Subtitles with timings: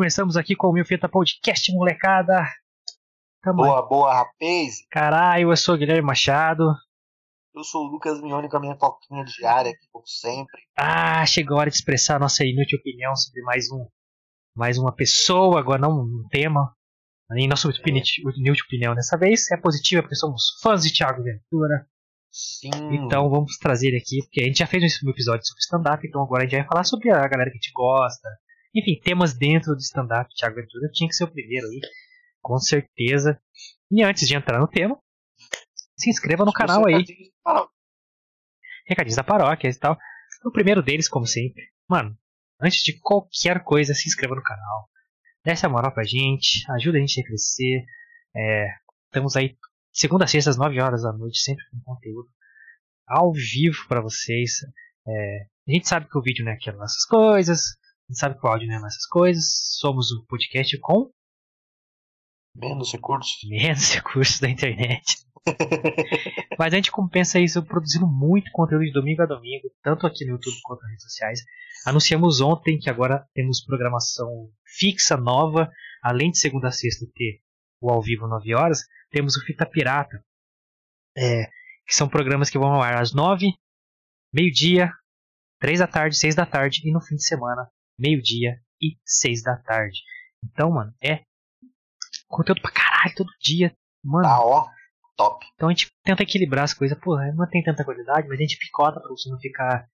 [0.00, 2.46] Começamos aqui com o Mil Fita Podcast, molecada.
[3.42, 3.70] Tamo aí.
[3.70, 4.86] Boa, boa, rapaz.
[4.90, 6.64] Caralho, eu sou o Guilherme Machado.
[7.54, 10.60] Eu sou o Lucas Mione com a minha coquinha diária aqui, como sempre.
[10.76, 13.88] Ah, chegou a hora de expressar a nossa inútil opinião sobre mais um,
[14.54, 16.74] mais uma pessoa, agora não um tema.
[17.30, 18.02] Nem nossa opini-
[18.36, 21.86] inútil opinião dessa vez é positiva, porque somos fãs de Thiago Ventura.
[22.30, 22.68] Sim.
[22.92, 26.22] Então vamos trazer ele aqui, porque a gente já fez um episódio sobre stand-up, então
[26.22, 28.28] agora a gente vai falar sobre a galera que a gente gosta.
[28.76, 30.28] Enfim, temas dentro do stand-up.
[30.34, 31.80] Thiago Ventura tinha que ser o primeiro aí,
[32.42, 33.40] com certeza.
[33.90, 35.00] E antes de entrar no tema,
[35.96, 37.04] se inscreva no canal aí,
[38.86, 39.96] recadinhos da paróquia e tal.
[40.44, 42.16] O primeiro deles, como sempre, mano,
[42.60, 44.90] antes de qualquer coisa, se inscreva no canal.
[45.42, 47.84] Dê essa moral pra gente, ajuda a gente a crescer.
[48.36, 48.68] É,
[49.06, 49.56] estamos aí
[49.90, 52.28] segunda a sexta às 9 horas da noite, sempre com conteúdo
[53.06, 54.52] ao vivo pra vocês.
[55.06, 57.60] É, a gente sabe que o vídeo não é aquelas essas coisas,
[58.08, 59.44] a gente sabe que o áudio não é essas coisas.
[59.78, 61.10] Somos um podcast com
[62.54, 63.36] menos recursos.
[63.48, 65.02] menos recursos da internet.
[66.58, 70.32] Mas a gente compensa isso produzindo muito conteúdo de domingo a domingo, tanto aqui no
[70.32, 71.40] YouTube quanto nas redes sociais.
[71.84, 75.70] Anunciamos ontem que agora temos programação fixa nova,
[76.02, 77.40] além de segunda a sexta ter
[77.80, 80.24] o ao vivo 9 horas, temos o Fita Pirata,
[81.16, 81.44] é,
[81.86, 83.52] que são programas que vão ao ar às 9,
[84.32, 84.92] meio-dia,
[85.60, 89.56] 3 da tarde, 6 da tarde e no fim de semana, meio-dia e 6 da
[89.56, 89.98] tarde.
[90.44, 91.22] Então, mano, é
[92.28, 93.72] conteúdo pra caralho todo dia.
[94.04, 94.66] Mano, Tá, ó.
[95.16, 95.46] Top.
[95.54, 96.98] então a gente tenta equilibrar as coisas.
[97.00, 99.88] Pô, não tem tanta qualidade, mas a gente picota pra você não ficar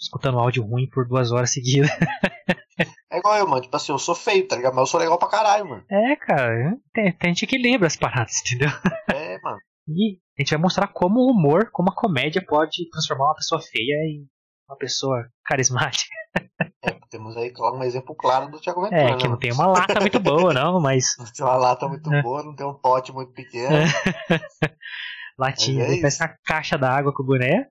[0.00, 1.90] escutando áudio ruim por duas horas seguidas.
[3.08, 3.62] É igual eu, mano.
[3.62, 4.72] Tipo assim, eu sou feio, tá ligado?
[4.74, 5.84] Mas eu sou legal pra caralho, mano.
[5.88, 8.68] É, cara, tem, tem gente que lembra as paradas, entendeu?
[9.14, 9.58] É, mano.
[9.86, 13.60] E a gente vai mostrar como o humor, como a comédia pode transformar uma pessoa
[13.60, 14.26] feia em
[14.68, 16.10] uma pessoa carismática.
[16.86, 19.52] É, temos aí claro, um exemplo claro do Thiago Ventura, É, né, que não tem
[19.52, 22.20] uma lata muito boa, não, mas Não tem uma lata muito É.
[22.22, 23.70] boa, não tem um pote muito pequeno.
[25.38, 27.66] latinha, É parece caixa d'água com o boné.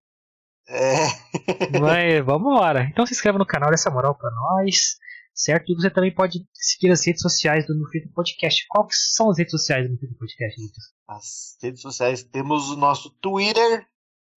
[0.68, 1.80] É.
[1.80, 2.84] Mas vambora.
[2.86, 4.98] Então se inscreva no canal dessa moral pra nós.
[5.36, 5.72] Certo?
[5.72, 8.64] E você também pode seguir as redes sociais do Nufita Podcast.
[8.66, 10.84] Que são as redes sociais do Nufita Podcast, Lucas?
[11.08, 13.86] As redes sociais temos o nosso Twitter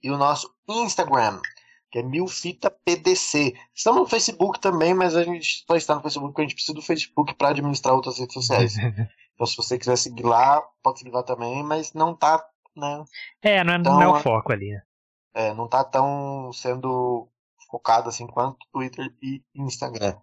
[0.03, 1.41] e o nosso Instagram,
[1.91, 3.55] que é milfitapdc.
[3.75, 6.75] Estamos no Facebook também, mas a gente só está no Facebook porque a gente precisa
[6.75, 8.75] do Facebook para administrar outras redes sociais.
[9.37, 12.43] Então, se você quiser seguir lá, pode seguir lá também, mas não tá,
[12.75, 13.05] né?
[13.43, 14.71] É, não é, Então, não é o é- foco ali.
[14.71, 14.81] né?
[15.35, 17.29] é, não tá tão sendo
[17.71, 20.17] focado assim quanto Twitter e Instagram.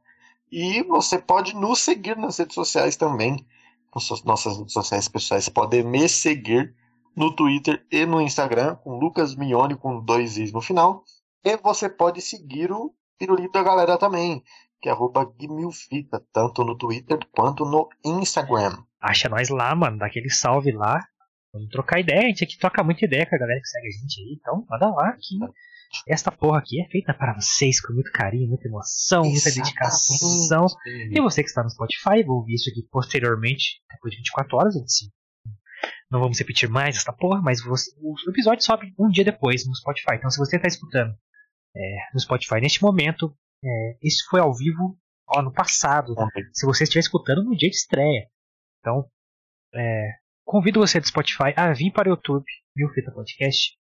[0.51, 3.45] E você pode nos seguir nas redes sociais também.
[3.93, 5.43] Nossas, nossas redes sociais pessoais.
[5.43, 6.75] Você pode me seguir
[7.15, 11.03] no Twitter e no Instagram, com Lucas Mione com dois i's no final.
[11.43, 14.41] E você pode seguir o Pirulito da Galera também,
[14.81, 18.77] que é arroba Guimilfita, tanto no Twitter quanto no Instagram.
[19.01, 19.97] Acha nós lá, mano.
[19.97, 20.99] Dá aquele salve lá.
[21.53, 22.21] Vamos trocar ideia.
[22.21, 24.37] A gente aqui troca muita ideia com a galera que segue a gente aí.
[24.39, 25.37] Então, manda lá que
[26.07, 30.65] esta porra aqui é feita para vocês com muito carinho, muita emoção, muita dedicação.
[31.11, 34.75] E você que está no Spotify, vou ouvir isso aqui posteriormente, depois de 24 horas,
[34.77, 35.11] assim.
[36.09, 39.75] Não vamos repetir mais esta porra, mas você- o episódio sobe um dia depois no
[39.75, 40.15] Spotify.
[40.15, 41.13] Então, se você está escutando
[41.75, 44.97] é, no Spotify neste momento, é, isso foi ao vivo
[45.27, 46.13] ó, no passado.
[46.53, 48.27] Se você estiver escutando no dia de estreia.
[48.79, 49.09] Então,
[49.73, 50.09] é,
[50.45, 52.45] convido você do Spotify a vir para o YouTube,
[52.75, 53.77] Mil Fita Podcast,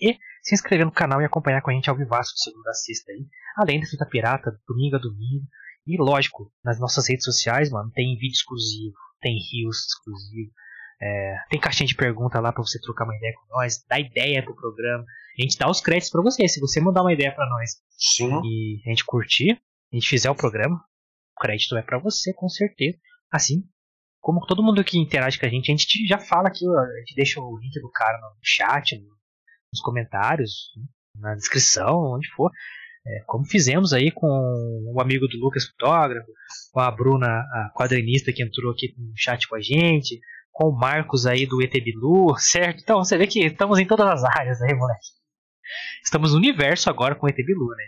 [0.00, 2.74] e se inscrever no canal e acompanhar com a gente ao vivaço de segunda a
[2.74, 3.26] sexta aí.
[3.56, 5.46] Além da Fita Pirata, domingo a domingo.
[5.86, 10.52] E lógico, nas nossas redes sociais, mano, tem vídeo exclusivo, tem rios exclusivo,
[11.00, 14.42] é, tem caixinha de pergunta lá pra você trocar uma ideia com nós, dar ideia
[14.42, 15.04] pro programa.
[15.38, 16.48] A gente dá os créditos pra você.
[16.48, 18.40] Se você mandar uma ideia pra nós Sim.
[18.44, 19.52] e a gente curtir,
[19.92, 20.76] a gente fizer o programa,
[21.36, 22.98] o crédito é pra você, com certeza.
[23.30, 23.62] Assim,
[24.20, 26.98] como todo mundo que interage com a gente, a gente te- já fala aqui, a
[27.00, 29.14] gente deixa o link do cara no chat, no-
[29.72, 30.70] nos comentários,
[31.14, 32.50] na descrição, onde for.
[33.06, 36.26] É, como fizemos aí com o amigo do Lucas Fotógrafo,
[36.72, 40.18] com a Bruna, a quadrinista que entrou aqui no chat com a gente,
[40.56, 42.80] com o Marcos aí do ET Bilu, certo?
[42.82, 45.06] Então você vê que estamos em todas as áreas aí, moleque.
[46.02, 47.84] Estamos no universo agora com o ET Bilu, né?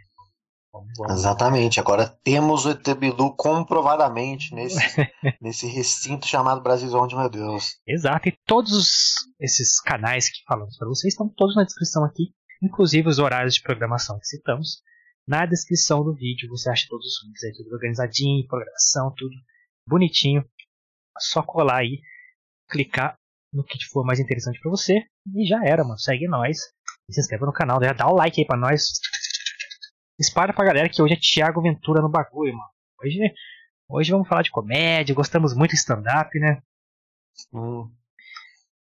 [0.70, 1.12] Vamos, vamos.
[1.14, 1.80] Exatamente.
[1.80, 4.78] Agora temos o ET Bilu comprovadamente nesse,
[5.40, 7.76] nesse recinto chamado Brasil onde, meu Deus.
[7.86, 12.34] Exato, e todos os- esses canais que falamos para vocês estão todos na descrição aqui,
[12.62, 14.82] inclusive os horários de programação que citamos.
[15.26, 19.32] Na descrição do vídeo você acha todos os links aí, tudo organizadinho, programação, tudo
[19.86, 20.40] bonitinho.
[20.42, 21.98] É Só colar aí,
[22.68, 23.14] clicar
[23.52, 25.02] no que for mais interessante para você
[25.34, 25.98] e já era, mano.
[25.98, 26.58] Segue nós,
[27.08, 28.82] e se inscreva no canal, já dá o like aí pra nós.
[30.18, 32.70] Espalha pra galera que hoje é Thiago Ventura no bagulho, mano.
[33.02, 33.18] Hoje
[33.90, 36.62] Hoje vamos falar de comédia, gostamos muito de stand-up, né?
[37.54, 37.90] Hum.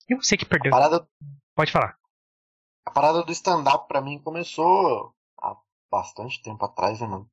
[0.09, 0.71] E você que perdeu.
[0.71, 1.07] Parada,
[1.55, 1.95] Pode falar.
[2.85, 5.55] a parada do stand-up pra mim começou há
[5.91, 7.29] bastante tempo atrás, né, mano?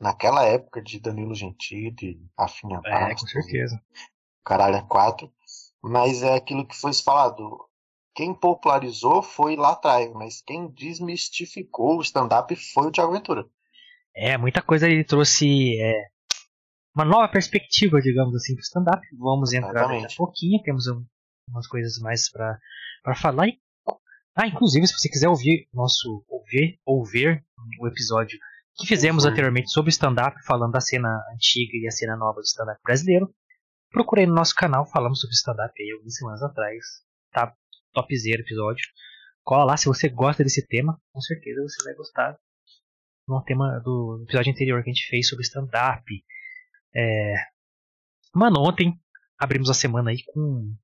[0.00, 3.78] Naquela época de Danilo Gentili, Rafinha É, Bastos, com certeza.
[4.42, 5.30] Caralho, é quatro.
[5.86, 7.58] Mas é aquilo que foi falado.
[8.14, 13.44] Quem popularizou foi lá atrás, mas quem desmistificou o stand-up foi o Thiago Ventura.
[14.16, 15.92] É, muita coisa ele trouxe é,
[16.94, 19.02] uma nova perspectiva, digamos assim, pro stand-up.
[19.18, 21.04] Vamos entrar daqui a pouquinho, temos um-
[21.50, 22.56] umas coisas mais pra
[23.16, 23.48] falar.
[23.48, 23.58] E,
[24.36, 27.44] ah, inclusive, se você quiser ouvir nosso ouvir, ouvir
[27.80, 28.38] o episódio
[28.76, 29.32] que fizemos Ouvir.
[29.34, 33.32] anteriormente sobre stand-up, falando da cena antiga e a cena nova do stand-up brasileiro,
[33.94, 36.84] procurei no nosso canal, falamos sobre stand-up aí algumas semanas atrás.
[37.32, 37.54] Tá
[37.92, 38.84] topzera episódio.
[39.42, 42.36] Cola lá se você gosta desse tema, com certeza você vai gostar
[43.26, 46.04] no tema do episódio anterior que a gente fez sobre stand-up.
[46.94, 47.34] É...
[48.34, 48.98] Mano, ontem
[49.38, 50.74] abrimos a semana aí com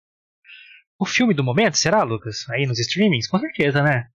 [0.99, 2.49] o filme do momento, será, Lucas?
[2.51, 3.29] Aí nos streamings?
[3.29, 4.09] Com certeza, né?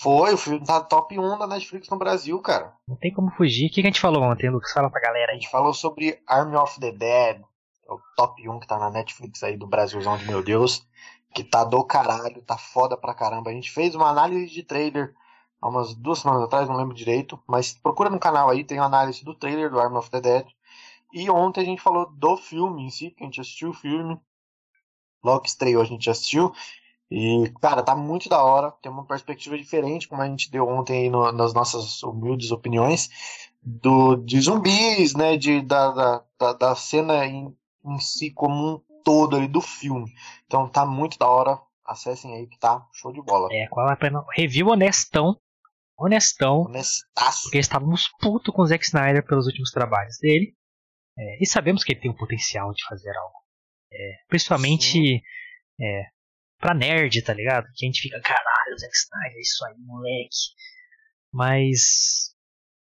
[0.00, 2.72] Foi, o filme tá top 1 da Netflix no Brasil, cara.
[2.88, 3.66] Não tem como fugir.
[3.66, 4.72] O que que a gente falou ontem, Lucas?
[4.72, 5.40] Fala pra galera A aí.
[5.40, 7.42] gente falou sobre Army of the Dead,
[7.88, 10.86] o top 1 que tá na Netflix aí do Brasilzão de meu Deus,
[11.34, 13.50] que tá do caralho, tá foda pra caramba.
[13.50, 15.14] A gente fez uma análise de trailer
[15.60, 18.86] há umas duas semanas atrás, não lembro direito, mas procura no canal aí, tem uma
[18.86, 20.46] análise do trailer do Army of the Dead.
[21.12, 24.20] E ontem a gente falou do filme em si, que a gente assistiu o filme.
[25.24, 26.52] Logo que estreou, a gente assistiu.
[27.10, 28.72] E, cara, tá muito da hora.
[28.82, 33.10] Tem uma perspectiva diferente, como a gente deu ontem aí no- nas nossas humildes opiniões,
[33.62, 35.36] do, de zumbis, né?
[35.36, 40.12] De, da, da, da, da cena em, em si como um todo ali do filme.
[40.46, 41.58] Então tá muito da hora.
[41.84, 43.48] Acessem aí que tá show de bola.
[43.50, 44.24] É, qual a pena?
[44.36, 45.36] Review honestão.
[45.98, 46.62] Honestão.
[46.62, 47.42] Honestaço.
[47.44, 50.54] Porque estávamos putos com o Zack Snyder pelos últimos trabalhos dele.
[51.18, 53.34] É, e sabemos que ele tem o potencial de fazer algo.
[53.92, 55.22] É, principalmente
[55.80, 56.04] é,
[56.58, 57.66] pra nerd, tá ligado?
[57.74, 60.36] Que a gente fica, caralho, Zack Snyder, isso aí, moleque.
[61.32, 62.34] Mas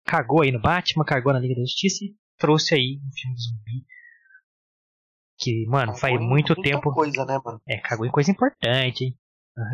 [0.04, 3.42] cagou aí no Batman, cagou na Liga da Justiça e trouxe aí um filme de
[3.42, 3.86] zumbi.
[5.46, 6.92] Que, mano, faz Cagou em muito tempo.
[6.92, 7.60] coisa, né, mano?
[7.68, 9.16] É, cagou em coisa importante, hein?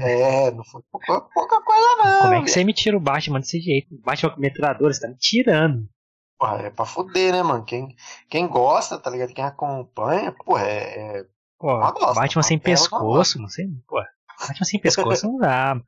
[0.03, 2.21] É, não foi pouca, pouca coisa, não.
[2.21, 3.89] Como é que você me tira o Batman desse jeito?
[4.05, 5.89] Batman com metralhadora, você tá me tirando.
[6.39, 7.65] Porra, é pra fuder, né, mano?
[7.65, 7.97] Quem,
[8.29, 9.33] quem gosta, tá ligado?
[9.33, 11.21] Quem acompanha, porra, é.
[11.21, 11.27] é-
[11.59, 13.67] Pô, Uma bosta, Batman sem pescoço, não sei.
[13.89, 13.97] Pô,
[14.41, 15.81] Batman sem pescoço não dá.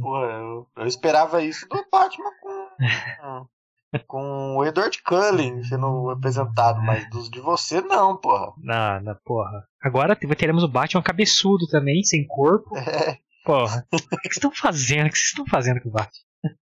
[0.00, 2.68] porra, eu, eu esperava isso do Batman com.
[4.06, 8.52] com o Edward Cullen sendo apresentado, mas dos de você não, porra.
[8.58, 9.66] Não, não, porra.
[9.82, 12.76] Agora te- teremos o Batman cabeçudo também, sem corpo.
[12.76, 13.86] É, Porra.
[13.92, 15.06] O que vocês estão fazendo?
[15.06, 16.22] O que vocês estão fazendo com o Batman?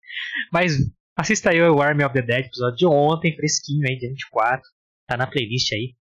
[0.53, 0.73] Mas
[1.17, 4.61] assista aí o Army of the Dead, episódio de ontem, fresquinho aí, dia 24.
[5.07, 5.95] Tá na playlist aí.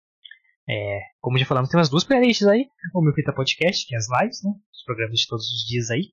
[0.69, 2.67] É, como já falamos, tem umas duas playlists aí.
[2.95, 4.51] O meu Fita Podcast, que é as lives, né?
[4.73, 6.13] Os programas de todos os dias aí.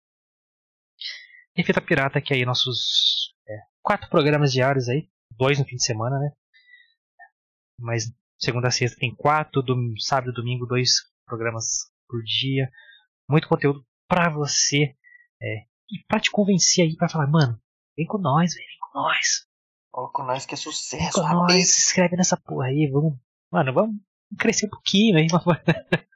[1.57, 5.09] E Fita Pirata, que é aí nossos é, quatro programas diários aí.
[5.31, 6.31] Dois no fim de semana, né?
[7.79, 10.91] Mas segunda a sexta tem quatro, dom- sábado e domingo dois
[11.25, 12.69] programas por dia.
[13.29, 14.95] Muito conteúdo pra você.
[15.41, 17.59] É, e pra te convencer aí, pra falar, mano,
[17.97, 19.47] vem com nós, vem com nós.
[19.93, 21.73] ó, com nós que é Vem sucesso, com nós, rapaz.
[21.73, 23.17] se inscreve nessa porra aí, vamos.
[23.51, 23.95] Mano, vamos
[24.37, 25.27] crescer um pouquinho aí.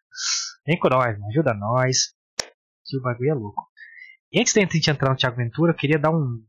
[0.65, 2.13] Vem com nós, ajuda nós.
[2.86, 3.67] Que o bagulho é louco.
[4.31, 6.45] E antes da gente entrar no Thiago Ventura, eu queria dar um.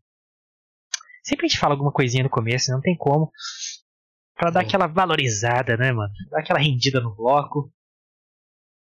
[1.26, 3.32] Sempre a gente fala alguma coisinha no começo, não tem como.
[4.36, 6.12] Pra dar aquela valorizada, né, mano?
[6.30, 7.62] Dar aquela rendida no bloco.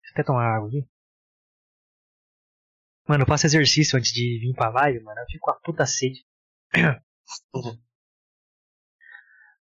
[0.01, 0.89] Deixa eu até tomar água aqui.
[3.07, 5.21] Mano, eu faço exercício antes de vir pra live, mano.
[5.21, 6.25] Eu fico com a puta sede.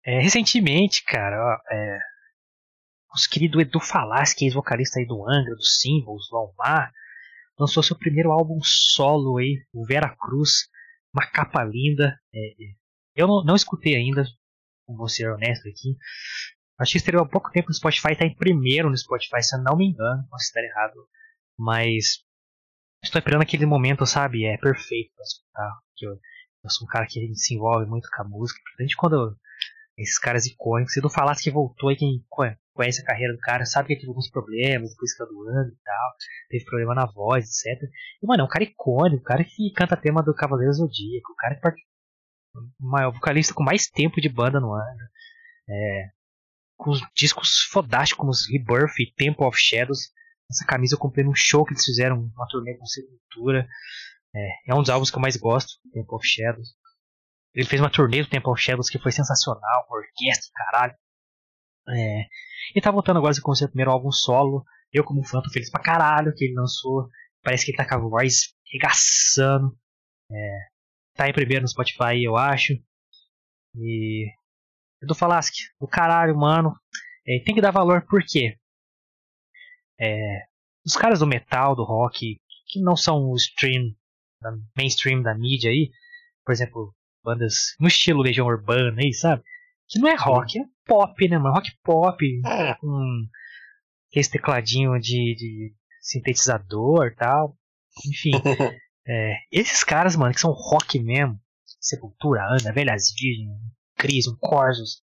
[0.01, 2.00] É, recentemente, cara, ó, é,
[3.12, 6.92] nosso querido Edu Falaschi, que é ex-vocalista aí do Angra, do Symbols, do Almar,
[7.60, 10.70] lançou seu primeiro álbum solo aí, o Vera Cruz,
[11.13, 12.20] uma capa linda.
[12.34, 12.74] é, é.
[13.16, 14.24] eu não, não escutei ainda,
[14.88, 15.98] vou ser honesto aqui.
[16.80, 19.62] Acho que estreou há pouco tempo no Spotify, tá em primeiro no Spotify, se eu
[19.62, 21.08] não me engano, posso estar errado.
[21.58, 22.24] Mas
[23.04, 24.46] estou esperando aquele momento, sabe?
[24.46, 25.80] É perfeito pra escutar.
[26.01, 26.12] Eu,
[26.63, 29.38] eu sou um cara que se envolve muito com a música, principalmente quando
[30.01, 30.94] esses caras icônicos.
[30.94, 33.94] Se não falasse que voltou, e quem co- conhece a carreira do cara sabe que
[33.94, 36.10] ele teve alguns problemas, depois fica doando e tal,
[36.50, 37.82] teve problema na voz, etc.
[38.22, 41.36] E, mano, é um cara icônico, um cara que canta tema do Cavaleiro Zodíaco, o
[41.36, 41.82] cara que part-
[42.56, 45.00] o vocalista com mais tempo de banda no ano.
[45.70, 46.10] É,
[46.77, 50.12] com os discos fodásticos como os Rebirth e Temple of Shadows.
[50.50, 53.68] Essa camisa eu comprei num show que eles fizeram, uma turnê com Sepultura.
[54.34, 56.70] É, é um dos álbuns que eu mais gosto, Temple of Shadows.
[57.60, 60.96] Ele fez uma turnê do Temple of Shadows que foi sensacional, com orquestra, caralho.
[61.89, 62.22] É,
[62.74, 64.63] ele tá voltando agora com o seu primeiro álbum solo.
[64.94, 67.10] Eu, como fã, tô feliz pra caralho que ele lançou.
[67.44, 69.78] Parece que ele tá com a voz regaçando.
[70.32, 70.68] É,
[71.16, 72.75] tá em primeiro no Spotify, eu acho.
[73.75, 74.32] E.
[75.04, 76.74] Edu Falasque, do caralho, mano.
[77.28, 78.58] É, tem que dar valor por quê?
[80.00, 80.46] É,
[80.86, 82.38] os caras do metal, do rock,
[82.70, 83.94] que não são o stream,
[84.78, 85.92] mainstream da mídia aí,
[86.46, 89.44] por exemplo, bandas no estilo Legião Urbana aí, sabe?
[89.88, 91.56] Que não é rock, é pop, né, mano?
[91.56, 92.76] Rock pop, É.
[92.76, 93.26] com
[94.16, 97.58] esse tecladinho de, de sintetizador e tal.
[98.06, 98.32] Enfim,
[99.08, 101.40] é, esses caras, mano, que são rock mesmo,
[101.80, 103.50] Sepultura, Ana, Velhas Virgens,
[103.98, 105.02] Cris, um Corsos,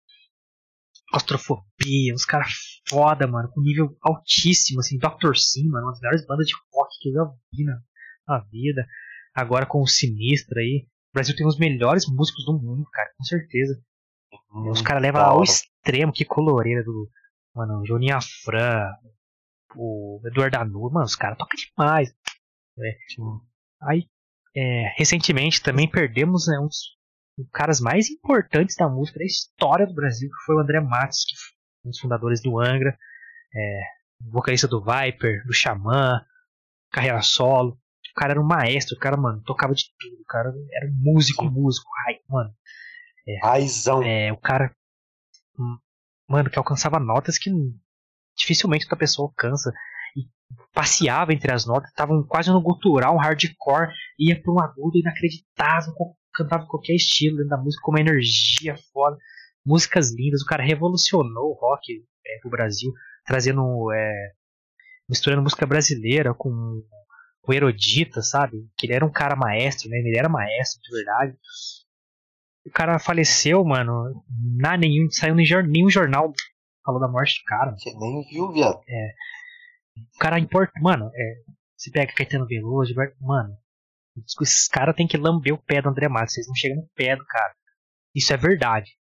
[1.11, 2.51] Claustrofobia, uns caras
[2.87, 5.35] foda, mano, com nível altíssimo, assim, Dr.
[5.35, 7.79] Sim, mano, uma das melhores bandas de rock que eu já vi na,
[8.27, 8.87] na vida.
[9.33, 10.87] Agora com o Sinistro aí.
[11.11, 13.81] O Brasil tem os melhores músicos do mundo, cara, com certeza.
[14.69, 17.09] Os caras levam ao extremo, que coloreira do.
[17.55, 18.91] Mano, o Joninho Afran,
[19.75, 22.13] o Eduardo Anu, mano, os caras tocam demais.
[23.09, 23.23] Sim.
[23.81, 24.05] Aí,
[24.55, 26.97] é, recentemente também perdemos né, um dos
[27.51, 31.35] caras mais importantes da música da história do Brasil, que foi o André Matos, que
[31.35, 32.97] foi um dos fundadores do Angra,
[33.55, 33.81] é,
[34.21, 36.21] vocalista do Viper, do Xamã,
[36.91, 37.79] carreira solo.
[38.11, 40.95] O cara era um maestro, o cara, mano, tocava de tudo, o cara era um
[40.95, 42.53] músico, músico, ai, mano.
[43.43, 44.01] Raizão.
[44.03, 44.73] É, o cara,
[45.57, 45.77] hum,
[46.27, 47.51] mano, que alcançava notas que
[48.37, 49.71] dificilmente outra pessoa alcança.
[50.15, 50.23] E
[50.73, 55.93] passeava entre as notas, tava quase no gutural, um hardcore, ia pra um agudo inacreditável,
[56.33, 59.17] cantava qualquer estilo dentro da música, com uma energia foda,
[59.65, 60.41] músicas lindas.
[60.41, 62.91] O cara revolucionou o rock é, pro Brasil,
[63.25, 64.31] trazendo, é,
[65.07, 66.81] misturando música brasileira com,
[67.49, 68.69] com erudita, sabe?
[68.77, 69.97] Que ele era um cara maestro, né?
[69.97, 71.35] Ele era maestro de verdade.
[72.63, 74.23] O cara faleceu, mano.
[74.55, 76.31] Na nenhum, saiu nenhum jornal
[76.85, 77.75] falou da morte do cara.
[77.75, 78.77] Você nem viu, viado.
[78.77, 80.71] O cara importa.
[80.79, 81.33] Mano, é,
[81.75, 83.57] você pega Caetano Veloso, mano.
[84.41, 86.35] Esses caras tem que lamber o pé do André Matos.
[86.35, 87.53] Vocês não chegam no pé do cara.
[88.13, 88.91] Isso é verdade.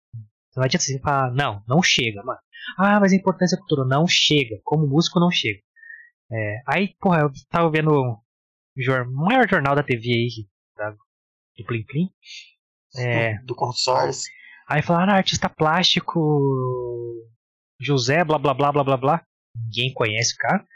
[0.56, 2.40] Não adianta você falar, não, não chega, mano.
[2.78, 3.84] Ah, mas a importância é cultura.
[3.84, 4.58] Não chega.
[4.64, 5.60] Como músico, não chega.
[6.32, 8.18] É, aí, porra, eu tava vendo
[9.10, 12.10] maior jornal da TV aí, da, do Plim Plim.
[12.96, 14.32] É, Do consórcio.
[14.68, 16.20] Aí falaram, ah, artista plástico
[17.80, 19.26] José, blá blá blá blá blá blá.
[19.54, 20.66] Ninguém conhece o cara.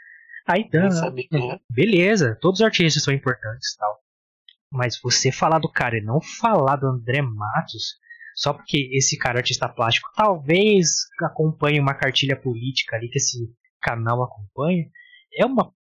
[0.47, 1.59] Aí Nem tá, sabia quem é.
[1.69, 3.99] beleza, todos os artistas são importantes e tal.
[4.71, 7.95] Mas você falar do cara e não falar do André Matos,
[8.35, 13.37] só porque esse cara é artista plástico talvez acompanhe uma cartilha política ali que esse
[13.79, 14.85] canal acompanha,
[15.37, 15.71] é uma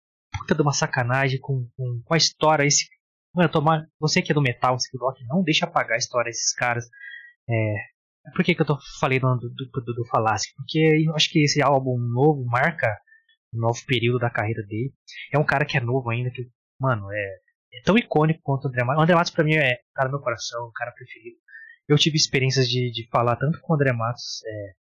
[0.43, 2.65] puta de uma sacanagem com, com, com a história.
[2.65, 2.87] Esse,
[3.35, 5.95] mano, tomar, você que é do metal, você que é do rock, não deixa apagar
[5.95, 6.85] a história desses caras.
[7.49, 7.75] É,
[8.35, 10.53] por que, que eu tô falando do, do, do, do Falasque?
[10.57, 12.97] Porque eu acho que esse álbum novo marca
[13.55, 14.93] um novo período da carreira dele.
[15.33, 16.49] É um cara que é novo ainda, que,
[16.81, 17.39] mano, é,
[17.75, 19.01] é tão icônico quanto o André Matos.
[19.01, 21.37] O André Matos pra mim é cara meu coração, o cara preferido.
[21.89, 24.73] Eu tive experiências de, de falar tanto com o André Matos é,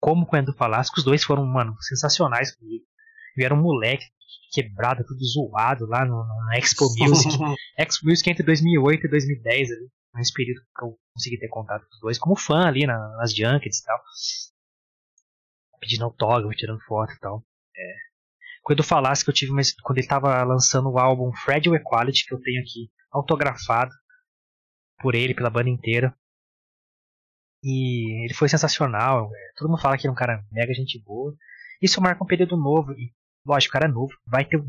[0.00, 0.98] como com o Edu Falasque.
[0.98, 2.84] Os dois foram, mano, sensacionais comigo.
[3.36, 4.04] Eu era um moleque
[4.52, 7.36] quebrado, tudo zoado lá no, no Expo Music.
[7.78, 9.88] Expo Music entre 2008 e 2010 ali.
[10.14, 13.34] Nesse período que eu consegui ter contato com os dois, como fã ali na- nas
[13.34, 13.98] junkets e tal.
[15.78, 17.44] Pedindo autógrafo, tirando foto e tal.
[17.76, 17.94] É.
[18.62, 21.76] Com o Edu Falasque que eu tive mas quando ele tava lançando o álbum Fragile
[21.76, 23.92] Equality, que eu tenho aqui autografado
[25.00, 26.16] por ele, pela banda inteira.
[27.62, 29.26] E ele foi sensacional.
[29.34, 31.34] é, Todo mundo fala que ele é um cara mega gente boa.
[31.82, 32.92] Isso marca um período novo.
[32.92, 33.12] E,
[33.46, 34.12] lógico, o cara é novo.
[34.26, 34.62] Vai ter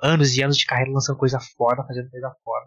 [0.00, 2.66] anos e anos de carreira lançando coisa foda, fazendo coisa foda.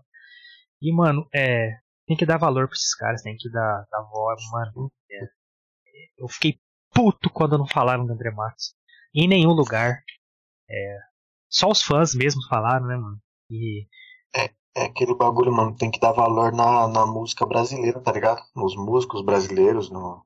[0.82, 1.78] E, mano, é.
[2.08, 4.92] Tem que dar valor pra esses caras, tem que dar, dar voz, mano.
[5.12, 6.60] é, eu fiquei
[6.94, 8.74] puto quando não falaram do André Matos.
[9.14, 10.02] Em nenhum lugar.
[10.70, 10.98] É,
[11.50, 13.22] só os fãs mesmo falaram, né, mano?
[13.50, 13.88] E
[14.74, 18.42] É aquele bagulho, mano, tem que dar valor na, na música brasileira, tá ligado?
[18.56, 20.26] Nos músicos brasileiros, no...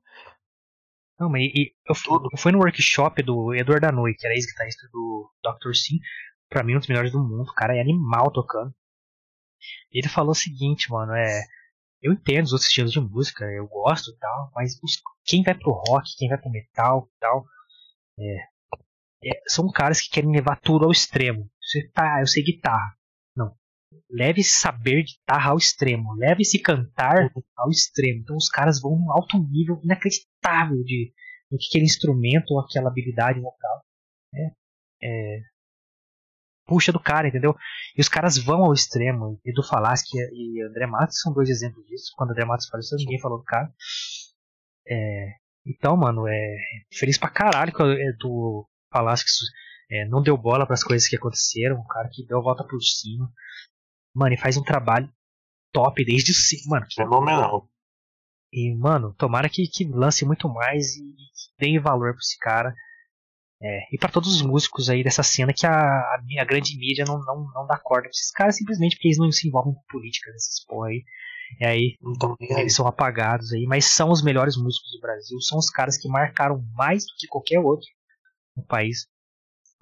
[1.18, 1.94] Não, mas e- eu,
[2.32, 5.74] eu fui no workshop do Eduardo Anoi, que era ex-guitarrista do Dr.
[5.74, 5.98] Sim.
[6.48, 7.50] Pra mim, um dos melhores do mundo.
[7.50, 8.72] O cara é animal tocando.
[9.90, 11.42] Ele falou o seguinte, mano, é.
[12.02, 15.54] Eu entendo os outros estilos de música, eu gosto e tal, mas os- quem vai
[15.54, 17.46] pro rock, quem vai pro metal e tal,
[18.20, 18.36] é,
[19.30, 21.50] é, são caras que querem levar tudo ao extremo.
[21.62, 22.96] Você tá, eu sei guitarra.
[24.10, 26.14] Leve esse saber de guitarra ao extremo.
[26.14, 28.20] Leve esse cantar ao extremo.
[28.20, 31.12] Então os caras vão num alto nível inacreditável de,
[31.50, 33.84] que aquele instrumento ou aquela habilidade vocal.
[34.34, 34.50] É,
[35.02, 35.40] é,
[36.66, 37.56] puxa do cara, entendeu?
[37.96, 39.40] E os caras vão ao extremo.
[39.44, 42.12] Edu Falaschi e André Matos são dois exemplos disso.
[42.16, 43.72] Quando André Matos faleceu, ninguém falou do cara.
[44.88, 45.34] É,
[45.66, 46.56] Então, mano, é
[46.92, 49.30] feliz pra caralho que do Palácio que
[49.90, 52.64] é, não deu bola para as coisas que aconteceram, um cara que deu a volta
[52.64, 53.30] por cima.
[54.16, 55.12] Mano, e faz um trabalho
[55.70, 56.86] top desde sempre, mano.
[56.90, 57.68] Fenomenal.
[58.50, 62.74] E, mano, tomara que, que lance muito mais e, e dê valor pra esse cara.
[63.60, 67.04] É, e para todos os músicos aí dessa cena que a, a, a, grande mídia
[67.06, 69.82] não, não, não dá corda pra esses caras simplesmente porque eles não se envolvem com
[69.88, 71.04] política nessas porra aí.
[71.60, 75.58] E aí então, eles são apagados aí, mas são os melhores músicos do Brasil, são
[75.58, 77.86] os caras que marcaram mais do que qualquer outro
[78.56, 79.06] no país.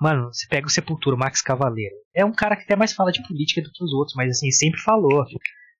[0.01, 1.95] Mano, você pega o Sepultura, o Max Cavaleiro.
[2.15, 4.51] É um cara que até mais fala de política do que os outros, mas assim,
[4.51, 5.25] sempre falou.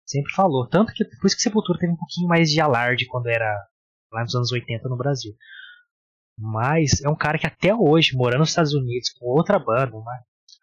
[0.07, 0.69] Sempre falou.
[0.69, 3.53] Tanto que depois que o Sepultura teve um pouquinho mais de alarde quando era
[4.13, 5.35] lá nos anos 80 no Brasil.
[6.39, 10.13] Mas é um cara que até hoje, morando nos Estados Unidos, com outra banda, uma,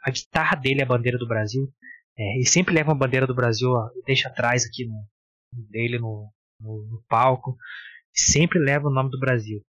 [0.03, 1.71] a guitarra dele é a bandeira do Brasil.
[2.17, 5.07] É, ele sempre leva uma bandeira do Brasil, ó, deixa atrás aqui no,
[5.69, 6.29] dele no,
[6.59, 7.55] no, no, palco.
[8.13, 9.61] Sempre leva o nome do Brasil.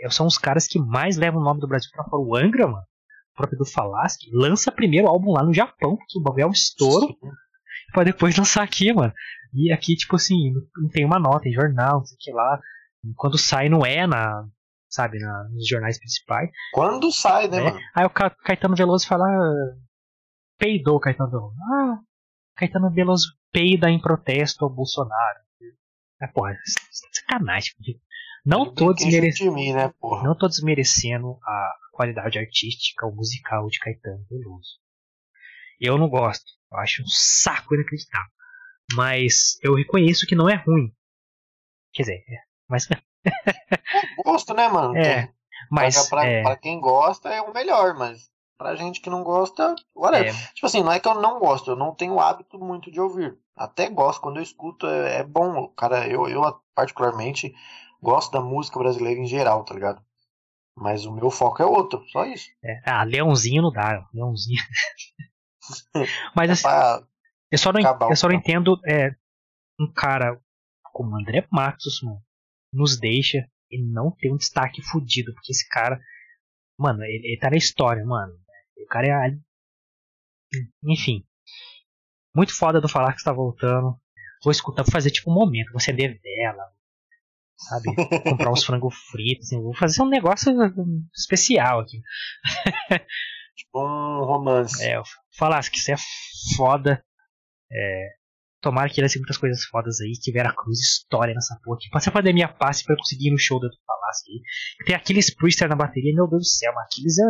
[0.00, 2.22] É, são os caras que mais levam o nome do Brasil pra fora.
[2.22, 2.84] O Angra, mano,
[3.34, 6.52] próprio do Falasque, lança primeiro o álbum lá no Japão, que o bagulho é um
[6.52, 7.16] estouro,
[7.92, 9.12] pra depois lançar aqui, mano.
[9.52, 12.60] E aqui, tipo assim, não tem uma nota em jornal, não sei o que lá.
[13.16, 14.44] Quando sai, não é na,
[14.88, 16.50] sabe, na, nos jornais principais.
[16.72, 17.64] Quando sai, né, é.
[17.64, 17.78] mano?
[17.94, 19.24] Aí o Caetano Veloso fala.
[19.24, 19.76] Ah,
[20.58, 21.54] peidou o Caetano Veloso.
[21.72, 21.98] Ah,
[22.56, 25.40] Caetano Veloso peida em protesto ao Bolsonaro.
[26.22, 26.54] É, porra,
[27.12, 27.72] sacanagem.
[28.44, 34.24] Não tô, desmerecendo, de né, não tô desmerecendo a qualidade artística ou musical de Caetano
[34.30, 34.78] Veloso.
[35.80, 36.44] Eu não gosto.
[36.72, 38.30] Eu acho um saco inacreditável.
[38.94, 40.92] Mas eu reconheço que não é ruim.
[41.92, 42.36] Quer dizer, é,
[42.68, 42.88] mas
[44.24, 44.96] Gosto, né, mano?
[44.96, 45.32] É.
[45.70, 46.42] Mas pra, é...
[46.42, 50.34] pra, quem gosta é o melhor, mas pra gente que não gosta, whatever.
[50.34, 50.52] É.
[50.54, 53.36] Tipo assim, não é que eu não gosto, eu não tenho hábito muito de ouvir.
[53.56, 55.68] Até gosto, quando eu escuto é, é bom.
[55.68, 56.42] Cara, eu, eu
[56.74, 57.54] particularmente
[58.02, 60.02] gosto da música brasileira em geral, tá ligado?
[60.76, 62.48] Mas o meu foco é outro, só isso.
[62.64, 62.82] É.
[62.86, 64.62] Ah, Leãozinho não dá, Leãozinho.
[66.34, 66.68] Mas assim,
[67.50, 69.14] eu só não, eu só não entendo é,
[69.78, 70.40] um cara
[70.92, 72.22] como André Matos, mano,
[72.72, 76.00] nos deixa e não ter um destaque fudido, porque esse cara,
[76.78, 78.32] mano, ele, ele tá na história, mano.
[78.76, 79.38] O cara é.
[80.84, 81.24] Enfim.
[82.34, 84.00] Muito foda do falar que está voltando.
[84.42, 86.64] Vou escutar, vou fazer tipo um momento, vou acender vela,
[87.68, 88.22] sabe?
[88.22, 90.52] Comprar uns frango fritos, assim, vou fazer um negócio
[91.14, 92.00] especial aqui.
[93.56, 94.84] tipo um romance.
[94.84, 95.00] É,
[95.36, 95.96] falar que isso é
[96.56, 97.04] foda.
[97.72, 98.20] É,
[98.60, 101.78] Tomara que lance muitas coisas fodas aí, que Vera Cruz história nessa porra.
[101.80, 104.42] Que passa a pandemia passe pra eu conseguir ir no show do Palácio aí.
[104.84, 107.24] Tem Aquiles Priester na bateria, meu Deus do céu, mas Aquiles é.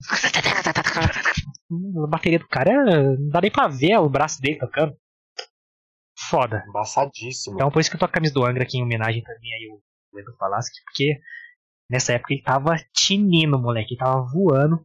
[2.02, 3.16] A bateria do cara é...
[3.16, 4.96] não dá nem pra ver o braço dele tocando.
[6.30, 6.64] Foda.
[6.68, 7.56] Embaçadíssimo.
[7.56, 9.52] Então por isso que eu tô com a camisa do Angra aqui em homenagem também
[9.54, 11.20] aí ao Edu Palácio, porque
[11.90, 14.84] nessa época ele tava tinindo, moleque, ele tava voando.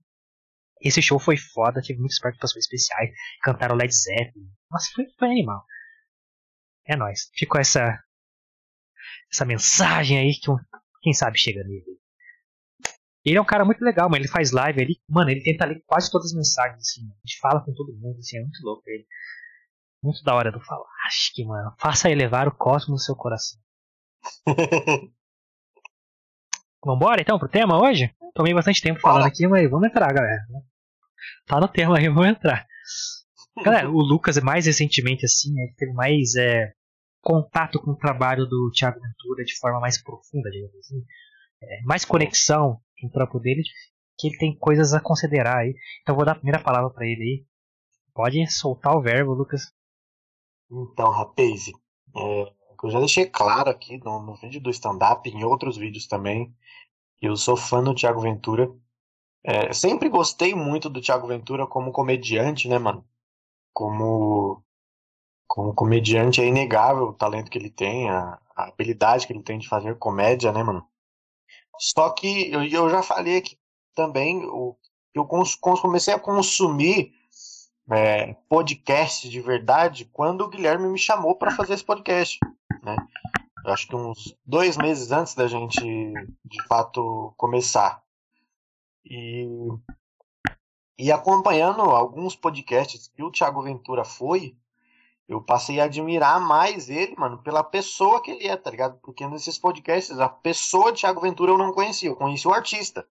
[0.81, 4.49] Esse show foi foda, tive muitas participações especiais, cantaram Led Zeppelin.
[4.71, 5.63] Nossa, foi, foi animal.
[6.87, 7.29] É nóis.
[7.35, 7.99] Ficou essa
[9.31, 10.51] essa mensagem aí que
[11.01, 11.99] quem sabe chega nele.
[13.23, 15.81] Ele é um cara muito legal, mas ele faz live, ele, mano, ele tenta ler
[15.87, 18.83] quase todas as mensagens, assim, a gente fala com todo mundo, assim, é muito louco
[18.85, 19.05] ele.
[20.03, 20.85] Muito da hora do falar.
[21.07, 23.59] Acho que, mano, faça elevar o cosmos no seu coração.
[26.85, 28.13] Vambora então pro tema hoje?
[28.35, 30.41] Tomei bastante tempo falando aqui, mas vamos entrar, galera.
[31.47, 32.67] Tá no tema aí, vamos entrar.
[33.63, 36.73] Galera, o Lucas, mais recentemente, assim, né, teve mais é,
[37.21, 41.03] contato com o trabalho do Thiago Ventura de forma mais profunda, digamos assim.
[41.63, 43.63] É, mais conexão com o trampo dele,
[44.19, 45.73] que ele tem coisas a considerar aí.
[46.01, 47.45] Então vou dar a primeira palavra para ele aí.
[48.13, 49.71] Pode soltar o verbo, Lucas.
[50.69, 51.71] Então, rapaz,
[52.15, 56.53] é, eu já deixei claro aqui no, no vídeo do stand-up, em outros vídeos também,
[57.17, 58.71] que eu sou fã do Thiago Ventura.
[59.43, 63.05] É, sempre gostei muito do Thiago Ventura como comediante, né, mano?
[63.73, 64.63] Como,
[65.47, 69.59] como comediante é inegável o talento que ele tem, a, a habilidade que ele tem
[69.59, 70.87] de fazer comédia, né, mano?
[71.77, 73.57] Só que eu, eu já falei aqui
[73.93, 74.77] também, o,
[75.13, 77.13] eu cons, comecei a consumir
[77.91, 78.35] é,
[79.29, 82.39] de verdade quando o Guilherme me chamou para fazer esse podcast
[82.85, 82.95] né?
[83.65, 88.03] Eu acho que uns dois meses antes da gente, de fato, começar.
[89.03, 89.47] E,
[90.97, 94.55] e acompanhando alguns podcasts que o Thiago Ventura foi,
[95.27, 98.99] eu passei a admirar mais ele, mano, pela pessoa que ele é, tá ligado?
[98.99, 103.07] Porque nesses podcasts, a pessoa de Thiago Ventura eu não conhecia, eu conheci o artista,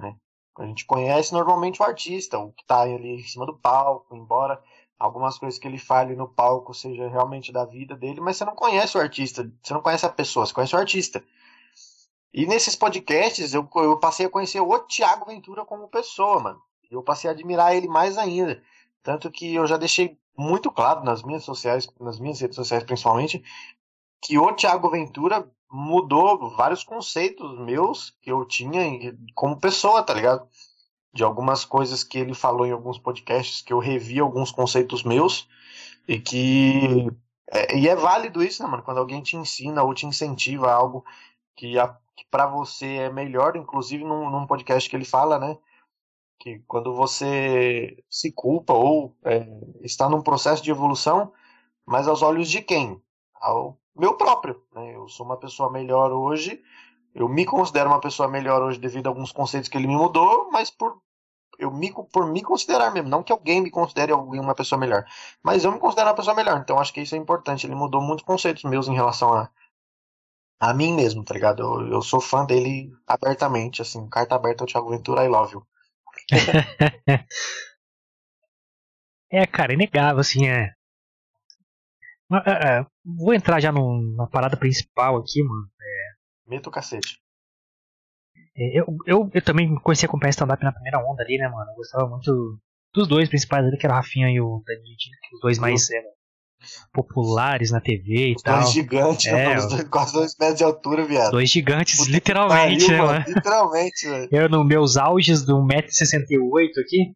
[0.00, 0.16] né?
[0.58, 4.62] A gente conhece normalmente o artista, o que tá ali em cima do palco, embora
[4.98, 8.54] algumas coisas que ele fale no palco seja realmente da vida dele, mas você não
[8.54, 11.24] conhece o artista, você não conhece a pessoa, você conhece o artista.
[12.32, 16.60] E nesses podcasts eu, eu passei a conhecer o Tiago Ventura como pessoa, mano.
[16.90, 18.62] Eu passei a admirar ele mais ainda.
[19.02, 23.42] Tanto que eu já deixei muito claro nas minhas sociais, nas minhas redes sociais principalmente,
[24.20, 28.80] que o Tiago Ventura mudou vários conceitos meus que eu tinha
[29.34, 30.48] como pessoa, tá ligado?
[31.12, 35.48] De algumas coisas que ele falou em alguns podcasts, que eu revi alguns conceitos meus
[36.06, 37.10] e que.
[37.50, 38.84] É, e é válido isso, né, mano?
[38.84, 41.04] Quando alguém te ensina ou te incentiva a algo
[41.56, 41.74] que,
[42.16, 45.58] que para você é melhor, inclusive num, num, podcast que ele fala, né?
[46.38, 49.44] Que quando você se culpa ou é,
[49.82, 51.32] está num processo de evolução,
[51.84, 53.02] mas aos olhos de quem?
[53.34, 54.62] Ao meu próprio.
[54.74, 54.94] Né?
[54.94, 56.62] Eu sou uma pessoa melhor hoje,
[57.14, 60.50] eu me considero uma pessoa melhor hoje devido a alguns conceitos que ele me mudou,
[60.50, 61.00] mas por
[61.58, 65.04] eu me, por me considerar mesmo, não que alguém me considere alguém uma pessoa melhor,
[65.40, 67.64] mas eu me considero uma pessoa melhor, então acho que isso é importante.
[67.66, 69.48] Ele mudou muitos conceitos meus em relação a,
[70.60, 71.62] a mim mesmo, tá ligado?
[71.62, 75.64] Eu, eu sou fã dele abertamente, assim, carta aberta ao Thiago Ventura, I love you.
[79.30, 80.72] é, cara, inegável, assim, é.
[82.38, 85.68] É, é vou entrar já no, na parada principal aqui, mano.
[85.80, 86.50] É...
[86.50, 87.18] Meta o cacete.
[88.56, 91.70] É, eu, eu, eu também conheci acompanhar stand-up na primeira onda ali, né, mano?
[91.70, 92.58] Eu gostava muito
[92.94, 94.96] dos dois principais ali, que era o Rafinha e o Danilo,
[95.34, 96.02] os dois mais é,
[96.92, 98.60] populares na TV e os tal.
[98.60, 101.32] Dois gigantes, é, os dois, quase dois metros de altura, viado.
[101.32, 103.24] Dois gigantes, Puta literalmente, pariu, né, mano?
[103.26, 104.28] Literalmente, velho.
[104.30, 107.12] Eu, nos meus auges do 1,68m aqui.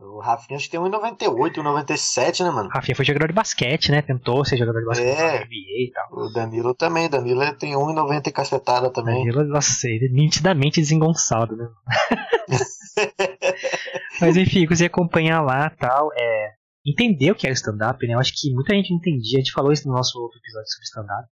[0.00, 2.68] O Rafinha acho que tem 1,98, 1,97, né, mano?
[2.68, 4.00] O Rafinha foi jogador de basquete, né?
[4.00, 5.40] Tentou ser jogador de basquete é.
[5.40, 6.06] NBA e tal.
[6.12, 9.16] O Danilo também, o Danilo tem 1,90 e cacetada também.
[9.16, 11.68] Danilo, nossa, ele é nitidamente desengonçado, né?
[14.20, 16.52] Mas enfim, você acompanhar lá tal, é,
[16.86, 18.14] entender o que era stand-up, né?
[18.14, 20.84] Eu acho que muita gente entendia, a gente falou isso no nosso outro episódio sobre
[20.84, 21.28] stand-up.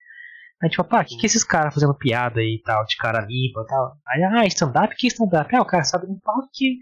[0.62, 2.96] A gente falou, pá, o que, que esses caras fazendo piada aí e tal, de
[2.96, 3.94] cara limpa e tal?
[4.08, 4.96] Aí, ah, stand-up?
[4.96, 5.56] que stand-up?
[5.56, 6.78] Ah, o cara sabe um palco que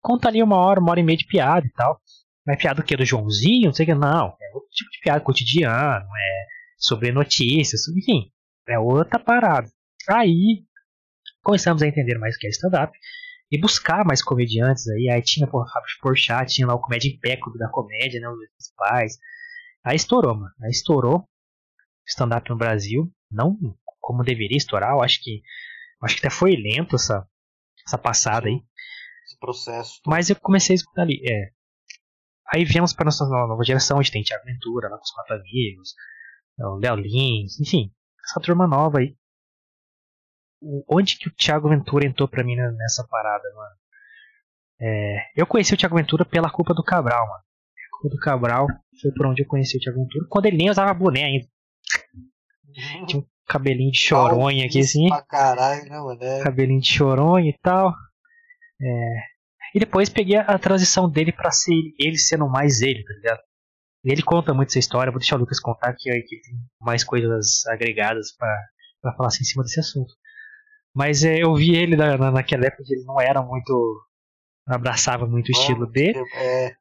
[0.00, 2.00] conta ali uma hora, uma hora e meia de piada e tal.
[2.46, 2.96] Mas piada o que?
[2.96, 3.66] Do Joãozinho?
[3.66, 3.94] Não sei o que.
[3.94, 6.46] Não, é outro tipo de piada cotidiano, é
[6.78, 8.30] sobre notícias, enfim.
[8.68, 9.68] É outra parada.
[10.08, 10.64] Aí
[11.42, 12.96] começamos a entender mais o que é stand-up
[13.50, 15.08] e buscar mais comediantes aí.
[15.10, 19.18] Aí tinha o Fábio Porchat, tinha lá o Comédia em da Comédia, né, os principais.
[19.84, 20.54] Aí estourou, mano.
[20.62, 21.28] Aí estourou
[22.06, 23.10] stand-up no Brasil.
[23.30, 23.56] Não
[24.00, 25.42] como deveria estourar, eu acho que
[26.02, 27.24] acho que até foi lento essa,
[27.86, 28.60] essa passada aí.
[29.40, 30.00] Processo.
[30.06, 31.20] Mas eu comecei a escutar ali.
[31.26, 31.50] É.
[32.52, 35.94] Aí viemos para nossa nova geração, onde tem Tiago Ventura, lá com os quatro amigos,
[36.58, 37.92] o Léo Lins, enfim,
[38.24, 39.16] essa turma nova aí
[40.88, 43.76] onde que o Thiago Ventura entrou pra mim nessa parada, mano?
[44.82, 47.40] É, eu conheci o Thiago Ventura pela culpa do Cabral, mano.
[47.40, 48.66] A culpa do Cabral
[49.00, 51.46] foi por onde eu conheci o Thiago Ventura, quando ele nem usava boné ainda.
[53.06, 55.08] Tinha um cabelinho de choronha aqui assim.
[55.08, 56.22] Pra caralho, né, mano?
[56.22, 56.42] É.
[56.42, 57.92] Cabelinho de choronha e tal.
[58.82, 59.30] É,
[59.74, 63.40] e depois peguei a transição dele pra ser ele sendo mais ele, tá ligado?
[64.04, 67.66] Ele conta muito essa história, vou deixar o Lucas contar que, que tem mais coisas
[67.66, 70.12] agregadas para falar assim, em cima desse assunto.
[70.94, 74.06] Mas é, eu vi ele na, na, naquela época que ele não era muito.
[74.66, 76.18] Não abraçava muito o estilo dele.
[76.34, 76.74] É.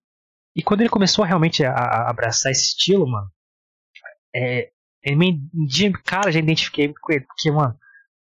[0.55, 3.29] E quando ele começou realmente a, a abraçar esse estilo, mano,
[4.35, 4.71] é,
[5.03, 7.77] ele de cara já identifiquei com ele, porque, mano,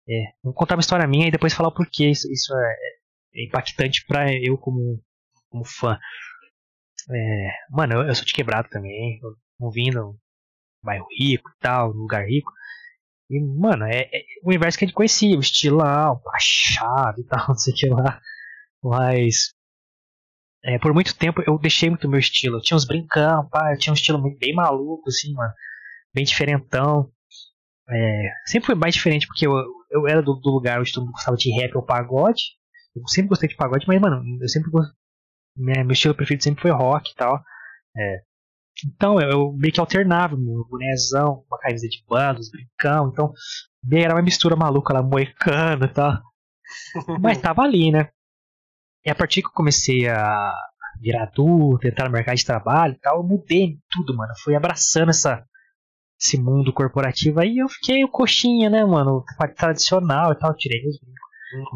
[0.08, 2.99] é, vou contar uma história minha e depois falar o porquê isso, isso é, é
[3.34, 5.02] impactante pra eu como,
[5.48, 5.98] como fã.
[7.10, 9.20] É, mano, eu, eu, sou de quebrado também,
[9.72, 10.18] vim no
[10.82, 12.52] bairro rico e tal, lugar rico.
[13.30, 17.46] E, mano, é, é, o universo que a gente conhecia, o estilão, baixado e tal,
[17.48, 18.20] não sei o que lá.
[18.82, 19.54] Mas.
[20.62, 22.58] É, por muito tempo eu deixei muito meu estilo.
[22.58, 25.52] Eu tinha uns brincão, pá, eu tinha um estilo bem maluco, assim, mano.
[26.14, 27.10] Bem diferentão.
[27.88, 29.52] É, sempre foi mais diferente porque eu,
[29.90, 32.59] eu era do, do lugar onde todo mundo gostava de rap ou pagode.
[32.94, 34.94] Eu sempre gostei de pagode, mas, mano, eu sempre gostei.
[35.56, 37.42] Meu estilo preferido sempre foi rock e tal.
[37.96, 38.22] É,
[38.86, 43.10] então eu meio que alternava meu bonézão, uma camisa de bandos, brincão.
[43.12, 43.32] Então
[43.92, 46.18] era uma mistura maluca lá, moecano e tal.
[47.20, 48.08] Mas tava ali, né?
[49.04, 50.54] E a partir que eu comecei a
[51.00, 54.32] virar adulto, entrar no mercado de trabalho e tal, eu mudei tudo, mano.
[54.42, 55.44] Fui abraçando essa,
[56.20, 57.40] esse mundo corporativo.
[57.40, 59.24] Aí eu fiquei o coxinha, né, mano?
[59.56, 60.54] Tradicional e tal.
[60.54, 61.29] Tirei meus brincos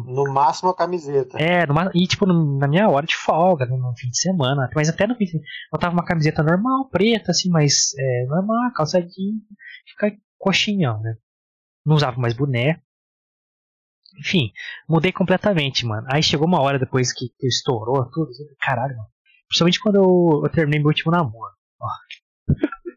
[0.05, 1.37] no máximo a camiseta.
[1.37, 4.69] É, numa, e tipo, na minha hora de folga, no, fim de semana.
[4.75, 5.49] Mas até no fim de semana.
[5.73, 9.41] Eu tava uma camiseta normal, preta, assim, mas é, normal, calça jeans,
[9.87, 11.17] ficar coxinhão, né?
[11.85, 12.81] Não usava mais boné.
[14.19, 14.51] Enfim,
[14.87, 16.07] mudei completamente, mano.
[16.09, 18.31] Aí chegou uma hora depois que, que estourou tudo.
[18.59, 19.09] Caralho, mano.
[19.47, 21.53] Principalmente quando eu, eu terminei meu último namoro.
[21.81, 21.87] Ó.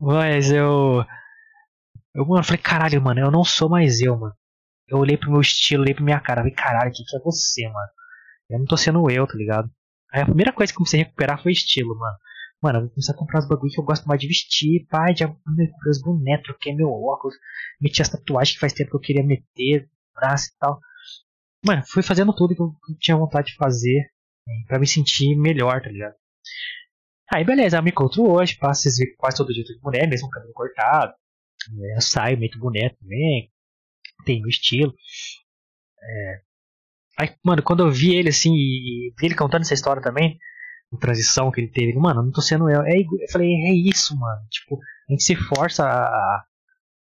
[0.00, 1.04] Mas eu
[2.14, 4.34] Eu, mano, falei, caralho, mano, eu não sou mais eu, mano.
[4.90, 7.68] Eu olhei pro meu estilo, olhei pra minha cara, falei, caralho, que, que é você,
[7.68, 7.88] mano?
[8.48, 9.70] Eu não tô sendo eu, tá ligado?
[10.12, 12.16] Aí a primeira coisa que eu comecei a recuperar foi estilo, mano.
[12.62, 15.16] Mano, eu vou começar a comprar os bagulho que eu gosto mais de vestir, pai,
[15.16, 17.34] já comprei os bonecos, troquei meu óculos,
[17.80, 20.80] meti as tatuagens que faz tempo que eu queria meter, braço e tal.
[21.64, 24.10] Mano, fui fazendo tudo que eu tinha vontade de fazer
[24.48, 26.14] é, para me sentir melhor, tá ligado?
[27.32, 30.28] Aí beleza, eu me encontro hoje, passo vocês verem quase todo dia de mulher, mesmo
[30.28, 31.14] cabelo cortado.
[31.80, 33.50] É, eu saio, meto boneco também,
[34.24, 34.94] tem o estilo.
[36.02, 36.40] É...
[37.18, 40.38] Aí, mano, quando eu vi ele assim, e vi ele contando essa história também,
[40.92, 42.82] a transição que ele teve, mano, não tô sendo eu.
[42.82, 44.40] É, eu falei, é isso, mano.
[44.50, 44.76] Tipo,
[45.08, 46.44] a gente se força a,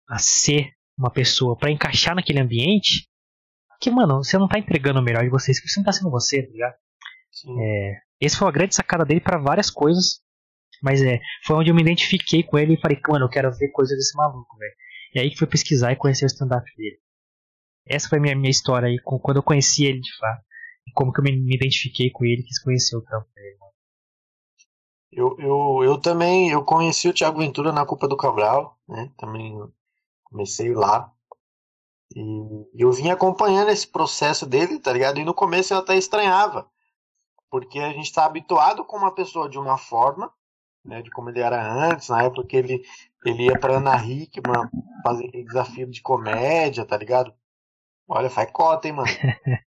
[0.08, 3.08] a ser uma pessoa para encaixar naquele ambiente
[3.80, 6.10] que, mano, você não tá entregando o melhor de vocês, que você não tá sendo
[6.10, 6.74] você, tá ligado?
[7.60, 10.20] É, esse foi uma grande sacada dele para várias coisas,
[10.82, 13.68] mas é, foi onde eu me identifiquei com ele e falei, mano, eu quero ver
[13.68, 14.72] coisas desse maluco, velho.
[15.16, 17.00] E aí que fui pesquisar e conhecer o stand-up dele.
[17.86, 20.44] Essa foi a minha, minha história aí, com, quando eu conheci ele de fato.
[20.86, 23.56] E como que eu me, me identifiquei com ele quis conhecer o trampo dele.
[25.10, 29.10] Eu, eu, eu também, eu conheci o Thiago Ventura na Culpa do Cabral, né?
[29.16, 29.58] Também
[30.24, 31.10] comecei lá.
[32.14, 35.18] E eu vim acompanhando esse processo dele, tá ligado?
[35.18, 36.70] E no começo eu até estranhava,
[37.50, 40.30] porque a gente está habituado com uma pessoa de uma forma,
[40.86, 42.82] né, de como ele era antes, na época que ele,
[43.24, 44.70] ele ia pra Ana Hickman
[45.02, 47.34] fazer aquele desafio de comédia, tá ligado?
[48.08, 49.08] Olha, faz cota, hein, mano.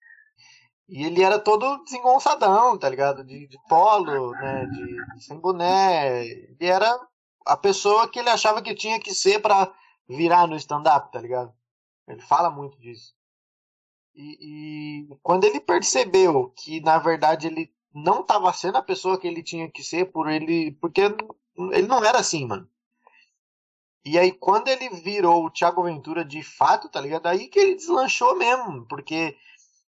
[0.89, 3.25] E ele era todo desengonçadão, tá ligado?
[3.25, 4.67] De, de polo, né?
[4.67, 6.23] De, de, sem boné.
[6.27, 7.01] Ele era
[7.47, 9.73] a pessoa que ele achava que tinha que ser para
[10.07, 11.51] virar no stand-up, tá ligado?
[12.07, 13.15] Ele fala muito disso.
[14.15, 19.27] E, e, quando ele percebeu que na verdade ele não estava sendo a pessoa que
[19.27, 21.03] ele tinha que ser por ele, porque
[21.73, 22.69] ele não era assim, mano.
[24.05, 27.27] E aí quando ele virou o Thiago Ventura de fato, tá ligado?
[27.27, 29.37] Aí que ele deslanchou mesmo, porque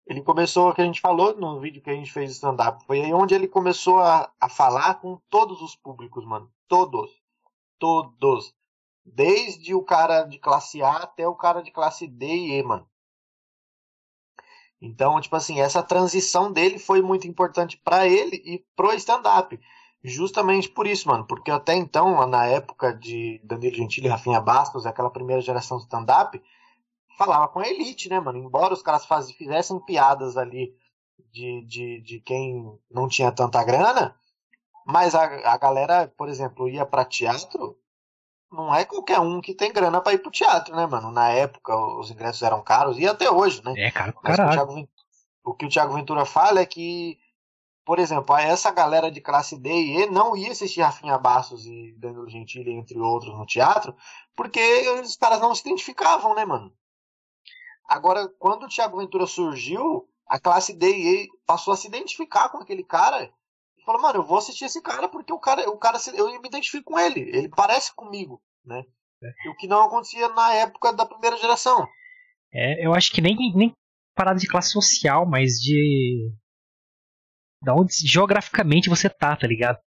[0.07, 3.01] ele começou, o que a gente falou no vídeo que a gente fez stand-up, foi
[3.01, 6.49] aí onde ele começou a, a falar com todos os públicos, mano.
[6.69, 7.11] Todos.
[7.77, 8.55] Todos.
[9.05, 12.89] Desde o cara de classe A até o cara de classe D e E, mano.
[14.87, 19.59] Então, tipo assim, essa transição dele foi muito importante para ele e pro stand-up.
[20.03, 21.27] Justamente por isso, mano.
[21.27, 26.41] Porque até então, na época de Danilo Gentili e Rafinha Bastos, aquela primeira geração stand-up,
[27.19, 28.39] falava com a elite, né, mano?
[28.39, 30.75] Embora os caras faz, fizessem piadas ali
[31.33, 34.15] de, de, de quem não tinha tanta grana,
[34.87, 37.77] mas a, a galera, por exemplo, ia para teatro,
[38.51, 41.11] não é qualquer um que tem grana para ir pro teatro, né, mano?
[41.11, 43.75] Na época os ingressos eram caros e até hoje, né?
[43.77, 44.89] É caro caralho.
[45.45, 47.19] O, que o Thiago Ventura fala é que,
[47.85, 51.95] por exemplo, essa galera de classe D e E não ia assistir Rafinha Bastos e
[51.99, 53.95] Danilo Gentili, entre outros, no teatro,
[54.35, 54.61] porque
[55.01, 56.73] os caras não se identificavam, né, mano?
[57.89, 62.49] Agora, quando o Thiago Ventura surgiu, a classe D e E passou a se identificar
[62.49, 63.33] com aquele cara.
[63.87, 66.93] Falou, mano, eu vou assistir esse cara porque o cara, o cara eu me identifico
[66.93, 67.21] com ele.
[67.21, 68.83] Ele parece comigo, né?
[69.23, 69.49] É.
[69.49, 71.87] O que não acontecia na época da primeira geração.
[72.53, 73.73] É, eu acho que nem, nem
[74.15, 76.33] parada de classe social, mas de.
[77.63, 79.79] Da onde geograficamente você tá, tá ligado?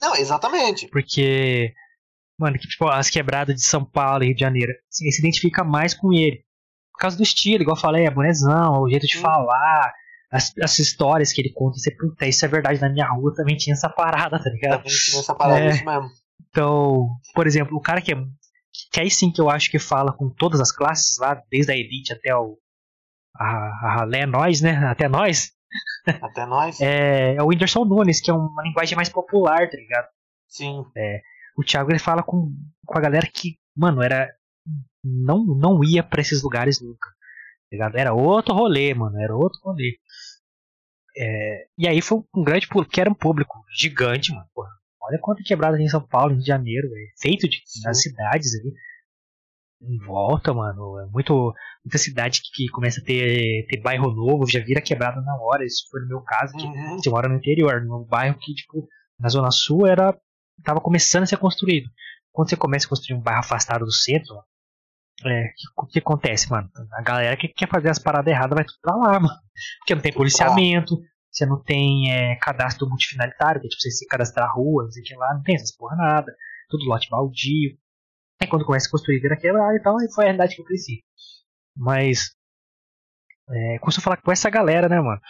[0.00, 0.86] Não, exatamente.
[0.88, 1.74] Porque.
[2.38, 5.64] Mano, que, tipo, as quebradas de São Paulo e Rio de Janeiro, assim, se identifica
[5.64, 6.44] mais com ele
[6.92, 9.92] por causa do estilo, igual eu falei, é bonezão, o jeito de falar,
[10.30, 11.78] as, as histórias que ele conta.
[11.78, 14.78] Você, puta, isso é verdade, na minha rua também tinha essa parada, tá ligado?
[14.78, 16.08] Também tinha essa parada, é, isso mesmo.
[16.48, 18.16] Então, por exemplo, o cara que é.
[18.92, 21.76] Que aí sim que eu acho que fala com todas as classes, lá, desde a
[21.76, 22.58] elite até o.
[23.34, 24.76] A, a ralé, nós, né?
[24.86, 25.52] Até nós.
[26.22, 26.80] Até nós.
[26.80, 30.08] é, é o Whindersson Nunes, que é uma linguagem mais popular, tá ligado?
[30.48, 30.84] Sim.
[30.96, 31.20] É,
[31.56, 32.52] o Thiago ele fala com,
[32.86, 34.28] com a galera que, mano, era
[35.04, 37.08] não, não ia para esses lugares nunca.
[37.08, 37.96] Tá ligado?
[37.96, 39.20] Era outro rolê, mano.
[39.20, 39.98] Era outro rolê.
[41.20, 44.46] É, e aí foi um grande público, era um público gigante, mano.
[44.54, 44.70] Porra.
[45.02, 47.08] Olha quanto quebrada tem em São Paulo, Rio de Janeiro, véio.
[47.20, 48.72] feito de, das cidades ali.
[49.80, 51.00] Em volta, mano.
[51.00, 51.52] É muito,
[51.84, 55.64] muita cidade que, que, começa a ter, ter bairro novo, já vira quebrada na hora.
[55.64, 56.98] Isso foi no meu caso, que uhum.
[56.98, 58.86] você mora no interior, num bairro que, tipo,
[59.18, 60.16] na Zona Sul era.
[60.62, 61.88] tava começando a ser construído.
[62.30, 64.36] Quando você começa a construir um bairro afastado do centro,
[65.24, 66.70] é, o que, que, acontece, mano?
[66.92, 69.34] A galera que quer fazer as paradas erradas vai tudo pra lá, mano.
[69.80, 70.96] Porque não tem policiamento,
[71.30, 75.02] você não tem é, cadastro multifinalitário, que é tipo você se cadastrar rua, não sei
[75.02, 76.32] o que lá, não tem essas porra nada.
[76.68, 77.76] Tudo lote baldio.
[78.40, 80.66] Aí quando começa a construir vira quebrada e tal, aí foi a realidade que eu
[80.66, 81.02] cresci.
[81.76, 82.36] Mas.
[83.50, 85.20] É, começou a falar com essa galera, né, mano?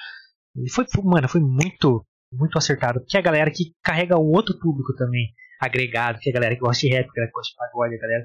[0.57, 3.01] E foi, mano, foi muito, muito acertado.
[3.01, 6.55] Porque é a galera que carrega um outro público também agregado, que é a galera
[6.55, 8.25] que gosta de rap, a galera que gosta de pagode, a galera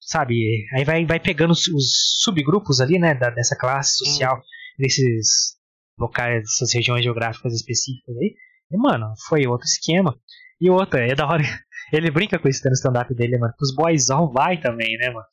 [0.00, 0.66] sabe?
[0.74, 4.40] Aí vai, vai pegando os, os subgrupos ali, né, da, dessa classe social,
[4.78, 5.56] desses
[5.98, 8.34] locais, dessas regiões geográficas específicas aí.
[8.70, 10.18] E, mano, foi outro esquema.
[10.60, 11.42] E outra, é da hora.
[11.92, 13.52] Ele brinca com isso no stand-up dele, mano.
[13.60, 15.26] Os boyzão vai também, né, mano?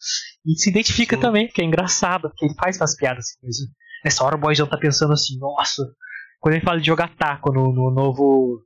[0.46, 1.22] E se identifica Sim.
[1.22, 3.68] também, porque é engraçado, porque ele faz umas piadas assim.
[4.04, 5.84] Nessa hora o boyzão tá pensando assim, nossa.
[6.40, 8.62] Quando ele fala de jogar taco no, no novo.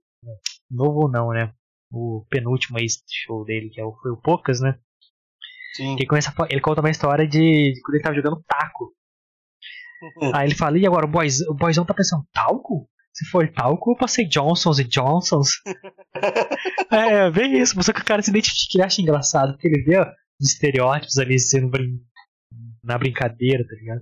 [0.72, 1.54] Novo não, né?
[1.92, 4.80] O penúltimo aí show dele, que é o, foi o Poucas, né?
[5.75, 5.93] Sim.
[5.93, 8.93] Ele, começa, ele conta uma história de, de quando ele tava jogando taco.
[10.36, 12.88] Aí ele fala, e agora o, boys, o boyzão tá pensando, talco?
[13.13, 15.49] Se for talco, eu passei Johnsons e Johnsons.
[16.91, 17.81] é, bem isso.
[17.83, 21.39] Só que o cara se identifica, ele acha engraçado, porque ele vê os estereótipos ali
[21.39, 21.99] sendo brin
[22.83, 24.01] na brincadeira, tá ligado?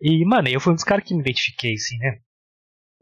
[0.00, 2.18] E, mano, eu fui um dos caras que me identifiquei, assim, né?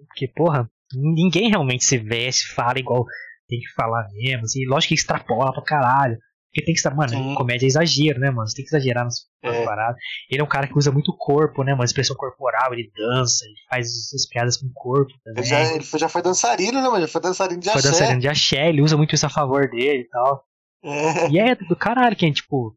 [0.08, 3.04] Porque, porra, ninguém realmente se veste, fala igual
[3.48, 6.18] tem que falar mesmo, assim, lógico que extrapola pra caralho.
[6.54, 7.34] Porque tem que estar, mano, Sim.
[7.34, 8.46] comédia é exagero, né, mano?
[8.48, 9.64] Você tem que exagerar nas é.
[9.64, 9.96] paradas.
[10.30, 11.84] Ele é um cara que usa muito o corpo, né, mano?
[11.84, 15.42] Expressão corporal, ele dança, ele faz as piadas com o corpo também.
[15.42, 17.00] Ele já, ele já foi dançarino, né, mano?
[17.00, 17.88] Já foi dançarino de foi axé.
[17.88, 20.44] Foi dançarino de axé, ele usa muito isso a favor dele e tal.
[20.84, 21.28] É.
[21.30, 22.76] E é do caralho que, tipo,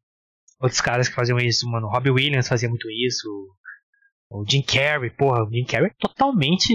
[0.60, 1.88] outros caras que faziam isso, mano.
[1.88, 3.30] Robbie Williams fazia muito isso.
[4.32, 6.74] O Jim Carrey, porra, o Jim Carrey é totalmente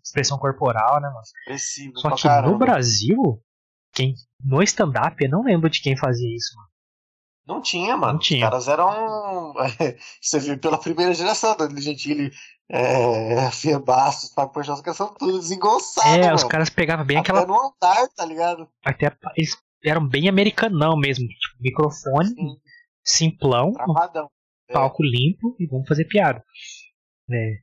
[0.00, 1.20] expressão corporal, né, mano?
[1.40, 2.52] Expressivo Só que caramba.
[2.52, 3.42] no Brasil,
[3.96, 6.68] quem no stand-up, eu não lembro de quem fazia isso, mano.
[7.46, 8.14] Não tinha, mano.
[8.14, 8.44] Não tinha.
[8.44, 9.54] Os caras eram.
[10.20, 12.30] Você viu pela primeira geração, Danilo Gentili,
[12.68, 16.12] é, Fia Bastos, Fábio Porchat, os caras são tudo desengonçados.
[16.12, 16.34] É, mano.
[16.34, 17.46] os caras pegavam bem Até aquela.
[17.46, 18.68] no andar, tá ligado?
[18.84, 21.26] Até eles eram bem americanão mesmo.
[21.26, 22.56] Tipo, microfone, Sim.
[23.04, 24.28] simplão, Travadão.
[24.72, 25.08] palco é.
[25.08, 26.44] limpo e vamos fazer piada.
[27.30, 27.58] É.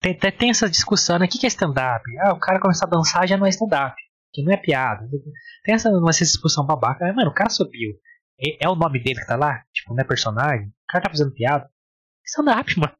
[0.00, 1.26] Tem, tem, tem essa discussão, né?
[1.26, 2.04] O que é stand-up?
[2.20, 3.96] Ah, o cara começar a dançar já não é stand-up
[4.32, 5.08] que não é piada.
[5.64, 7.04] Tem essa, essa discussão babaca.
[7.04, 7.92] Mas, mano, o cara subiu.
[8.40, 9.62] É, é, o nome dele que tá lá?
[9.72, 10.68] Tipo, não é personagem?
[10.68, 11.68] O cara tá fazendo piada.
[12.24, 12.92] Isso é mano.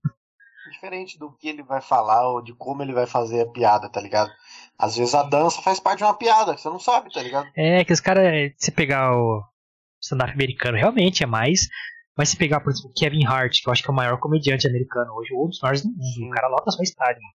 [0.72, 4.00] Diferente do que ele vai falar ou de como ele vai fazer a piada, tá
[4.00, 4.30] ligado?
[4.78, 7.48] Às vezes a dança faz parte de uma piada, que você não sabe, tá ligado?
[7.56, 9.42] É, que os caras, se pegar o
[10.00, 11.68] stand-up americano, realmente é mais.
[12.16, 14.66] Mas se pegar, por exemplo, Kevin Hart, que eu acho que é o maior comediante
[14.66, 17.34] americano hoje, ou um dos maiores do mundo, o cara lota só estádio, mano.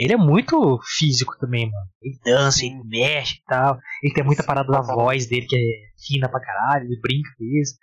[0.00, 1.86] Ele é muito físico também, mano.
[2.00, 3.78] Ele dança, ele mexe e tal.
[4.02, 7.44] Ele tem muita parada da voz dele que é fina pra caralho, ele brinca com
[7.44, 7.76] isso.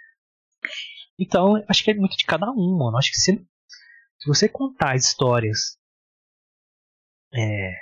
[1.20, 2.98] Então, acho que é muito de cada um, mano.
[2.98, 5.78] Acho que se, se você contar histórias
[7.36, 7.74] é,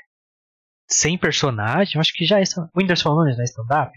[0.86, 2.44] sem personagem, acho que já é.
[2.44, 3.94] O Whindersson Nunes não é stand-up?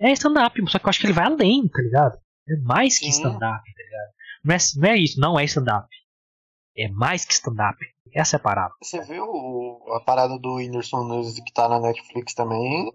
[0.00, 2.18] É stand-up, só que eu acho que ele vai além, tá ligado?
[2.48, 4.12] É mais que stand-up, tá ligado?
[4.42, 5.88] Não é, não é isso, não é stand-up.
[6.76, 7.78] É mais que stand-up.
[8.14, 8.74] Essa é a parada.
[8.82, 9.24] Você viu
[9.94, 12.92] a parada do Whindersson Nunes que tá na Netflix também?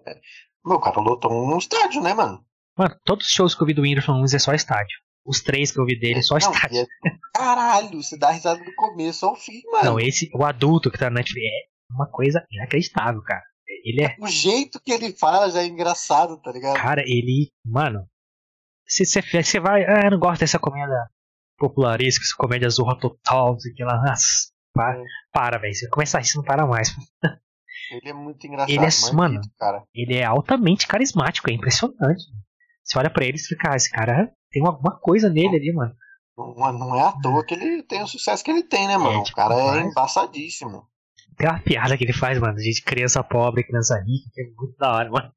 [0.65, 2.43] Meu, cara lotou um estádio, né, mano?
[2.77, 4.97] Mano, todos os shows que eu vi do Whindersson Nunes é só estádio.
[5.25, 6.81] Os três que eu vi dele é só não, estádio.
[6.81, 6.85] É...
[7.35, 9.85] Caralho, você dá risada do começo ao fim, mano.
[9.85, 13.43] Não, esse, o adulto que tá na Netflix é uma coisa inacreditável, cara.
[13.83, 14.15] Ele é.
[14.19, 16.75] O jeito que ele fala já é engraçado, tá ligado?
[16.75, 17.51] Cara, ele.
[17.65, 18.07] Mano.
[18.85, 19.83] Se você vai.
[19.85, 21.07] Ah, eu não gosto dessa comédia
[21.57, 24.01] popularesca, essa comédia zorra total, não sei o que lá.
[24.01, 25.03] Nossa, para, é.
[25.31, 25.73] para velho.
[25.73, 26.95] Você começa a rir, você não para mais.
[27.91, 28.69] Ele é muito engraçado.
[28.69, 29.83] Ele é, mano, cara.
[29.93, 32.23] ele é altamente carismático, é impressionante.
[32.83, 35.95] Você olha pra ele e fica, ah, esse cara tem alguma coisa nele ali, mano.
[36.37, 39.19] Não, não é à toa que ele tem o sucesso que ele tem, né, mano?
[39.19, 40.87] É, tipo, o cara é embaçadíssimo.
[41.37, 44.77] Tem uma piada que ele faz, mano, de criança pobre, criança rica, que é muito
[44.77, 45.31] da hora, mano.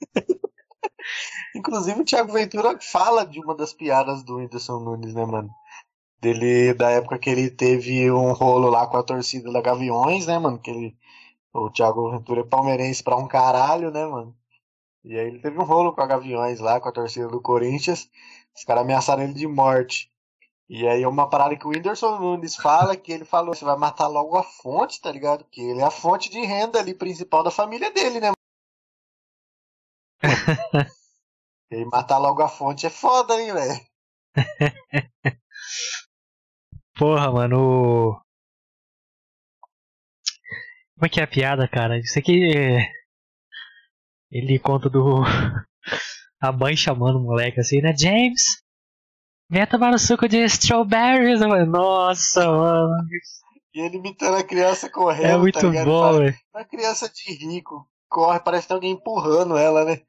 [1.54, 5.48] Inclusive o Thiago Ventura fala de uma das piadas do Whindersson Nunes, né, mano?
[6.26, 10.36] Dele, da época que ele teve um rolo lá com a torcida da Gaviões, né,
[10.40, 10.58] mano?
[10.58, 10.98] Que ele,
[11.52, 14.36] o Thiago Ventura é palmeirense pra um caralho, né, mano?
[15.04, 18.10] E aí ele teve um rolo com a Gaviões lá, com a torcida do Corinthians.
[18.56, 20.10] Os caras ameaçaram ele de morte.
[20.68, 23.76] E aí é uma parada que o Whindersson Nunes fala, que ele falou, você vai
[23.76, 25.44] matar logo a fonte, tá ligado?
[25.44, 28.32] Que ele é a fonte de renda ali principal da família dele, né?
[31.70, 33.80] e matar logo a fonte é foda, hein, velho?
[36.98, 38.20] Porra, mano.
[40.94, 41.98] Como é que é a piada, cara?
[41.98, 42.52] Isso aqui.
[44.30, 45.20] Ele conta do.
[46.40, 47.96] A mãe chamando o moleque assim, né?
[47.96, 48.62] James!
[49.48, 51.66] Venha tomar o suco de strawberries, mano.
[51.72, 52.94] Nossa, mano.
[53.74, 55.26] E ele imitando a criança correndo.
[55.26, 56.36] É muito tá bom, velho.
[56.54, 57.88] Uma criança de rico.
[58.08, 60.00] Corre, parece que tem alguém empurrando ela, né?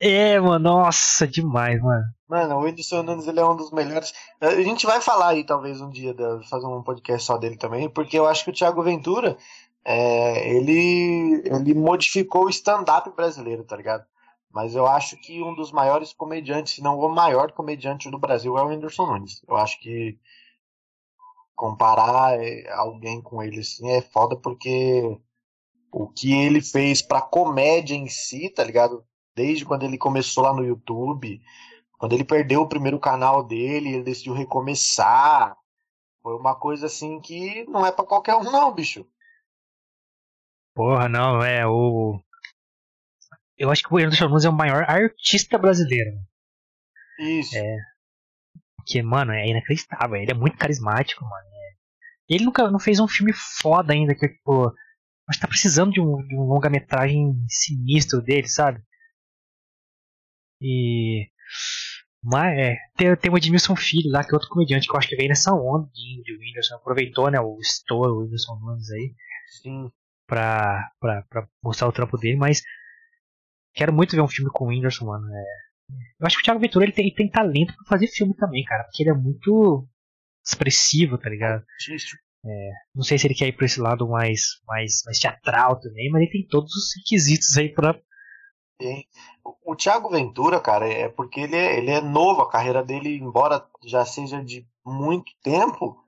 [0.00, 2.04] É, mano, nossa, demais, mano.
[2.28, 4.12] Mano, o Whindersson Nunes ele é um dos melhores.
[4.40, 6.14] A gente vai falar aí, talvez, um dia,
[6.48, 9.36] fazer um podcast só dele também, porque eu acho que o Thiago Ventura,
[9.84, 14.04] é, ele, ele modificou o stand-up brasileiro, tá ligado?
[14.52, 18.56] Mas eu acho que um dos maiores comediantes, se não o maior comediante do Brasil,
[18.56, 19.42] é o Whindersson Nunes.
[19.48, 20.18] Eu acho que
[21.54, 25.18] comparar é, alguém com ele assim é foda porque
[25.90, 29.04] o que ele fez pra comédia em si, tá ligado?
[29.38, 31.40] Desde quando ele começou lá no YouTube,
[31.96, 35.56] quando ele perdeu o primeiro canal dele, ele decidiu recomeçar.
[36.20, 39.06] Foi uma coisa assim que não é para qualquer um, não, bicho.
[40.74, 42.20] Porra, não, é o.
[43.56, 46.10] Eu acho que o Anderson Nunes é o maior artista brasileiro.
[47.20, 47.56] Isso.
[47.56, 47.76] É.
[48.84, 50.16] Que, mano, é inacreditável.
[50.16, 51.46] Ele é muito carismático, mano.
[51.46, 52.34] É.
[52.34, 54.74] Ele nunca não fez um filme foda ainda, que, tipo.
[55.28, 58.82] Mas tá precisando de um, de um longa-metragem sinistro dele, sabe?
[60.60, 61.28] E.
[62.22, 65.08] Mas é, tem, tem o Edmilson Filho lá, que é outro comediante que eu acho
[65.08, 66.74] que veio nessa onda de, de Whindersson.
[66.74, 69.14] Aproveitou, né, o Store, o Whindersson Nunes aí.
[69.62, 69.90] Sim.
[70.26, 72.62] Pra, pra, pra mostrar o trampo dele, mas
[73.72, 75.26] quero muito ver um filme com o Whindersson, mano.
[75.26, 75.44] É,
[76.20, 78.64] eu acho que o Thiago Ventura ele tem, ele tem talento pra fazer filme também,
[78.64, 79.88] cara, porque ele é muito
[80.44, 81.64] expressivo, tá ligado?
[82.44, 86.10] É, não sei se ele quer ir pra esse lado mais, mais, mais teatral também,
[86.10, 87.98] mas ele tem todos os requisitos aí pra.
[89.64, 93.64] O Thiago Ventura, cara, é porque ele é, ele é novo, a carreira dele, embora
[93.84, 96.02] já seja de muito tempo,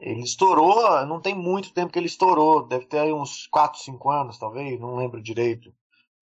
[0.00, 4.10] ele estourou, não tem muito tempo que ele estourou, deve ter aí uns 4, 5
[4.10, 5.72] anos, talvez, não lembro direito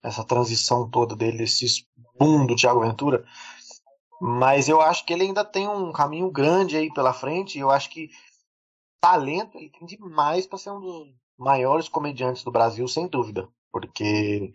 [0.03, 1.87] essa transição toda dele, esse
[2.19, 3.25] boom do Thiago Ventura.
[4.21, 7.59] Mas eu acho que ele ainda tem um caminho grande aí pela frente.
[7.59, 8.11] Eu acho que
[9.01, 13.49] talento ele tem demais para ser um dos maiores comediantes do Brasil, sem dúvida.
[13.71, 14.53] Porque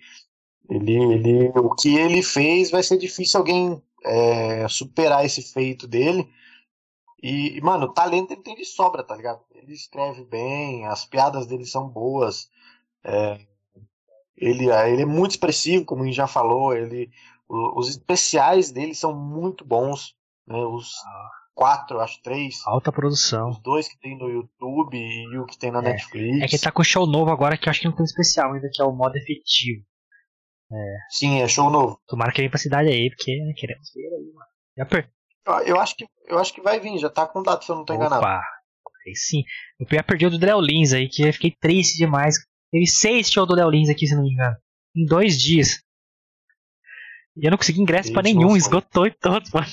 [0.70, 6.30] ele, ele, o que ele fez vai ser difícil alguém é, superar esse feito dele.
[7.22, 9.42] E, mano, talento ele tem de sobra, tá ligado?
[9.54, 12.50] Ele escreve bem, as piadas dele são boas.
[13.04, 13.40] É,
[14.36, 16.74] ele, ah, ele é muito expressivo, como a gente já falou.
[16.74, 17.12] Ele,
[17.48, 20.16] os especiais dele são muito bons.
[20.48, 20.58] Né?
[20.58, 20.96] Os
[21.54, 22.62] quatro, acho três.
[22.66, 23.50] Alta produção.
[23.50, 25.84] Os dois que tem no YouTube e o que tem na é.
[25.84, 26.42] Netflix.
[26.42, 28.68] É que tá com show novo agora que eu acho que não tem especial ainda,
[28.74, 29.86] que é o modo efetivo.
[30.72, 30.98] É.
[31.10, 32.00] Sim, é show novo.
[32.08, 34.50] Tomara que venha pra cidade aí, porque né, queremos ver aí, mano.
[34.78, 35.10] Já per...
[35.66, 37.86] eu, acho que, eu acho que vai vir, já tá com data, se eu não
[37.86, 38.06] tô Opa.
[38.06, 38.26] enganado.
[39.06, 39.44] Aí sim.
[39.80, 42.36] Eu já perdi o do Léo Lins aí, que eu fiquei triste demais
[42.72, 44.56] Teve seis shows do Léo Lins aqui, se não me engano.
[44.96, 45.84] Em dois dias.
[47.36, 49.68] E eu não consegui ingresso para nenhum, esgotou e todos, mano.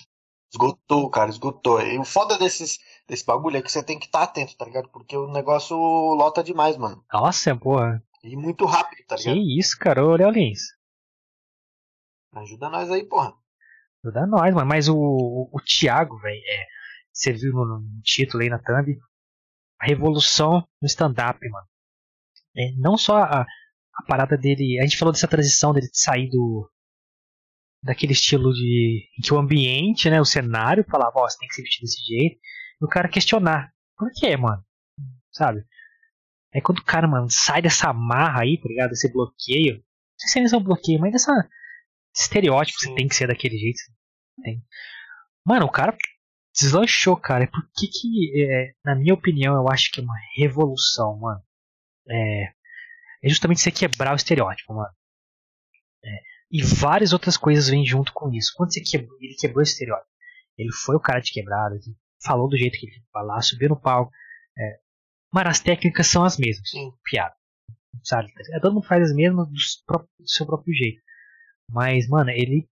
[0.52, 1.80] Esgotou, cara, esgotou.
[1.80, 4.64] E o foda desses, desse bagulho é que você tem que estar tá atento, tá
[4.64, 4.88] ligado?
[4.88, 7.04] Porque o negócio lota demais, mano.
[7.12, 8.02] Nossa, porra.
[8.24, 9.34] E muito rápido, tá ligado?
[9.34, 10.60] Que isso, cara, ô Léo Lins.
[12.32, 13.32] Ajuda nós aí, porra.
[14.04, 14.66] Ajuda nós, mano.
[14.66, 16.66] Mas o, o, Thiago, velho, é,
[17.12, 18.98] você viu no, no, título aí na thumb,
[19.80, 21.66] a revolução no stand-up, mano.
[22.56, 24.78] É, não só a, a parada dele.
[24.80, 26.70] A gente falou dessa transição dele de sair do.
[27.82, 29.08] daquele estilo de.
[29.22, 32.38] que o ambiente, né, o cenário falava, ó, você tem que se vestir desse jeito.
[32.80, 33.72] E o cara questionar.
[33.96, 34.64] Por quê, mano?
[35.32, 35.64] Sabe?
[36.52, 38.92] É quando o cara, mano, sai dessa marra aí, tá ligado?
[38.92, 39.76] Esse bloqueio.
[39.76, 41.32] Não sei se é um bloqueio, mas dessa
[42.22, 43.78] estereótipo você tem que ser daquele jeito.
[44.42, 44.62] Tem.
[45.44, 45.96] Mano, o cara
[46.54, 47.46] deslanchou, cara.
[47.46, 51.42] Por que que, é, na minha opinião, eu acho que é uma revolução, mano
[52.08, 52.44] é,
[53.22, 54.90] é justamente você quebrar o estereótipo, mano.
[56.04, 56.08] É,
[56.50, 58.52] e várias outras coisas vêm junto com isso.
[58.56, 60.10] Quando você quebrou, ele quebrou o estereótipo,
[60.56, 63.80] ele foi o cara de quebrada, ele falou do jeito que ele falar, subiu no
[63.80, 64.10] palco.
[64.56, 64.78] É,
[65.32, 66.90] mas as técnicas são as mesmas, Sim.
[67.04, 67.34] piada.
[68.02, 68.32] Sabe?
[68.52, 71.02] É, todo mundo faz as mesmas do seu próprio jeito.
[71.70, 72.68] Mas, mano, ele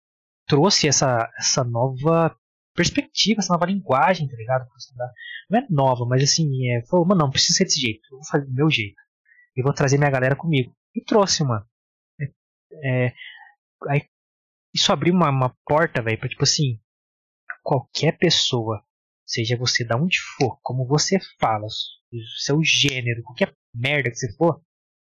[0.46, 2.36] trouxe essa, essa nova
[2.74, 4.66] perspectiva, essa nova linguagem, tá ligado?
[5.50, 8.26] Não é nova, mas assim, é, falou, mano, não precisa ser desse jeito, eu vou
[8.26, 9.00] fazer do meu jeito
[9.56, 10.74] e vou trazer minha galera comigo.
[10.94, 11.66] E trouxe, mano.
[12.20, 13.14] É, é,
[13.88, 14.02] aí,
[14.74, 16.80] isso abriu uma, uma porta, velho, pra tipo assim,
[17.62, 18.82] qualquer pessoa,
[19.26, 21.66] seja você da onde for, como você fala,
[22.38, 24.62] seu gênero, qualquer merda que você for,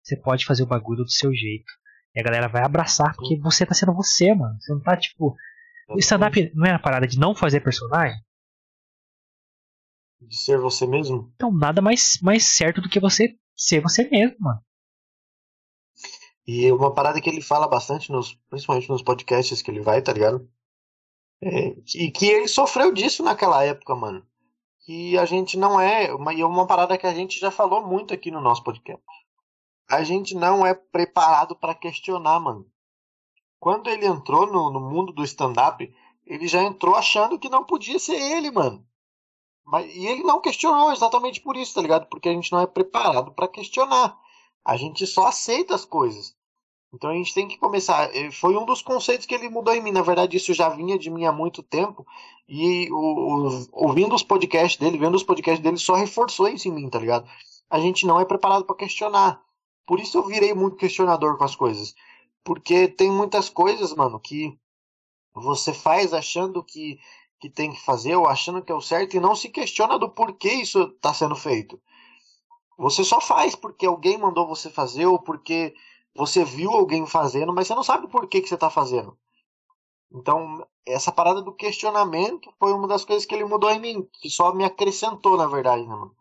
[0.03, 1.71] você pode fazer o bagulho do seu jeito.
[2.17, 4.59] E a galera vai abraçar porque você tá sendo você, mano.
[4.59, 5.37] Você não tá tipo.
[5.91, 8.19] O stand-up não é a parada de não fazer personagem?
[10.19, 11.31] De ser você mesmo?
[11.35, 14.61] Então, nada mais, mais certo do que você ser você mesmo, mano.
[16.47, 20.13] E uma parada que ele fala bastante, nos, principalmente nos podcasts que ele vai, tá
[20.13, 20.49] ligado?
[21.43, 24.27] É, e que ele sofreu disso naquela época, mano.
[24.87, 26.15] Que a gente não é.
[26.15, 29.05] Uma, e é uma parada que a gente já falou muito aqui no nosso podcast.
[29.89, 32.67] A gente não é preparado para questionar, mano.
[33.59, 35.93] Quando ele entrou no, no mundo do stand-up,
[36.25, 38.85] ele já entrou achando que não podia ser ele, mano.
[39.65, 42.07] Mas, e ele não questionou exatamente por isso, tá ligado?
[42.07, 44.17] Porque a gente não é preparado para questionar.
[44.65, 46.37] A gente só aceita as coisas.
[46.93, 48.15] Então a gente tem que começar.
[48.15, 49.93] Eh, foi um dos conceitos que ele mudou em mim.
[49.93, 52.07] Na verdade, isso já vinha de mim há muito tempo.
[52.49, 56.89] E o, ouvindo os podcasts dele, vendo os podcasts dele, só reforçou isso em mim,
[56.89, 57.29] tá ligado?
[57.69, 59.43] A gente não é preparado para questionar.
[59.87, 61.95] Por isso eu virei muito questionador com as coisas.
[62.45, 64.59] Porque tem muitas coisas, mano, que
[65.33, 66.99] você faz achando que,
[67.41, 70.09] que tem que fazer ou achando que é o certo e não se questiona do
[70.09, 71.81] porquê isso está sendo feito.
[72.79, 75.75] Você só faz porque alguém mandou você fazer ou porque
[76.15, 79.17] você viu alguém fazendo, mas você não sabe por que, que você está fazendo.
[80.11, 84.31] Então, essa parada do questionamento foi uma das coisas que ele mudou em mim, que
[84.31, 86.16] só me acrescentou, na verdade, né, mano?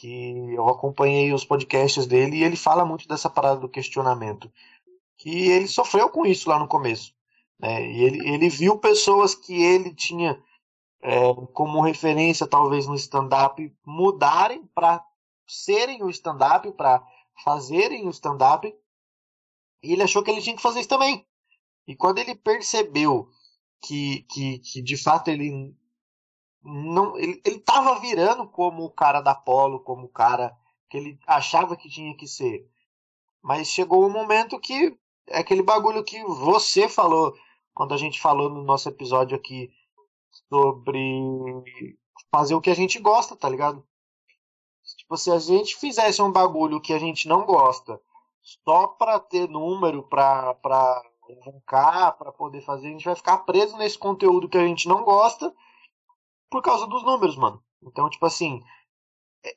[0.00, 4.50] Que eu acompanhei os podcasts dele e ele fala muito dessa parada do questionamento
[5.18, 7.12] que ele sofreu com isso lá no começo.
[7.58, 7.90] Né?
[7.90, 10.40] E ele, ele viu pessoas que ele tinha
[11.02, 15.04] é, como referência, talvez no stand-up, mudarem para
[15.46, 17.04] serem o stand-up, para
[17.44, 18.72] fazerem o stand-up,
[19.82, 21.26] e ele achou que ele tinha que fazer isso também.
[21.86, 23.28] E quando ele percebeu
[23.82, 25.74] que, que, que de fato ele
[26.62, 30.56] não ele, ele tava virando como o cara da Polo, como o cara
[30.88, 32.68] que ele achava que tinha que ser.
[33.42, 34.98] Mas chegou um momento que
[35.28, 37.34] é aquele bagulho que você falou
[37.74, 39.70] quando a gente falou no nosso episódio aqui
[40.48, 41.94] sobre
[42.30, 43.86] fazer o que a gente gosta, tá ligado?
[44.96, 48.00] Tipo, se a gente fizesse um bagulho que a gente não gosta
[48.42, 51.02] só pra ter número, pra, pra
[51.42, 55.04] arrancar, pra poder fazer, a gente vai ficar preso nesse conteúdo que a gente não
[55.04, 55.54] gosta
[56.50, 57.62] por causa dos números, mano.
[57.82, 58.62] Então, tipo assim,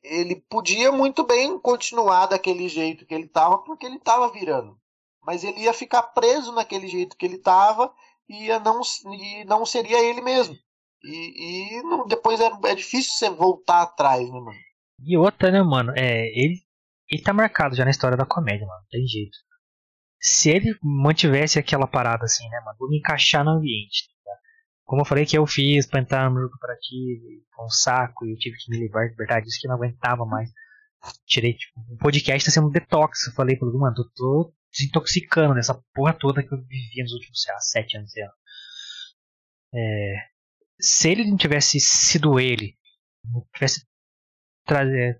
[0.04, 4.82] ele podia muito bem continuar daquele jeito que ele tava, porque ele tava virando
[5.24, 7.94] mas ele ia ficar preso naquele jeito que ele estava
[8.28, 8.82] e ia não,
[9.14, 10.56] e não seria ele mesmo.
[11.04, 14.58] E, e não, depois é, é difícil você voltar atrás, né, mano?
[15.04, 15.92] E outra, né, mano?
[15.96, 16.60] É, ele,
[17.10, 18.84] ele tá marcado já na história da comédia, mano.
[18.90, 19.38] Tem jeito.
[20.20, 22.78] Se ele mantivesse aquela parada assim, né, mano?
[22.80, 24.10] Vou me encaixar no ambiente.
[24.92, 27.24] Como eu falei que eu fiz pra entrar no meu corporativo,
[27.56, 30.26] com um saco, e eu tive que me livrar, de verdade, isso que não aguentava
[30.26, 30.52] mais.
[31.26, 33.28] Tirei, tipo, o podcast tá sendo um detox.
[33.28, 37.42] Eu falei pro mano, tô, tô desintoxicando nessa porra toda que eu vivi nos últimos,
[37.42, 38.12] sei lá, sete anos.
[38.12, 38.34] Sei lá.
[39.74, 40.16] É,
[40.78, 42.78] se ele não tivesse sido ele,
[43.24, 43.88] não tivesse
[44.66, 45.18] tra é,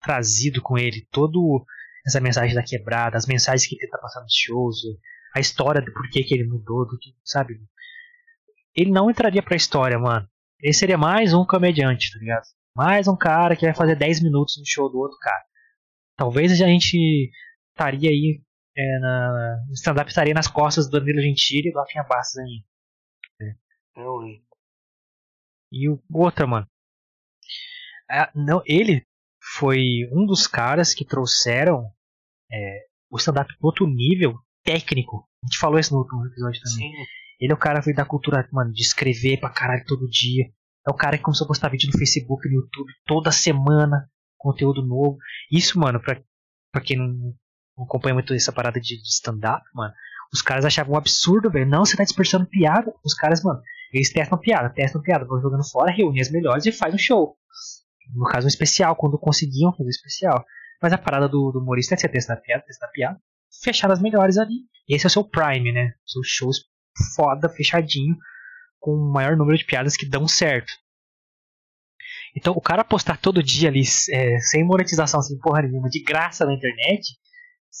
[0.00, 1.66] trazido com ele todo
[2.06, 4.76] essa mensagem da quebrada, as mensagens que ele tá passando nos shows,
[5.34, 7.60] a história do porquê que ele mudou, do que, sabe?
[8.74, 10.28] Ele não entraria pra história, mano.
[10.60, 12.44] Ele seria mais um comediante, tá ligado?
[12.74, 15.44] Mais um cara que vai fazer 10 minutos no show do outro cara.
[16.16, 17.30] Talvez a gente
[17.74, 18.40] estaria aí
[18.76, 22.64] é, na, o stand-up estaria nas costas do Danilo Gentili e do Rafinha Bastos ainda.
[23.42, 23.54] É.
[25.70, 26.66] E o outra, mano.
[28.10, 29.06] É, não, ele
[29.58, 31.90] foi um dos caras que trouxeram
[32.50, 35.28] é, o stand-up para outro nível técnico.
[35.42, 36.90] A gente falou isso no último episódio também.
[36.90, 37.21] Sim.
[37.42, 40.44] Ele é o cara veio da cultura, mano, de escrever pra caralho todo dia.
[40.86, 44.80] É o cara que começou a postar vídeo no Facebook, no YouTube, toda semana, conteúdo
[44.86, 45.18] novo.
[45.50, 46.22] Isso, mano, pra,
[46.70, 47.34] pra quem não
[47.76, 49.92] não acompanha muito essa parada de, de stand-up, mano.
[50.32, 51.66] Os caras achavam um absurdo, velho.
[51.66, 52.92] Não, você tá dispersando piada.
[53.04, 53.60] Os caras, mano,
[53.92, 57.36] eles testam piada, testam piada, vão jogando fora, reúnem as melhores e faz um show.
[58.14, 60.44] No caso, um especial, quando conseguiam fazer especial.
[60.80, 63.20] Mas a parada do, do humorista é você testar piada, testar piada,
[63.62, 64.66] fechar as melhores ali.
[64.88, 65.92] Esse é o seu prime, né?
[66.04, 66.71] Seus shows
[67.14, 68.16] foda, fechadinho,
[68.78, 70.72] com o maior número de piadas que dão certo.
[72.36, 76.46] Então, o cara postar todo dia ali, é, sem monetização, sem porra nenhuma, de graça
[76.46, 77.14] na internet,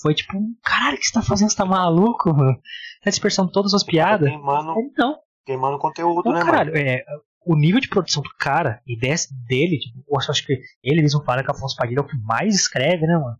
[0.00, 0.32] foi tipo,
[0.62, 1.50] caralho, o que você tá fazendo?
[1.50, 2.58] Você tá maluco, mano?
[3.02, 4.28] Tá dispersando todas as piadas?
[4.28, 5.18] Queimando, não.
[5.44, 6.86] Queimando conteúdo, não, né, caralho, mano?
[6.86, 7.04] É,
[7.44, 11.22] o nível de produção do cara e desse, dele, tipo, eu acho que ele mesmo
[11.24, 13.36] fala que Afonso Padilha é o que mais escreve, né, mano?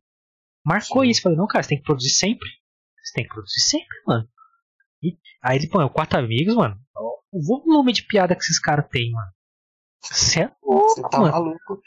[0.65, 1.11] Marcou Sim.
[1.11, 2.49] isso, falei, não, cara, você tem que produzir sempre.
[3.03, 4.29] Você tem que produzir sempre, mano.
[5.03, 6.77] E aí ele põe quatro amigos, mano.
[7.33, 9.31] O volume de piada que esses caras têm, mano.
[10.03, 11.33] Você é louco, Você tá mano.
[11.33, 11.83] maluco.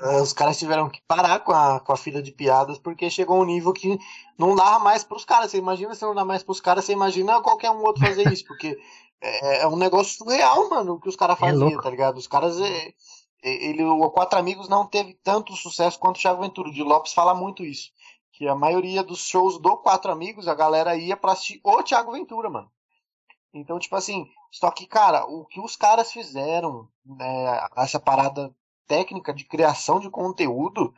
[0.00, 3.40] Eh, os caras tiveram que parar com a, com a fila de piadas porque chegou
[3.40, 3.98] um nível que
[4.38, 5.50] não dava mais pros caras.
[5.50, 8.44] Você imagina se não dá mais pros caras, você imagina qualquer um outro fazer isso,
[8.46, 8.76] porque
[9.20, 12.16] é, é um negócio surreal, mano, o que os caras é faziam, é tá ligado?
[12.18, 12.60] Os caras.
[12.60, 12.92] É,
[13.42, 16.68] é, ele, o Quatro Amigos não teve tanto sucesso quanto o Thiago Ventura.
[16.68, 17.90] O de Lopes fala muito isso.
[18.34, 22.12] Que a maioria dos shows do Quatro Amigos, a galera ia pra assistir o Thiago
[22.12, 22.70] Ventura, mano.
[23.54, 28.54] Então, tipo assim, só que, cara, o que os caras fizeram, né, essa parada
[28.86, 30.92] técnica de criação de conteúdo,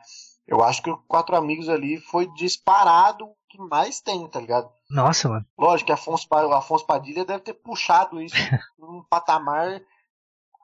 [0.47, 4.71] eu acho que o Quatro Amigos ali foi disparado o que mais tem, tá ligado?
[4.89, 5.45] Nossa, mano.
[5.57, 8.35] Lógico que Afonso, Afonso Padilha deve ter puxado isso
[8.79, 9.81] num patamar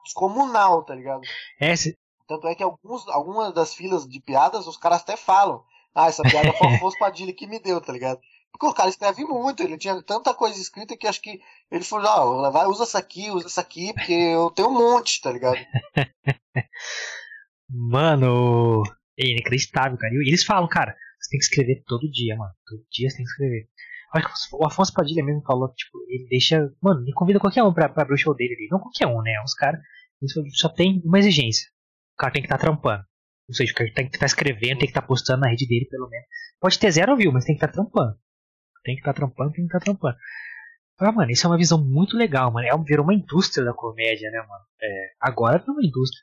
[0.04, 1.22] descomunal, tá ligado?
[1.60, 1.96] É, se...
[2.26, 5.62] Tanto é que alguns, algumas das filas de piadas, os caras até falam.
[5.94, 8.20] Ah, essa piada foi o Afonso Padilha que me deu, tá ligado?
[8.52, 11.40] Porque o cara escreve muito, ele tinha tanta coisa escrita que acho que
[11.70, 15.20] ele falou, ah, vai, usa essa aqui, usa essa aqui, porque eu tenho um monte,
[15.20, 15.56] tá ligado?
[17.68, 18.82] Mano,
[19.18, 20.14] é inacreditável, cara.
[20.14, 22.52] E eles falam, cara, você tem que escrever todo dia, mano.
[22.66, 23.68] Todo dia você tem que escrever.
[24.12, 26.70] Acho que o Afonso Padilha mesmo falou que, tipo, ele deixa.
[26.80, 28.68] Mano, ele convida qualquer um pra, pra abrir o show dele ali.
[28.70, 29.32] Não qualquer um, né?
[29.44, 29.80] Os caras.
[30.54, 31.68] Só tem uma exigência.
[32.14, 33.02] O cara tem que estar tá trampando.
[33.48, 35.50] Ou seja, o cara tem que estar tá escrevendo, tem que estar tá postando na
[35.50, 36.26] rede dele, pelo menos.
[36.60, 38.16] Pode ter zero view, mas tem que estar tá trampando.
[38.82, 40.16] Tem que estar tá trampando, tem que estar tá trampando.
[40.98, 42.66] Ah, mano, isso é uma visão muito legal, mano.
[42.66, 44.64] É, virou uma indústria da comédia, né, mano?
[44.80, 46.22] É, agora é uma indústria.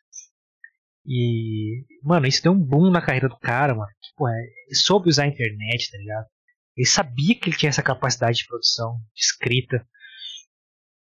[1.06, 3.92] E, mano, isso deu um boom na carreira do cara, mano.
[4.02, 6.26] Tipo, é, ele soube usar a internet, tá ligado?
[6.78, 9.86] Ele sabia que ele tinha essa capacidade de produção, de escrita.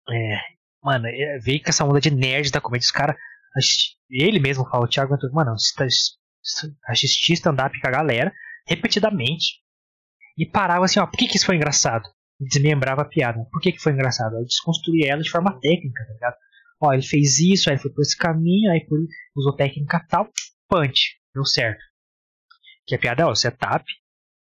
[0.09, 0.39] É,
[0.83, 2.85] mano, é, veio com essa onda de nerd da comédia.
[2.85, 3.15] Os caras
[4.09, 5.55] ele mesmo fala, o Thiago Ventura, mano,
[6.87, 8.33] assisti stand-up com a galera,
[8.67, 9.61] repetidamente,
[10.37, 12.03] e parava assim, ó, por que, que isso foi engraçado?
[12.39, 13.43] Desmembrava a piada.
[13.51, 14.35] Por que, que foi engraçado?
[14.35, 16.35] Eu desconstruí ela de forma técnica, tá ligado?
[16.79, 18.99] Ó, ele fez isso, aí foi por esse caminho, aí foi,
[19.35, 20.29] usou técnica tal,
[20.69, 21.83] punch, deu certo.
[22.85, 23.83] Que a piada é o setup,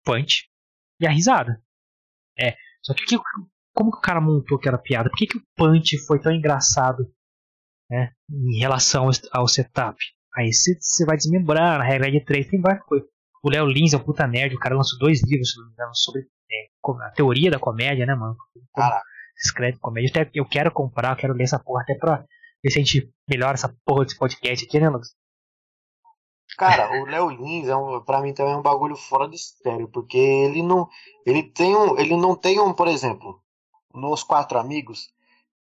[0.05, 0.49] punch
[1.01, 1.63] e a risada.
[2.39, 3.17] É, só que, que
[3.73, 5.09] como que o cara montou aquela piada?
[5.09, 7.07] Por que, que o punch foi tão engraçado
[7.91, 9.97] né, em relação ao setup.
[10.37, 13.09] Aí você vai desmembrar, na regra de três tem várias coisas.
[13.43, 15.55] O Léo Lins é um puta nerd, o cara lançou dois livros
[15.95, 18.37] sobre é, a teoria da comédia, né, mano?
[18.73, 18.91] Como
[19.39, 20.11] escreve comédia.
[20.11, 22.25] Até eu quero comprar, eu quero ler essa porra até pra
[22.63, 25.15] ver se a gente melhora essa porra desse podcast aqui, né, Lucas?
[26.57, 29.89] Cara, o Léo Lins é um, pra mim também é um bagulho fora de sério,
[29.89, 30.89] porque ele não.
[31.27, 31.99] Ele tem um.
[31.99, 33.43] Ele não tem um, por exemplo,
[33.93, 35.09] nos quatro amigos,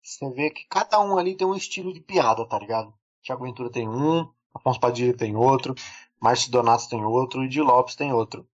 [0.05, 2.93] você vê que cada um ali tem um estilo de piada, tá ligado?
[3.23, 5.75] Tiago Ventura tem um, Afonso Padilha tem outro,
[6.21, 8.47] Márcio Donato tem outro e Di Lopes tem outro.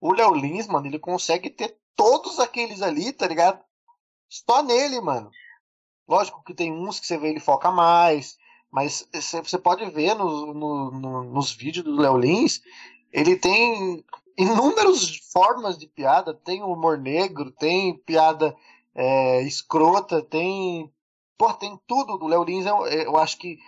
[0.00, 3.62] O Léo Lins, mano, ele consegue ter todos aqueles ali, tá ligado?
[4.28, 5.30] Só nele, mano.
[6.08, 8.38] Lógico que tem uns que você vê ele foca mais,
[8.70, 12.62] mas você pode ver no, no, no, nos vídeos do Léo Lins,
[13.12, 14.02] ele tem
[14.38, 16.32] inúmeras formas de piada.
[16.32, 18.56] Tem humor negro, tem piada
[18.94, 20.90] é, escrota, tem.
[21.36, 22.66] Pô, tem tudo do Léo Lins.
[22.66, 23.58] Eu, eu acho que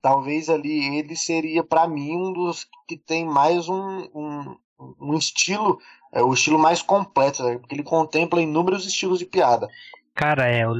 [0.00, 4.56] talvez ali ele seria para mim um dos que tem mais um, um,
[5.00, 5.78] um estilo,
[6.12, 7.58] é, o estilo mais completo, né?
[7.58, 9.68] porque ele contempla inúmeros estilos de piada.
[10.14, 10.74] Cara, é o,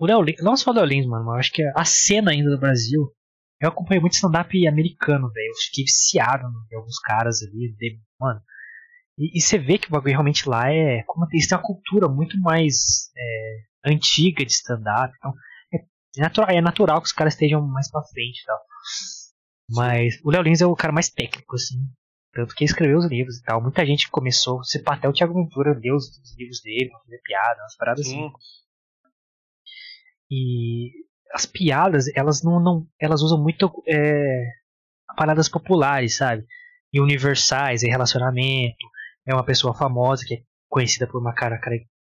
[0.00, 2.60] Léo Lins, não só o Léo Lins, mano, eu acho que a cena ainda do
[2.60, 3.10] Brasil,
[3.60, 8.40] eu acompanhei muito stand-up americano, velho, eu fiquei viciado em alguns caras ali, de, mano,
[9.18, 11.02] e, e, você vê que o bagulho realmente lá é.
[11.04, 15.12] Como eles têm uma cultura muito mais é, antiga de stand-up.
[15.16, 15.32] Então,
[15.72, 18.60] é, natural, é natural que os caras estejam mais pra frente e tal.
[19.70, 21.78] Mas o Léo Lins é o cara mais técnico, assim.
[22.32, 23.62] Tanto que escreveu os livros e tal.
[23.62, 24.62] Muita gente começou.
[24.64, 28.06] Se até o Thiago Ventura leu os, os livros dele, pra fazer piada, umas paradas
[28.06, 28.26] Sim.
[28.26, 28.32] assim.
[30.30, 30.90] E
[31.32, 32.58] as piadas, elas não.
[32.58, 34.44] não elas usam muito é,
[35.16, 36.44] paradas populares, sabe?
[36.92, 38.86] E universais, em relacionamento,
[39.26, 41.60] é uma pessoa famosa que é conhecida por uma, cara,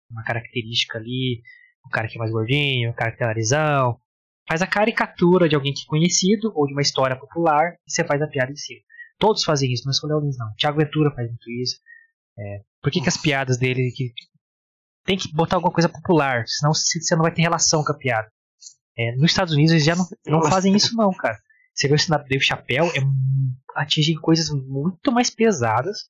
[0.09, 1.41] uma característica ali,
[1.85, 3.99] um cara que é mais gordinho, um cara que tem narizão.
[4.47, 8.03] Faz a caricatura de alguém que é conhecido ou de uma história popular e você
[8.03, 8.81] faz a piada em cima.
[9.17, 10.53] Todos fazem isso, não é o Léo Lins, não.
[10.55, 11.77] Tiago Ventura faz muito isso.
[12.37, 14.11] É, por que, que as piadas dele que
[15.05, 18.29] tem que botar alguma coisa popular, senão você não vai ter relação com a piada.
[18.97, 21.37] É, nos Estados Unidos eles já não, não fazem isso não, cara.
[21.73, 23.01] Você vê o stand-up Dave Chappelle, é,
[23.75, 26.09] atinge coisas muito mais pesadas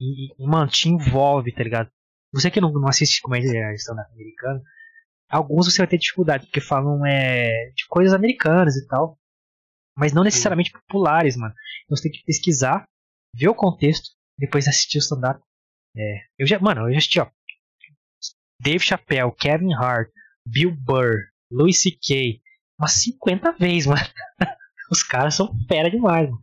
[0.00, 1.90] e, e, mano, te envolve, tá ligado?
[2.32, 4.62] Você que não, não assiste comédia stand-up americana,
[5.28, 9.18] alguns você vai ter dificuldade, porque falam é, de coisas americanas e tal.
[9.96, 10.78] Mas não necessariamente Sim.
[10.86, 11.54] populares, mano.
[11.84, 12.84] Então você tem que pesquisar,
[13.34, 15.40] ver o contexto, depois assistir o stand-up.
[15.96, 17.28] É, eu já, mano, eu já assisti, ó.
[18.60, 20.10] Dave Chappelle, Kevin Hart,
[20.46, 22.40] Bill Burr, Louis C.K.
[22.78, 24.00] umas 50 vezes, mano.
[24.90, 26.42] Os caras são fera demais, mano.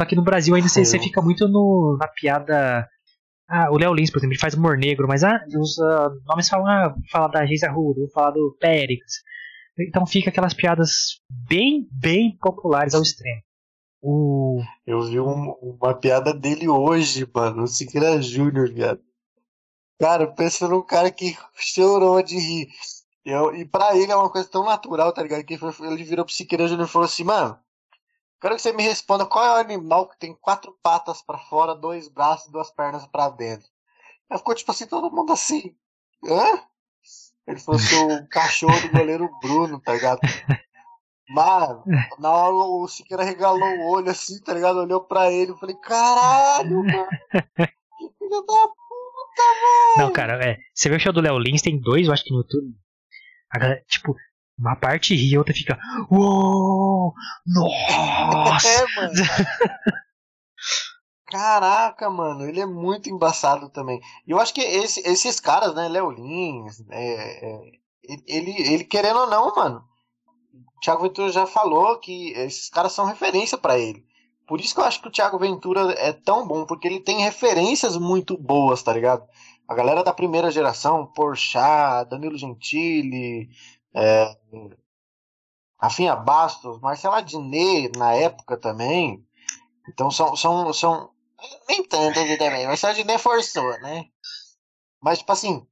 [0.00, 2.88] Só que no Brasil ainda você, fica muito no, na piada.
[3.46, 6.48] Ah, o Léo Lins, por exemplo, ele faz humor negro, mas ah, os uh, nomes
[6.48, 9.16] falam, ah, falar da Geisa Rudo, vou falar do Périx.
[9.78, 13.42] Então fica aquelas piadas bem, bem populares ao extremo.
[14.00, 14.62] O...
[14.86, 19.02] Eu vi um, uma piada dele hoje, mano, o Siqueira Júnior, viado.
[20.00, 22.68] Cara, pensa num cara que chorou de rir.
[23.22, 25.44] Eu, e pra ele é uma coisa tão natural, tá ligado?
[25.44, 27.58] Que ele virou pro Siqueira Júnior e falou assim, mano,
[28.40, 31.74] Quero que você me responda qual é o animal que tem quatro patas para fora,
[31.74, 33.68] dois braços e duas pernas para dentro.
[34.30, 35.74] Aí ficou tipo assim, todo mundo assim.
[36.24, 36.62] Hã?
[37.46, 40.20] Ele falou assim, o cachorro do goleiro Bruno, tá ligado?
[41.28, 41.84] Mano,
[42.18, 44.78] na hora o Siqueira regalou o olho assim, tá ligado?
[44.78, 47.08] Olhou pra ele e falei, caralho, mano,
[47.98, 48.68] que filho da
[49.98, 50.58] Não, cara, é.
[50.74, 52.74] Você vê o show do Léo Lins, tem dois, eu acho que no YouTube.
[53.52, 54.16] A galera, tipo,
[54.60, 55.78] uma parte ri e outra fica.
[56.10, 57.14] Uou!
[57.46, 58.68] Nossa!
[58.68, 59.12] É, mano.
[61.26, 64.00] Caraca, mano, ele é muito embaçado também.
[64.26, 67.60] E eu acho que esse- esses caras, né, Léo Lins, é, é,
[68.26, 69.84] ele, ele querendo ou não, mano,
[70.76, 74.04] o Thiago Ventura já falou que esses caras são referência pra ele.
[74.46, 77.20] Por isso que eu acho que o Thiago Ventura é tão bom, porque ele tem
[77.20, 79.22] referências muito boas, tá ligado?
[79.68, 83.48] A galera da primeira geração, Porchat, Danilo Gentili,
[83.94, 84.36] é,
[85.78, 89.24] Rafinha Bastos, Marcela Diné na época também.
[89.88, 91.10] Então são, são, são
[91.68, 94.06] nem tanto também, de nem forçou, né?
[95.00, 95.66] Mas, tipo assim,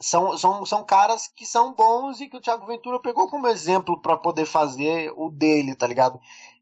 [0.00, 4.00] são, são, são caras que são bons e que o Thiago Ventura pegou como exemplo
[4.00, 6.18] para poder fazer o dele, tá ligado?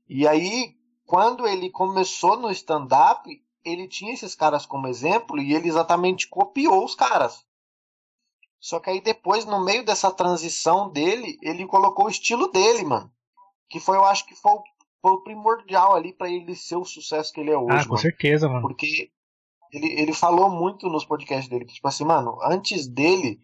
[0.09, 0.74] E aí,
[1.05, 3.31] quando ele começou no stand-up,
[3.64, 7.45] ele tinha esses caras como exemplo e ele exatamente copiou os caras.
[8.67, 13.09] Só que aí depois, no meio dessa transição dele, ele colocou o estilo dele, mano.
[13.71, 14.64] Que foi, eu acho que foi, o-
[15.01, 17.91] foi o primordial ali pra ele ser o sucesso que ele é hoje, Ah, com
[17.91, 18.03] mano.
[18.03, 18.62] certeza, mano.
[18.62, 19.12] Porque
[19.73, 23.39] ele, ele falou muito nos podcasts dele, que, tipo assim, mano, antes dele,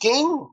[0.00, 0.48] quem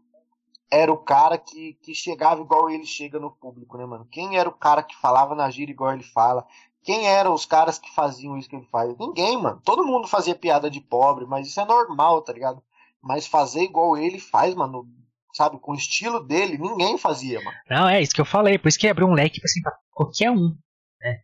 [0.70, 4.05] era o cara que, que chegava igual ele chega no público, né, mano?
[4.12, 6.45] Quem era o cara que falava na gira igual ele fala?
[6.84, 8.93] Quem eram os caras que faziam isso que ele faz?
[8.97, 9.62] Ninguém, mano.
[9.64, 12.62] Todo mundo fazia piada de pobre, mas isso é normal, tá ligado?
[13.02, 14.86] Mas fazer igual ele faz, mano,
[15.34, 17.58] sabe, com o estilo dele, ninguém fazia, mano.
[17.70, 18.58] Não, é isso que eu falei.
[18.58, 20.56] Por isso que abriu um leque tipo assim, pra qualquer um,
[21.02, 21.22] né?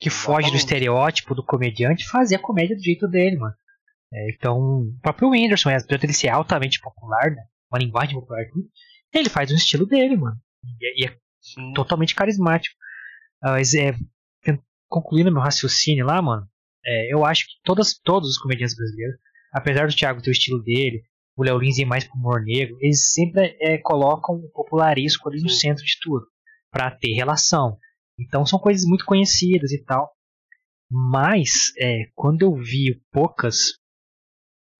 [0.00, 3.54] Que foge do estereótipo do comediante fazer a comédia do jeito dele, mano.
[4.12, 7.42] É, então, o próprio Whindersson, é, apesar dele ser altamente popular, né?
[7.70, 8.44] Uma linguagem popular,
[9.12, 10.36] ele faz um estilo dele, mano.
[10.80, 11.72] E, e é Sim.
[11.72, 12.76] totalmente carismático.
[13.42, 13.94] Ah, Mas é,
[14.88, 16.48] concluindo meu raciocínio lá, mano,
[16.86, 19.16] é, eu acho que todas, todos os comediantes brasileiros,
[19.54, 21.04] apesar do Thiago ter o estilo dele,
[21.36, 25.40] o Léo Lins ir mais pro humor negro, eles sempre é, colocam o popularesco ali
[25.40, 25.58] no Sim.
[25.58, 26.26] centro de tudo,
[26.70, 27.78] pra ter relação.
[28.18, 30.12] Então são coisas muito conhecidas e tal.
[30.90, 33.78] Mas, é, quando eu vi poucas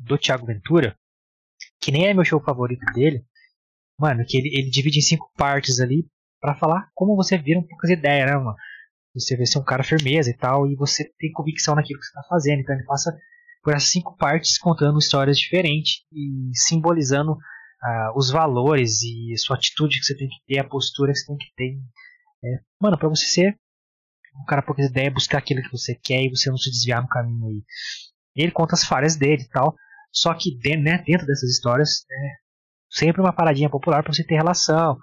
[0.01, 0.97] do Thiago Ventura,
[1.81, 3.25] que nem é meu show favorito dele,
[3.99, 6.07] mano, que ele, ele divide em cinco partes ali
[6.41, 8.57] pra falar como você vira um poucas ideias, né, mano?
[9.15, 12.13] Você vê ser um cara firmeza e tal, e você tem convicção naquilo que você
[12.13, 12.61] tá fazendo.
[12.61, 13.17] Então ele passa
[13.65, 17.37] por essas cinco partes contando histórias diferentes e simbolizando
[17.83, 21.27] ah, os valores e sua atitude que você tem que ter, a postura que você
[21.27, 21.79] tem que ter.
[22.45, 23.59] É, mano, pra você ser
[24.39, 27.09] um cara poucas ideias, buscar aquilo que você quer e você não se desviar no
[27.09, 27.63] caminho aí.
[28.37, 29.75] Ele conta as falhas dele e tal,
[30.13, 32.31] só que dentro, né, dentro dessas histórias, é
[32.91, 34.99] sempre uma paradinha popular pra você ter relação.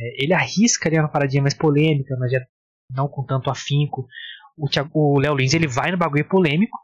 [0.00, 2.40] É, ele arrisca ali uma paradinha mais polêmica, mas já
[2.94, 4.06] não com tanto afinco.
[4.94, 6.76] O Léo Lins ele vai no bagulho polêmico,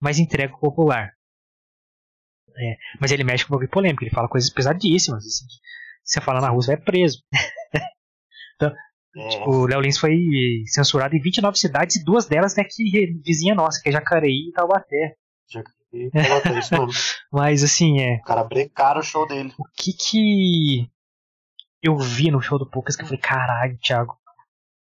[0.00, 1.12] mas entrega o popular.
[2.56, 5.24] É, mas ele mexe com o polêmico, ele fala coisas pesadíssimas.
[5.24, 5.54] Assim, que
[6.04, 7.22] se você falar na você vai preso.
[7.32, 8.70] É,
[9.44, 10.16] O Léo Lins foi
[10.66, 12.84] censurado em 29 cidades e duas delas é aqui
[13.24, 15.16] vizinha nossa, que é Jacareí e Taubaté.
[15.90, 16.88] que coloca isso mesmo.
[17.32, 18.18] Mas assim, é.
[18.18, 19.52] O cara brecaram o show dele.
[19.58, 20.88] O que que
[21.82, 24.16] eu vi no show do Poucas que eu falei, caralho, Thiago,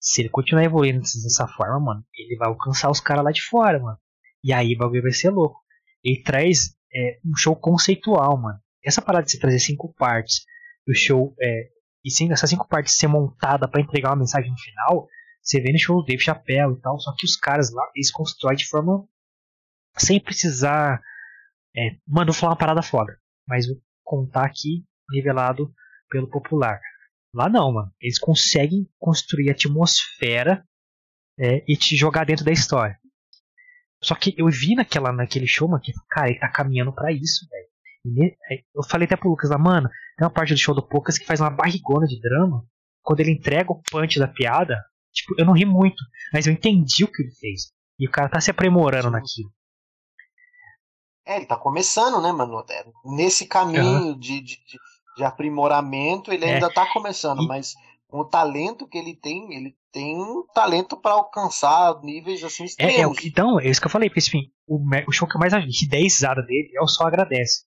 [0.01, 3.79] se ele continuar evoluindo dessa forma, mano, ele vai alcançar os caras lá de fora,
[3.79, 3.99] mano.
[4.47, 5.61] E aí o bagulho vai ser louco.
[6.05, 8.61] Ele traz é, um show conceitual, mano.
[8.85, 10.45] Essa parada de você trazer cinco partes
[10.87, 11.69] do show, é,
[12.05, 15.09] e sem essas cinco partes ser montada pra entregar uma mensagem no final,
[15.43, 18.13] você vê no show do Dave Chappelle e tal, só que os caras lá, eles
[18.13, 19.05] constroem de forma
[19.99, 21.03] sem precisar.
[21.77, 23.19] É, mano, vou falar uma parada foda,
[23.49, 25.75] mas vou contar aqui nivelado
[26.09, 26.81] pelo popular.
[27.35, 27.93] Lá não, mano.
[28.01, 30.65] Eles conseguem construir atmosfera
[31.37, 32.97] é, e te jogar dentro da história.
[34.07, 37.45] Só que eu vi naquela, naquele show, mano, que, cara, ele tá caminhando pra isso,
[37.51, 38.31] velho.
[38.51, 41.19] É, Eu falei até pro Lucas lá, mano, tem uma parte do show do Poucas
[41.19, 42.65] que faz uma barrigona de drama.
[43.03, 44.81] Quando ele entrega o punch da piada,
[45.13, 45.97] tipo, eu não ri muito,
[46.33, 47.73] mas eu entendi o que ele fez.
[47.99, 49.13] E o cara tá se aprimorando Sim.
[49.13, 49.51] naquilo.
[51.27, 52.65] É, ele tá começando, né, mano?
[52.71, 54.79] É, Nesse caminho de, de, de,
[55.17, 56.55] de aprimoramento, ele É.
[56.55, 57.75] ainda tá começando, E- mas
[58.17, 62.67] com o talento que ele tem, ele tem um talento pra alcançar níveis assim É,
[62.67, 63.19] é, extremos.
[63.19, 65.53] que- então, é isso que eu falei, porque enfim, o, o show que eu mais
[65.53, 67.65] 10 risada dele é o Só Agradece.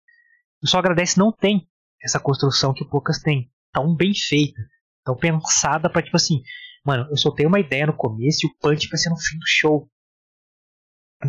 [0.64, 1.68] O Só Agradece não tem
[2.02, 3.52] essa construção que Poucas tem.
[3.72, 4.60] Tão bem feita,
[5.06, 6.41] tão pensada pra tipo assim,
[6.84, 9.45] mano, eu soltei uma ideia no começo e o punch vai ser no fim do
[9.45, 9.88] show.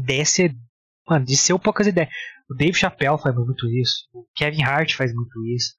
[0.05, 0.51] Desce,
[1.09, 2.09] mano, de ser Poucas Ideias.
[2.51, 5.75] O Dave Chappelle faz muito isso, o Kevin Hart faz muito isso.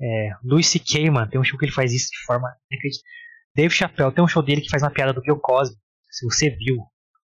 [0.00, 2.48] É, Louis C.K., mano, tem um show que ele faz isso de forma.
[3.54, 5.76] Dave Chappelle tem um show dele que faz uma piada do Bill Cosby.
[6.10, 6.78] Se você viu,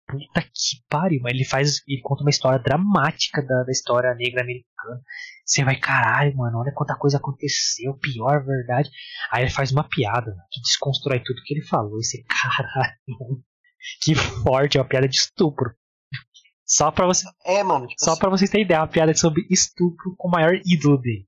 [0.08, 1.82] puta que pariu, mas ele faz.
[1.88, 5.02] Ele conta uma história dramática da, da história negra americana.
[5.46, 8.90] Você vai, caralho, mano, olha quanta coisa aconteceu, pior verdade.
[9.32, 12.00] Aí ele faz uma piada que desconstrói tudo que ele falou.
[12.00, 12.96] E você, caralho,
[14.02, 15.74] que forte, é uma piada de estupro.
[16.66, 17.28] Só pra você.
[17.46, 17.88] É, mano.
[17.88, 18.20] Tipo só assim...
[18.20, 21.28] pra vocês terem ideia, uma piada sobre estupro com o maior ídolo dele.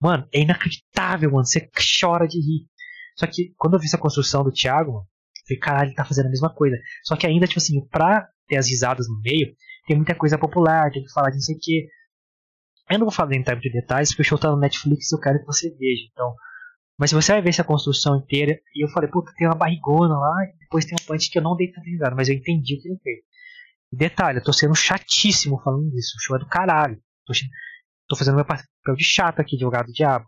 [0.00, 1.44] Mano, é inacreditável, mano.
[1.44, 1.70] Você
[2.00, 2.66] chora de rir.
[3.16, 6.04] Só que quando eu vi essa construção do Thiago, mano, eu falei, caralho, ele tá
[6.04, 6.76] fazendo a mesma coisa.
[7.04, 9.54] Só que ainda, tipo assim, pra ter as risadas no meio,
[9.86, 11.88] tem muita coisa popular, tem que falar de não sei o que.
[12.90, 15.20] Eu não vou falar entrar muito detalhes, porque o show tá no Netflix e eu
[15.20, 16.02] quero que você veja.
[16.12, 16.34] Então,
[16.98, 20.16] mas se você vai ver essa construção inteira, e eu falei, puta, tem uma barrigona
[20.18, 22.74] lá, e depois tem um punch que eu não dei tanta risada, mas eu entendi
[22.74, 23.18] o que ele fez.
[23.92, 26.16] Detalhe, eu tô sendo chatíssimo falando disso.
[26.16, 27.00] O show é do caralho.
[27.24, 27.32] Tô,
[28.08, 30.26] tô fazendo meu papel de chato aqui, de jogado diabo.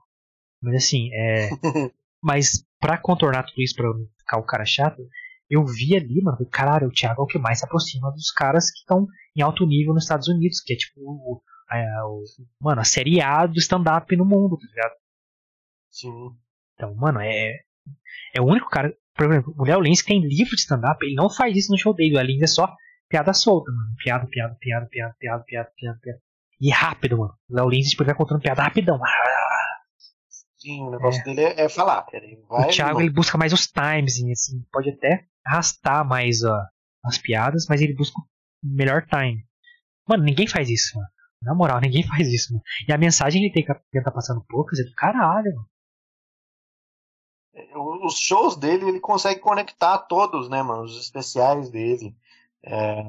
[0.62, 1.49] Mas assim, é.
[2.22, 5.03] mas pra contornar tudo isso, pra eu não ficar o cara chato,
[5.49, 8.70] eu vi ali, mano, caralho, o Thiago é o que mais se aproxima dos caras
[8.70, 12.22] que estão em alto nível nos Estados Unidos, que é tipo o, é, o
[12.61, 14.95] mano, a série A do stand-up no mundo, tá ligado?
[15.91, 16.31] Sim.
[16.74, 17.61] Então, mano, é.
[18.35, 18.95] É o único cara.
[19.14, 21.95] Por exemplo, o Léo Lins tem livro de stand-up, ele não faz isso no show
[21.95, 22.14] dele.
[22.14, 22.72] O Léo Lins é só
[23.09, 23.95] piada solta, mano.
[23.97, 26.20] Piada, piada, piada, piada, piada, piada, piada, piada.
[26.61, 27.35] E rápido, mano.
[27.49, 28.99] O Léo Lins, tipo, ele vai contando piada rapidão.
[30.57, 31.25] Sim, o negócio é.
[31.25, 32.05] dele é, é falar.
[32.49, 36.41] O Thiago, ele busca mais os times, assim, pode até arrastar mais
[37.05, 38.25] as piadas, mas ele busca o
[38.63, 39.45] melhor time.
[40.09, 41.09] Mano, ninguém faz isso, mano.
[41.43, 42.65] Na moral, ninguém faz isso, mano.
[42.89, 45.69] E a mensagem que ele tem que tá passando poucas é do caralho, mano.
[47.55, 50.83] É, os shows dele, ele consegue conectar todos, né, mano?
[50.83, 52.17] Os especiais dele.
[52.65, 53.03] É,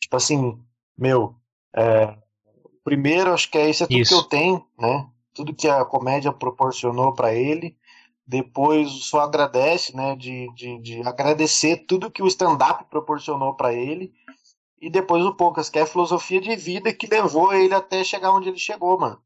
[0.00, 0.60] tipo assim,
[0.96, 1.36] meu,
[1.74, 2.16] é,
[2.84, 4.10] primeiro acho que é isso é tudo isso.
[4.10, 5.06] que eu tenho, né?
[5.34, 7.76] Tudo que a comédia proporcionou para ele.
[8.26, 10.16] Depois só agradece, né?
[10.16, 14.12] De, de, de agradecer tudo que o stand-up proporcionou para ele.
[14.80, 18.32] E depois o Poucas, que é a filosofia de vida que levou ele até chegar
[18.32, 19.20] onde ele chegou, mano.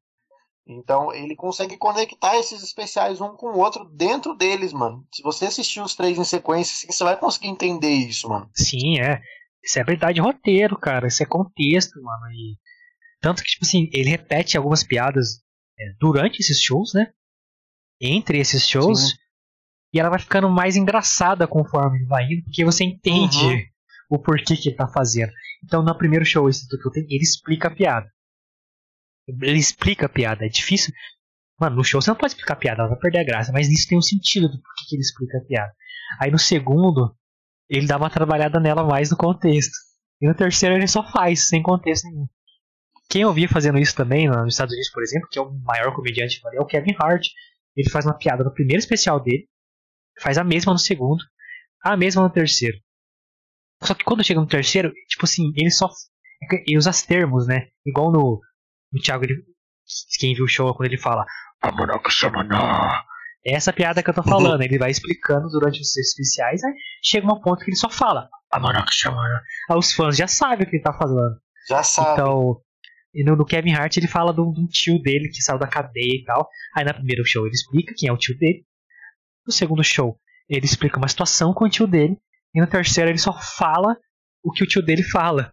[0.66, 5.07] Então ele consegue conectar esses especiais um com o outro dentro deles, mano.
[5.12, 8.48] Se você assistir os três em sequência, você vai conseguir entender isso, mano.
[8.55, 9.20] Sim, é.
[9.62, 11.07] Isso é verdade de roteiro, cara.
[11.07, 12.30] Isso é contexto, mano.
[12.32, 12.57] E...
[13.25, 15.41] Tanto que, tipo assim, ele repete algumas piadas
[15.81, 17.11] é, durante esses shows, né?
[17.99, 19.01] Entre esses shows.
[19.01, 19.16] Sim.
[19.95, 23.62] E ela vai ficando mais engraçada conforme ele vai indo, porque você entende uhum.
[24.11, 25.33] o porquê que ele tá fazendo.
[25.64, 28.07] Então, no primeiro show, ele explica a piada.
[29.27, 30.93] Ele explica a piada, é difícil.
[31.59, 33.70] Mano, no show você não pode explicar a piada, ela vai perder a graça, mas
[33.70, 35.72] nisso tem um sentido do porquê que ele explica a piada.
[36.20, 37.16] Aí no segundo,
[37.70, 39.72] ele dá uma trabalhada nela mais no contexto.
[40.20, 42.29] E no terceiro ele só faz, sem contexto nenhum.
[43.09, 45.94] Quem eu vi fazendo isso também nos Estados Unidos, por exemplo, que é o maior
[45.94, 47.26] comediante é o Kevin Hart.
[47.76, 49.48] Ele faz uma piada no primeiro especial dele,
[50.20, 51.22] faz a mesma no segundo,
[51.82, 52.76] a mesma no terceiro.
[53.82, 55.88] Só que quando chega no terceiro, tipo assim, ele só.
[56.66, 57.68] Ele usa os termos, né?
[57.84, 58.40] Igual no,
[58.92, 59.42] o Thiago, ele,
[60.18, 61.24] quem viu o show, quando ele fala
[63.46, 67.26] é essa piada que eu tô falando, ele vai explicando durante os especiais, aí chega
[67.26, 68.28] um ponto que ele só fala
[69.70, 71.36] Aí os fãs já sabem o que ele tá falando.
[71.68, 72.12] Já sabe.
[72.12, 72.61] Então,
[73.15, 76.21] e no, no, Kevin Hart ele fala de um tio dele que saiu da cadeia
[76.21, 76.49] e tal.
[76.77, 78.65] Aí no primeiro show ele explica quem é o tio dele.
[79.47, 82.19] No segundo show ele explica uma situação com o tio dele.
[82.55, 83.97] E no terceiro ele só fala
[84.43, 85.53] o que o tio dele fala.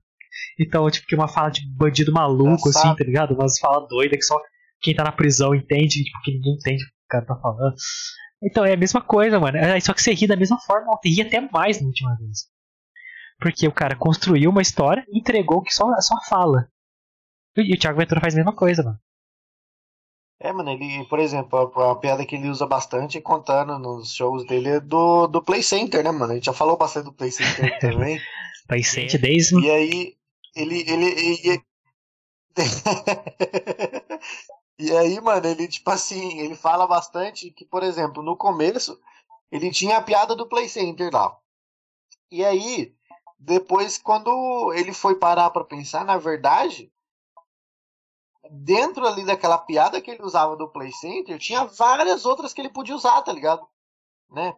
[0.60, 3.34] Então, tipo, que uma fala de bandido maluco, assim, tá ligado?
[3.34, 4.40] Umas fala doida que só
[4.82, 7.76] quem tá na prisão entende, tipo, que ninguém entende o que o cara tá falando.
[8.44, 9.58] Então é a mesma coisa, mano.
[9.58, 12.50] É, só que você ri da mesma forma, ri até mais na última vez.
[13.40, 16.68] Porque o cara construiu uma história e entregou que só, só fala.
[17.58, 19.00] E o Thiago Ventura faz a mesma coisa, mano.
[20.44, 24.44] É, mano, ele, por exemplo, a, a, piada que ele usa bastante contando nos shows
[24.48, 26.32] dele é do, do Play Center, né, mano?
[26.32, 28.20] A gente já falou bastante do Play Center também.
[28.68, 29.60] Play Center desde.
[29.60, 30.18] E aí,
[30.56, 30.84] ele.
[30.90, 31.64] ele, ele...
[34.80, 39.00] e aí, mano, ele, tipo assim, ele fala bastante que, por exemplo, no começo,
[39.52, 41.38] ele tinha a piada do Play Center lá.
[42.32, 42.96] E aí,
[43.38, 46.92] depois, quando ele foi parar pra pensar, na verdade,
[48.50, 52.70] dentro ali daquela piada que ele usava do Play Center, tinha várias outras que ele
[52.70, 53.68] podia usar, tá ligado?
[54.30, 54.56] Né?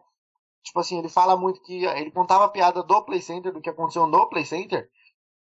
[0.62, 3.68] Tipo assim, ele fala muito que ele contava a piada do Play Center, do que
[3.68, 4.88] aconteceu no Play Center,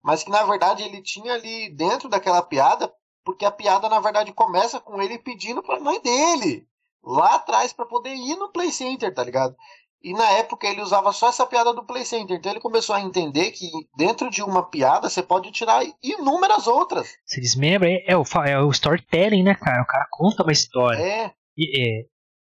[0.04, 4.32] mas que na verdade ele tinha ali dentro daquela piada, porque a piada na verdade
[4.32, 6.68] começa com ele pedindo pra mãe dele
[7.04, 9.56] lá atrás para poder ir no Play Center, tá ligado?
[10.04, 12.38] E na época ele usava só essa piada do Play Center.
[12.38, 17.16] Então ele começou a entender que dentro de uma piada você pode tirar inúmeras outras.
[17.26, 19.82] Se desmembra, é, é, o, é o storytelling, né, cara?
[19.82, 21.02] O cara conta uma história.
[21.02, 21.34] É.
[21.58, 22.06] E, é.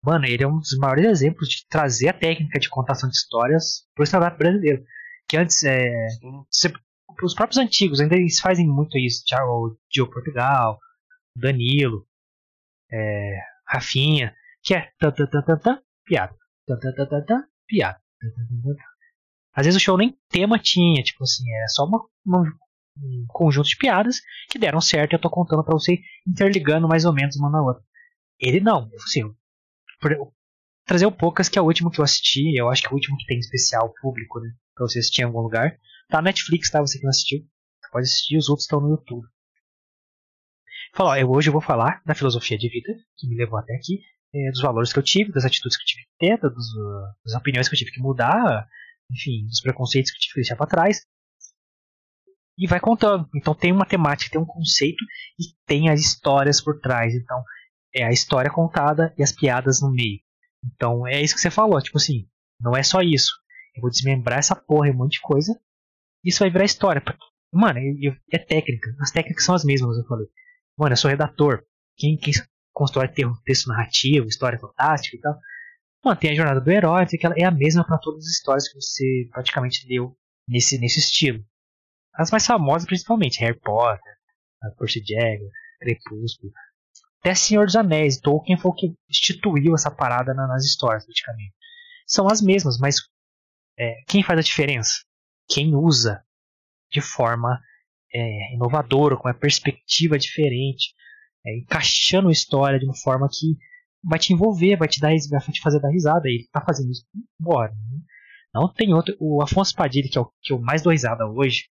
[0.03, 3.85] Mano, ele é um dos maiores exemplos de trazer a técnica de contação de histórias
[3.95, 4.83] pro stand-up brasileiro
[5.29, 6.07] Que antes, é,
[6.51, 6.73] você,
[7.23, 9.23] os próprios antigos ainda eles fazem muito isso.
[9.25, 10.79] Thiago, Diogo Portugal,
[11.35, 12.05] Danilo,
[12.91, 16.35] é, Rafinha, que é tan, tan, tan, tan, tan, piada.
[17.68, 17.99] Piada.
[19.53, 22.41] Às vezes o show nem tema tinha, tipo assim, é só uma, uma,
[22.97, 27.05] um conjunto de piadas que deram certo e eu tô contando para você interligando mais
[27.05, 27.84] ou menos uma na outra.
[28.39, 29.24] Ele não, assim,
[30.86, 32.95] trazer o Poucas, que é o último que eu assisti, eu acho que é o
[32.95, 34.51] último que tem especial público, né?
[34.74, 35.78] Pra você assistir em algum lugar.
[36.09, 36.82] Tá na Netflix, tá?
[36.82, 37.45] Você que não assistiu.
[37.91, 39.28] Pode assistir, os outros estão no YouTube.
[40.95, 43.99] Falar, eu hoje eu vou falar da filosofia de vida, que me levou até aqui,
[44.51, 46.53] dos valores que eu tive, das atitudes que eu tive que ter, das,
[47.25, 48.67] das opiniões que eu tive que mudar,
[49.11, 51.05] enfim, dos preconceitos que eu tive que deixar para trás.
[52.57, 53.27] E vai contando.
[53.36, 55.03] Então tem uma temática, tem um conceito
[55.39, 57.13] e tem as histórias por trás.
[57.13, 57.43] Então
[57.93, 60.19] é a história contada e as piadas no meio.
[60.63, 62.27] Então é isso que você falou, tipo assim,
[62.59, 63.31] não é só isso.
[63.75, 65.59] Eu vou desmembrar essa porra e um monte de coisa.
[66.23, 67.03] Isso vai virar história.
[67.51, 67.79] Mano,
[68.31, 68.95] é, técnica.
[68.99, 70.27] As técnicas são as mesmas, eu falei.
[70.77, 71.63] Mano, eu sou redator.
[71.97, 72.34] Quem, quem
[72.74, 75.39] constrói texto narrativo, história fantástica e tal.
[76.03, 78.67] Mano, tem a jornada do herói, que ela é a mesma para todas as histórias
[78.67, 80.17] que você praticamente leu
[80.47, 81.43] nesse, nesse estilo.
[82.13, 84.13] As mais famosas, principalmente, Harry Potter,
[84.78, 85.49] Percy Jackson,
[85.80, 86.51] Crepúsculo,
[87.19, 88.19] até Senhor dos Anéis.
[88.19, 91.53] Tolkien foi o que instituiu essa parada nas histórias, praticamente.
[92.05, 92.97] São as mesmas, mas
[93.80, 94.91] é, quem faz a diferença?
[95.47, 96.24] Quem usa
[96.91, 97.61] de forma
[98.13, 100.93] é, inovadora, com uma perspectiva diferente,
[101.45, 103.57] é, encaixando a história de uma forma que
[104.03, 106.27] vai te envolver, vai te dar vai te fazer dar risada.
[106.27, 107.05] E ele tá fazendo isso,
[107.39, 107.71] bora.
[107.71, 107.99] Né?
[108.53, 109.15] Não tem outro.
[109.19, 111.69] O Afonso Padilha, que é o que eu mais dou risada hoje.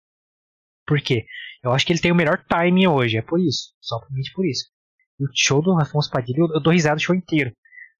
[0.86, 1.26] Por quê?
[1.63, 3.74] Eu acho que ele tem o melhor timing hoje, é por isso.
[3.82, 4.70] Somente por isso.
[5.20, 7.51] O show do Afonso Padilha, eu dou risada o show inteiro.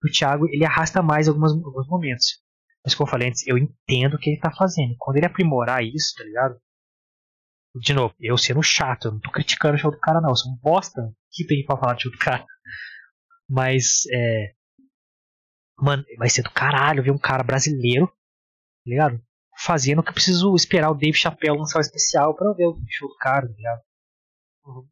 [0.04, 2.40] O Thiago, ele arrasta mais algumas, alguns momentos.
[2.86, 4.96] Mas como eu falei antes, eu entendo o que ele tá fazendo.
[5.00, 6.58] Quando ele aprimorar isso, tá ligado?
[7.76, 10.30] De novo, eu sendo chato, eu não tô criticando o show do cara, não.
[10.30, 11.14] Eu sou um bosta.
[11.32, 12.46] Que tem pra falar show do cara?
[13.50, 14.54] Mas, é.
[15.80, 18.14] Mano, vai ser do caralho ver um cara brasileiro, tá
[18.86, 19.22] ligado?
[19.60, 23.08] Fazendo que eu preciso esperar o Dave Chappelle lançar o especial pra ver o show
[23.08, 23.82] do cara, tá ligado?
[24.66, 24.88] Uhum.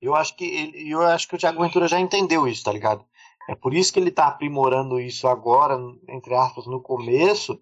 [0.00, 3.04] Eu acho que ele, eu acho que o Thiago Ventura já entendeu isso, tá ligado?
[3.48, 5.76] É por isso que ele tá aprimorando isso agora,
[6.08, 7.60] entre aspas, no começo,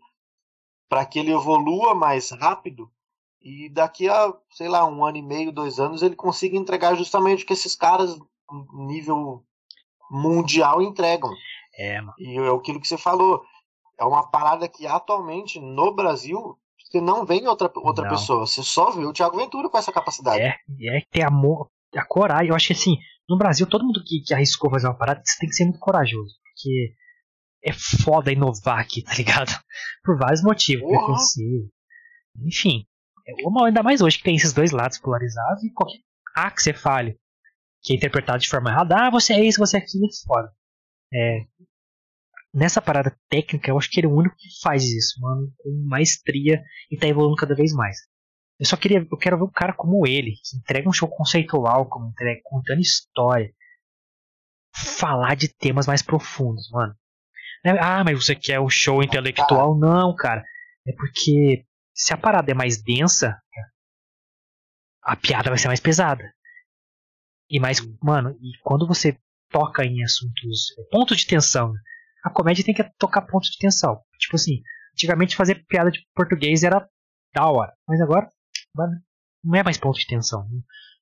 [0.88, 2.90] para que ele evolua mais rápido
[3.48, 7.44] e daqui a, sei lá, um ano e meio, dois anos, ele consiga entregar justamente
[7.44, 8.18] o que esses caras,
[8.72, 9.44] nível
[10.10, 11.30] mundial, entregam.
[11.78, 12.14] É, mano.
[12.18, 13.44] E é aquilo que você falou.
[14.00, 18.10] É uma parada que atualmente no Brasil você não vê outra, outra não.
[18.10, 18.44] pessoa.
[18.44, 20.40] Você só vê o Thiago Ventura com essa capacidade.
[20.40, 20.56] É,
[20.96, 22.48] é ter amor, a coragem.
[22.48, 22.96] Eu acho que assim,
[23.28, 26.34] no Brasil, todo mundo que, que arriscou fazer uma parada tem que ser muito corajoso.
[26.42, 26.96] Porque
[27.62, 29.52] é foda inovar aqui, tá ligado?
[30.02, 30.90] Por vários motivos.
[31.38, 31.68] Uhum.
[32.44, 32.84] Enfim.
[33.26, 33.32] É
[33.64, 35.98] ainda mais hoje que tem esses dois lados polarizados e qualquer
[36.36, 37.18] A que você fale
[37.86, 40.52] que é interpretado de forma errada, ah, você é isso, você é aquilo, é foda.
[41.14, 41.44] É,
[42.52, 45.70] nessa parada técnica, eu acho que ele é o único que faz isso, mano, com
[45.88, 46.60] maestria
[46.90, 47.96] e tá evoluindo cada vez mais.
[48.58, 51.86] Eu só queria, eu quero ver um cara como ele, que entrega um show conceitual,
[51.86, 53.52] como entrega, contando história,
[54.74, 56.92] falar de temas mais profundos, mano.
[57.64, 59.78] Né, ah, mas você quer um show intelectual?
[59.78, 60.42] Não, cara.
[60.86, 61.64] É porque
[61.96, 63.40] se a parada é mais densa,
[65.02, 66.22] a piada vai ser mais pesada.
[67.48, 69.18] E mais, mano, e quando você
[69.50, 71.72] toca em assuntos, pontos de tensão,
[72.22, 73.98] a comédia tem que tocar pontos de tensão.
[74.18, 74.60] Tipo assim,
[74.92, 76.86] antigamente fazer piada de português era
[77.34, 78.28] da hora, mas agora
[79.42, 80.46] não é mais ponto de tensão.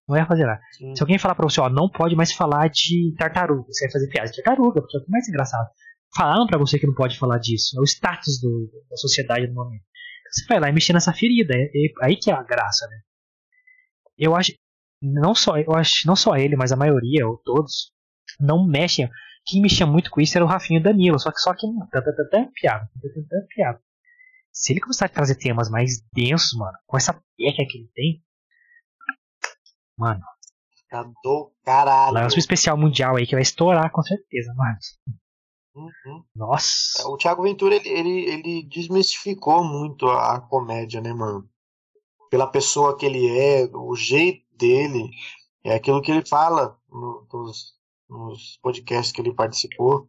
[0.07, 0.61] Não é fazer nada.
[0.73, 0.95] Sim.
[0.95, 4.09] Se alguém falar pra você, ó, não pode mais falar de tartaruga, você vai fazer
[4.09, 5.67] piada de tartaruga, porque é o mais engraçado.
[6.15, 7.77] Falaram pra você que não pode falar disso.
[7.79, 9.83] É o status do, da sociedade no momento.
[10.35, 11.55] Você vai lá e mexer nessa ferida.
[11.55, 13.01] É, é, aí que é a graça, né?
[14.19, 14.53] Eu acho.
[15.01, 17.93] Não só, eu acho, não só ele, mas a maioria, ou todos,
[18.41, 19.09] não mexem.
[19.47, 21.67] Quem mexia muito com isso era o Rafinho Danilo, só que só que
[22.55, 22.89] piada,
[23.55, 23.81] piada.
[24.51, 28.23] Se ele começar a trazer temas mais densos, mano, com essa técnica que ele tem,
[29.99, 30.21] mano.
[30.89, 32.15] Tá do caralho.
[32.15, 34.79] Lança um especial mundial aí que vai estourar com certeza, mano.
[35.75, 36.25] Uhum.
[36.35, 37.03] Nossa.
[37.03, 41.49] É, o Thiago Ventura, ele, ele, ele desmistificou muito a, a comédia, né, mano?
[42.31, 45.11] Pela pessoa que ele é, o jeito dele,
[45.63, 47.75] é aquilo que ele fala no, nos,
[48.09, 50.09] nos podcasts que ele participou.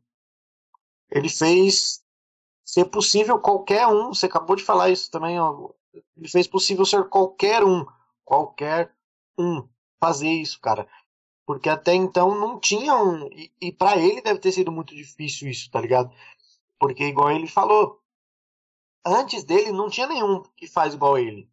[1.12, 2.04] Ele fez
[2.64, 5.70] ser possível qualquer um, você acabou de falar isso também, ó,
[6.18, 7.86] ele fez possível ser qualquer um,
[8.24, 8.94] qualquer
[9.38, 9.68] um
[10.00, 10.88] fazer isso, cara.
[11.46, 13.28] Porque até então não tinha um.
[13.28, 16.12] E, e para ele deve ter sido muito difícil isso, tá ligado?
[16.80, 18.02] Porque, igual ele falou,
[19.06, 21.48] antes dele não tinha nenhum que faz igual ele.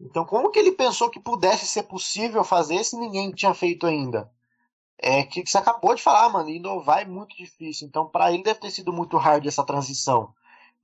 [0.00, 4.30] Então, como que ele pensou que pudesse ser possível fazer se ninguém tinha feito ainda?
[4.98, 7.86] É que você acabou de falar, mano, inovar é muito difícil.
[7.86, 10.32] Então, para ele deve ter sido muito hard essa transição.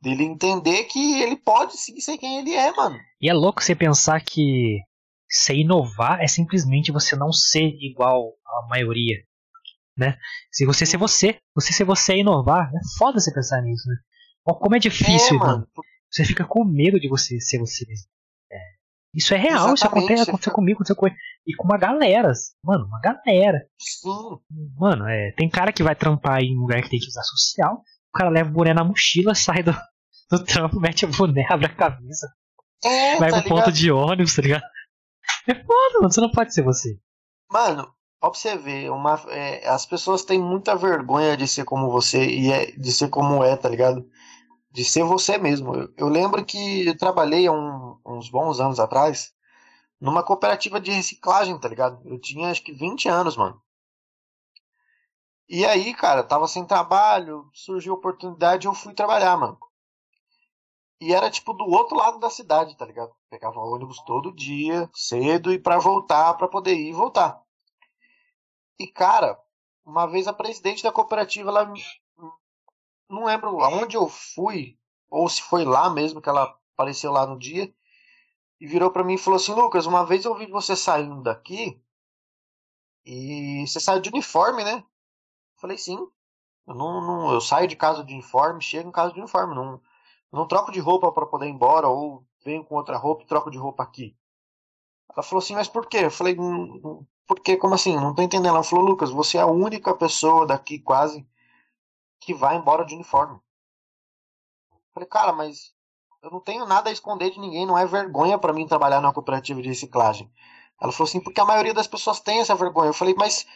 [0.01, 2.99] Dele entender que ele pode sim ser quem ele é, mano.
[3.21, 4.81] E é louco você pensar que
[5.29, 9.17] ser inovar é simplesmente você não ser igual à maioria,
[9.97, 10.19] né?
[10.51, 13.97] Se você ser você, você ser você é inovar, é foda você pensar nisso, né?
[14.45, 15.69] Como é difícil, é, mano.
[16.11, 18.09] Você fica com medo de você ser você mesmo.
[19.15, 22.31] Isso é real, Exatamente, isso acontece, aconteceu comigo, aconteceu com E com uma galera.
[22.63, 23.67] Mano, uma galera.
[23.79, 24.09] Sim.
[24.77, 27.83] Mano, é, tem cara que vai trampar em um lugar que tem que usar social.
[28.15, 29.75] O cara leva o boné na mochila, sai do,
[30.31, 32.29] do trampo, mete o boné, abre a camisa.
[32.85, 34.63] É, vai tá pro ponto de ônibus, tá ligado?
[35.49, 36.13] É foda, mano.
[36.13, 36.99] Você não pode ser você.
[37.51, 42.25] Mano, pra você ver, uma, é, as pessoas têm muita vergonha de ser como você
[42.25, 44.09] e é, de ser como é, tá ligado?
[44.71, 45.75] de ser você mesmo.
[45.75, 49.35] Eu, eu lembro que eu trabalhei um, uns bons anos atrás
[50.01, 52.01] numa cooperativa de reciclagem, tá ligado?
[52.05, 53.61] Eu tinha acho que 20 anos, mano.
[55.49, 59.59] E aí, cara, tava sem trabalho, surgiu a oportunidade eu fui trabalhar, mano.
[61.01, 63.15] E era tipo do outro lado da cidade, tá ligado?
[63.31, 67.41] Pegava ônibus todo dia, cedo, e para voltar, para poder ir e voltar.
[68.79, 69.39] E cara,
[69.85, 71.73] uma vez a presidente da cooperativa, ela
[73.09, 74.77] não lembro aonde eu fui,
[75.09, 77.73] ou se foi lá mesmo que ela apareceu lá no dia,
[78.61, 81.81] e virou para mim e falou assim: Lucas, uma vez eu vi você saindo daqui
[83.05, 84.79] e você saiu de uniforme, né?
[84.79, 85.97] Eu falei: sim.
[86.67, 89.81] Eu, não, não, eu saio de casa de uniforme, chego em casa de uniforme, não,
[90.33, 93.51] não troco de roupa para poder ir embora, ou venho com outra roupa e troco
[93.51, 94.17] de roupa aqui.
[95.13, 95.99] Ela falou assim: mas por quê?
[96.05, 97.97] Eu falei: hum, hum, porque, como assim?
[97.97, 98.55] Não tô entendendo.
[98.55, 101.27] Ela falou: Lucas, você é a única pessoa daqui quase
[102.21, 103.39] que vai embora de uniforme.
[104.93, 105.73] Falei, cara, mas
[106.23, 109.13] eu não tenho nada a esconder de ninguém, não é vergonha para mim trabalhar numa
[109.13, 110.31] cooperativa de reciclagem.
[110.81, 112.89] Ela falou assim, porque a maioria das pessoas tem essa vergonha.
[112.89, 113.47] Eu falei, mas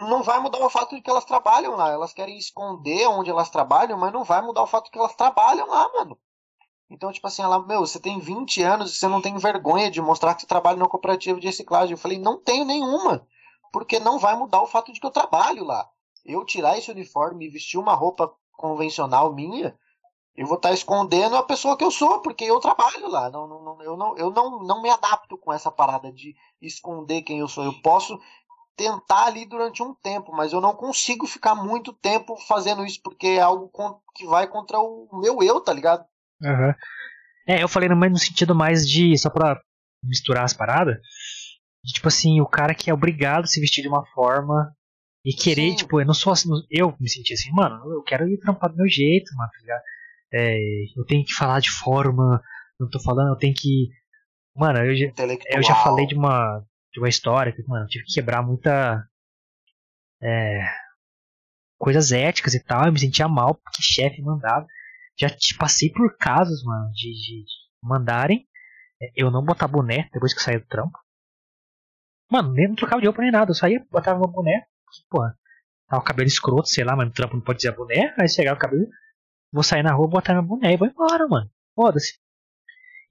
[0.00, 1.90] não vai mudar o fato de que elas trabalham lá.
[1.90, 5.14] Elas querem esconder onde elas trabalham, mas não vai mudar o fato de que elas
[5.14, 6.18] trabalham lá, mano.
[6.90, 10.00] Então, tipo assim, ela, meu, você tem 20 anos e você não tem vergonha de
[10.02, 11.92] mostrar que você trabalha numa cooperativa de reciclagem.
[11.92, 13.26] Eu falei, não tenho nenhuma,
[13.72, 15.88] porque não vai mudar o fato de que eu trabalho lá
[16.24, 19.76] eu tirar esse uniforme e vestir uma roupa convencional minha,
[20.34, 23.28] eu vou estar tá escondendo a pessoa que eu sou, porque eu trabalho lá.
[23.28, 27.22] Não, não, não, eu não, eu não, não me adapto com essa parada de esconder
[27.22, 27.64] quem eu sou.
[27.64, 28.18] Eu posso
[28.76, 33.26] tentar ali durante um tempo, mas eu não consigo ficar muito tempo fazendo isso, porque
[33.26, 33.70] é algo
[34.14, 36.04] que vai contra o meu eu, tá ligado?
[36.40, 36.74] Uhum.
[37.46, 39.60] É, eu falei no, no sentido mais de, só pra
[40.02, 40.96] misturar as paradas,
[41.84, 44.74] de, tipo assim, o cara que é obrigado a se vestir de uma forma
[45.24, 45.76] e querer, Sim.
[45.76, 48.76] tipo, eu não sou assim, eu me senti assim, mano, eu quero ir trampar do
[48.76, 49.80] meu jeito, mano, tá
[50.32, 50.56] é,
[50.96, 52.42] eu tenho que falar de forma,
[52.80, 53.90] não tô falando, eu tenho que.
[54.56, 55.06] Mano, eu já,
[55.50, 59.06] eu já falei de uma, de uma história que, mano, tive que quebrar muita.
[60.20, 60.62] É,
[61.78, 64.66] coisas éticas e tal, eu me sentia mal porque chefe mandava.
[65.18, 65.28] Já
[65.58, 68.46] passei por casos, mano, de, de, de mandarem
[69.02, 70.96] é, eu não botar boné depois que eu saí do trampo.
[72.30, 74.64] Mano, nem não trocava de roupa nem nada, eu saía, botava uma boné,
[75.10, 75.36] porra,
[75.88, 78.54] tá o cabelo escroto, sei lá, mas no trampo não pode dizer boné, aí chegar
[78.54, 78.86] o cabelo,
[79.52, 81.50] vou sair na rua, botar meu boné e vou embora, mano.
[81.74, 82.18] Foda-se.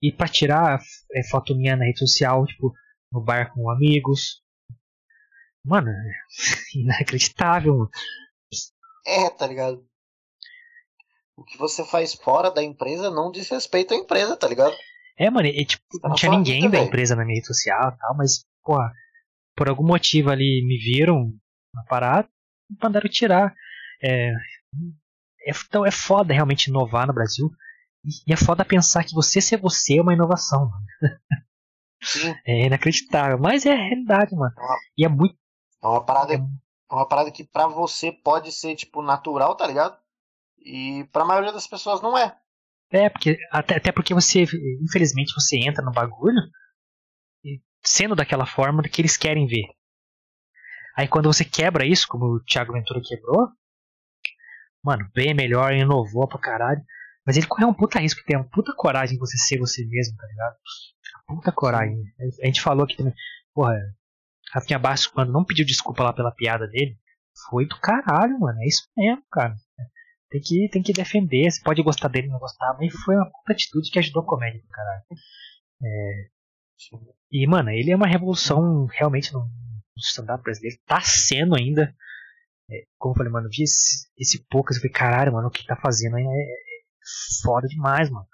[0.01, 0.79] E pra tirar
[1.13, 2.73] é, foto minha na rede social, tipo,
[3.12, 4.42] no bar com amigos.
[5.63, 5.92] Mano,
[6.75, 7.89] inacreditável, mano.
[9.05, 9.86] É, tá ligado?
[11.36, 14.75] O que você faz fora da empresa não diz respeito à empresa, tá ligado?
[15.17, 17.97] É, mano, e, tipo, tá não tinha ninguém da empresa na minha rede social e
[17.97, 18.92] tal, mas, porra,
[19.55, 21.33] por algum motivo ali me viram,
[21.74, 22.28] na parada
[22.70, 23.54] e mandaram tirar.
[24.04, 24.29] É,
[25.47, 27.50] é, então é foda realmente inovar no Brasil.
[28.28, 30.71] E, é foda pensar que você ser você é uma inovação,
[32.45, 34.53] É inacreditável, mas é a realidade, mano.
[34.57, 35.36] É uma, e é muito.
[35.83, 39.65] É uma parada, é, é uma parada que pra você pode ser, tipo, natural, tá
[39.67, 39.97] ligado?
[40.57, 42.36] E pra maioria das pessoas não é.
[42.91, 44.43] É, porque, até, até porque você,
[44.82, 46.41] infelizmente, você entra no bagulho
[47.83, 49.65] sendo daquela forma que eles querem ver.
[50.95, 53.47] Aí quando você quebra isso, como o Thiago Ventura quebrou,
[54.83, 56.82] mano, bem melhor, inovou pra caralho.
[57.26, 60.16] Mas ele correu um puta risco, tem uma puta coragem de você ser você mesmo,
[60.18, 60.56] tá ligado?
[61.28, 62.04] Puta coragem.
[62.42, 63.14] A gente falou aqui também,
[63.54, 63.80] porra,
[64.52, 66.98] Rafinha Bastos, quando não pediu desculpa lá pela piada dele,
[67.50, 68.60] foi do caralho, mano.
[68.62, 69.56] É isso mesmo, cara.
[70.30, 71.50] Tem que, tem que defender.
[71.50, 74.62] Você pode gostar dele não gostar, mas foi uma puta atitude que ajudou a comédia
[74.62, 75.04] do caralho.
[75.84, 76.28] É...
[77.32, 79.48] E, mano, ele é uma revolução realmente no,
[79.98, 81.93] stand-up brasileiro tá sendo ainda.
[82.70, 85.66] É, como eu falei, mano, vi esse, esse poucas, eu falei, caralho, mano, o que
[85.66, 86.24] tá fazendo é
[87.43, 88.28] foda demais, mano.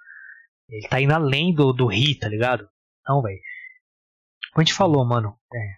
[0.70, 2.68] Ele tá indo além do, do ri, tá ligado?
[3.08, 3.40] Não, velho.
[4.52, 5.38] Como a gente falou, mano.
[5.54, 5.78] É.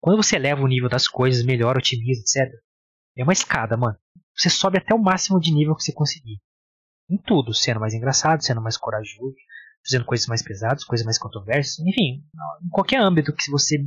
[0.00, 2.52] Quando você eleva o nível das coisas, melhora, otimiza, etc.
[3.16, 3.98] É uma escada, mano.
[4.36, 6.40] Você sobe até o máximo de nível que você conseguir.
[7.10, 9.34] Em tudo, sendo mais engraçado, sendo mais corajoso,
[9.84, 12.22] fazendo coisas mais pesadas, coisas mais controversas, enfim,
[12.64, 13.78] em qualquer âmbito que você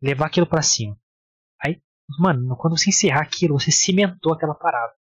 [0.00, 0.96] levar aquilo para cima.
[1.62, 1.82] Aí,
[2.18, 4.94] mano, quando você encerrar aquilo, você cimentou aquela parada.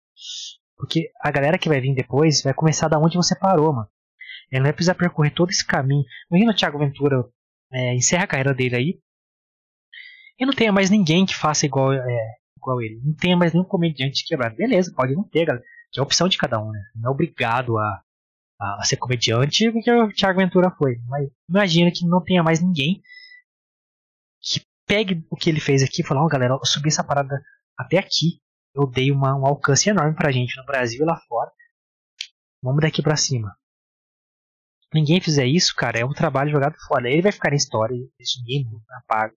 [0.80, 3.90] Porque a galera que vai vir depois vai começar da onde você parou, mano.
[4.50, 6.06] Ele não vai precisar percorrer todo esse caminho.
[6.32, 7.26] Imagina o Thiago Ventura
[7.72, 9.00] é, encerra a carreira dele aí.
[10.40, 13.02] E não tenha mais ninguém que faça igual, é, igual ele.
[13.04, 14.56] Não tenha mais nenhum comediante quebrado.
[14.56, 15.66] Beleza, pode não ter, galera.
[15.92, 16.80] Que é a opção de cada um, né?
[16.96, 18.02] Não é obrigado a,
[18.60, 20.96] a, ser comediante porque o Thiago Ventura foi.
[21.10, 23.02] Mas imagina que não tenha mais ninguém
[24.42, 27.04] que pegue o que ele fez aqui e fale, ó oh, galera, eu subi essa
[27.04, 27.44] parada
[27.78, 28.40] até aqui.
[28.74, 31.52] Eu dei uma, um alcance enorme pra gente no Brasil e lá fora.
[32.62, 33.56] Vamos daqui pra cima
[34.94, 37.10] ninguém fizer isso, cara, é um trabalho jogado fora.
[37.10, 37.96] Ele vai ficar na história,
[38.38, 38.68] ninguém
[39.04, 39.34] apaga.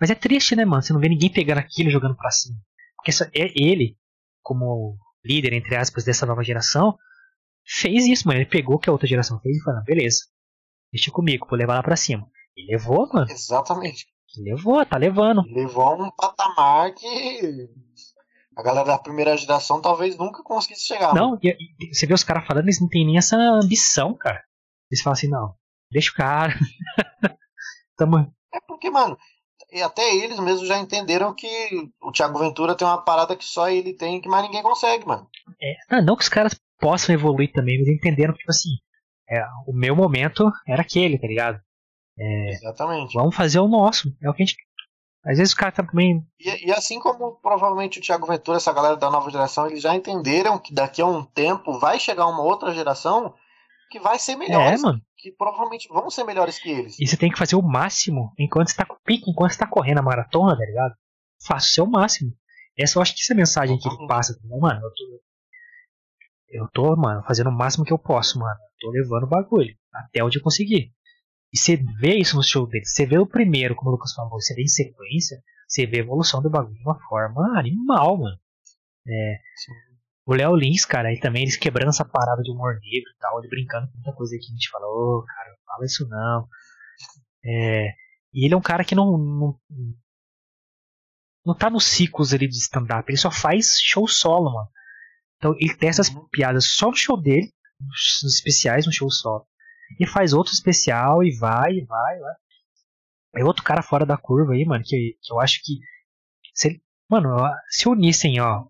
[0.00, 0.82] Mas é triste, né, mano?
[0.82, 2.58] Você não vê ninguém pegando aquilo e jogando pra cima.
[2.96, 3.96] Porque essa, é ele,
[4.42, 6.98] como líder, entre aspas, dessa nova geração,
[7.64, 8.40] fez isso, mano.
[8.40, 10.24] Ele pegou o que a outra geração fez e falou, beleza,
[10.92, 12.28] deixa comigo, vou levar lá pra cima.
[12.56, 13.30] E levou, mano.
[13.30, 14.06] Exatamente.
[14.36, 15.42] Levou, tá levando.
[15.46, 17.68] Levou um patamar que
[18.56, 21.14] a galera da primeira geração talvez nunca conseguisse chegar.
[21.14, 24.42] Não, e, e, você vê os caras falando, eles não têm nem essa ambição, cara.
[24.90, 25.54] Eles falam assim, não,
[25.90, 26.54] deixa o cara.
[27.96, 28.18] Tamo...
[28.52, 29.18] É porque, mano,
[29.72, 31.48] e até eles mesmos já entenderam que
[32.00, 35.28] o Thiago Ventura tem uma parada que só ele tem que mais ninguém consegue, mano.
[35.60, 38.70] É, não, não que os caras possam evoluir também, mas entenderam que, tipo assim,
[39.28, 41.60] é, o meu momento era aquele, tá ligado?
[42.18, 43.14] É, Exatamente.
[43.14, 44.14] Vamos fazer o nosso.
[44.22, 44.56] É o que a gente.
[45.24, 46.22] Às vezes o cara também.
[46.38, 49.94] E, e, assim como provavelmente o Thiago Ventura, essa galera da nova geração, eles já
[49.94, 53.34] entenderam que daqui a um tempo vai chegar uma outra geração
[53.90, 54.80] que vai ser melhores.
[54.80, 55.00] É, mano.
[55.16, 57.00] Que provavelmente vão ser melhores que eles.
[57.00, 59.66] E você tem que fazer o máximo enquanto você tá com pique, enquanto você tá
[59.66, 60.94] correndo a maratona, tá ligado?
[61.46, 62.32] Faça o seu máximo.
[62.76, 64.38] Essa eu acho que essa é a mensagem que ele passa.
[64.44, 65.24] Mano, eu tô.
[66.48, 68.52] Eu tô, mano, fazendo o máximo que eu posso, mano.
[68.52, 69.74] Eu tô levando o bagulho.
[69.92, 70.92] Até onde eu conseguir.
[71.54, 72.84] E você vê isso no show dele.
[72.84, 76.00] Você vê o primeiro, como o Lucas falou, você vê em sequência, você vê a
[76.00, 78.36] evolução do bagulho de uma forma animal, mano.
[79.06, 79.38] É,
[80.26, 83.38] o Léo Lins, cara, aí também eles quebrando essa parada de humor negro e tal,
[83.38, 86.08] ele brincando com muita coisa que a gente fala, ô, oh, cara, não fala isso
[86.08, 86.48] não.
[87.44, 87.88] É,
[88.32, 89.60] e ele é um cara que não, não,
[91.46, 94.68] não tá nos ciclos ali de stand-up, ele só faz show solo, mano.
[95.36, 96.26] Então ele testa as uhum.
[96.32, 99.46] piadas só no show dele, nos especiais no show solo.
[99.98, 102.34] E faz outro especial e vai, e vai, vai.
[103.36, 105.78] É outro cara fora da curva aí, mano, que, que eu acho que.
[106.54, 107.36] Se mano,
[107.68, 108.66] se unissem, ó,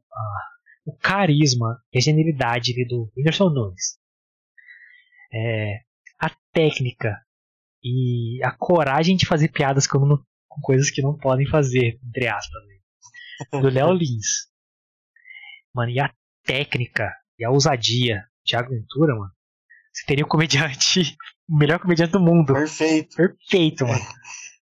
[0.85, 3.99] o carisma e a genialidade do Whindersson Nunes,
[5.33, 5.81] é,
[6.19, 7.19] a técnica
[7.83, 12.63] e a coragem de fazer piadas com, com coisas que não podem fazer, entre aspas,
[12.67, 13.61] né?
[13.61, 14.49] do Léo Lins.
[15.75, 16.13] Mano, e a
[16.45, 19.33] técnica e a ousadia Thiago Ventura, mano.
[19.95, 21.17] Você teria o comediante,
[21.49, 22.53] o melhor comediante do mundo.
[22.53, 23.17] Perfeito.
[23.17, 24.05] Perfeito, mano.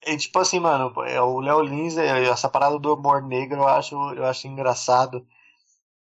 [0.05, 3.67] É, tipo assim, mano, é, o Léo Lins, é, essa parada do humor negro eu
[3.67, 5.25] acho, eu acho engraçado.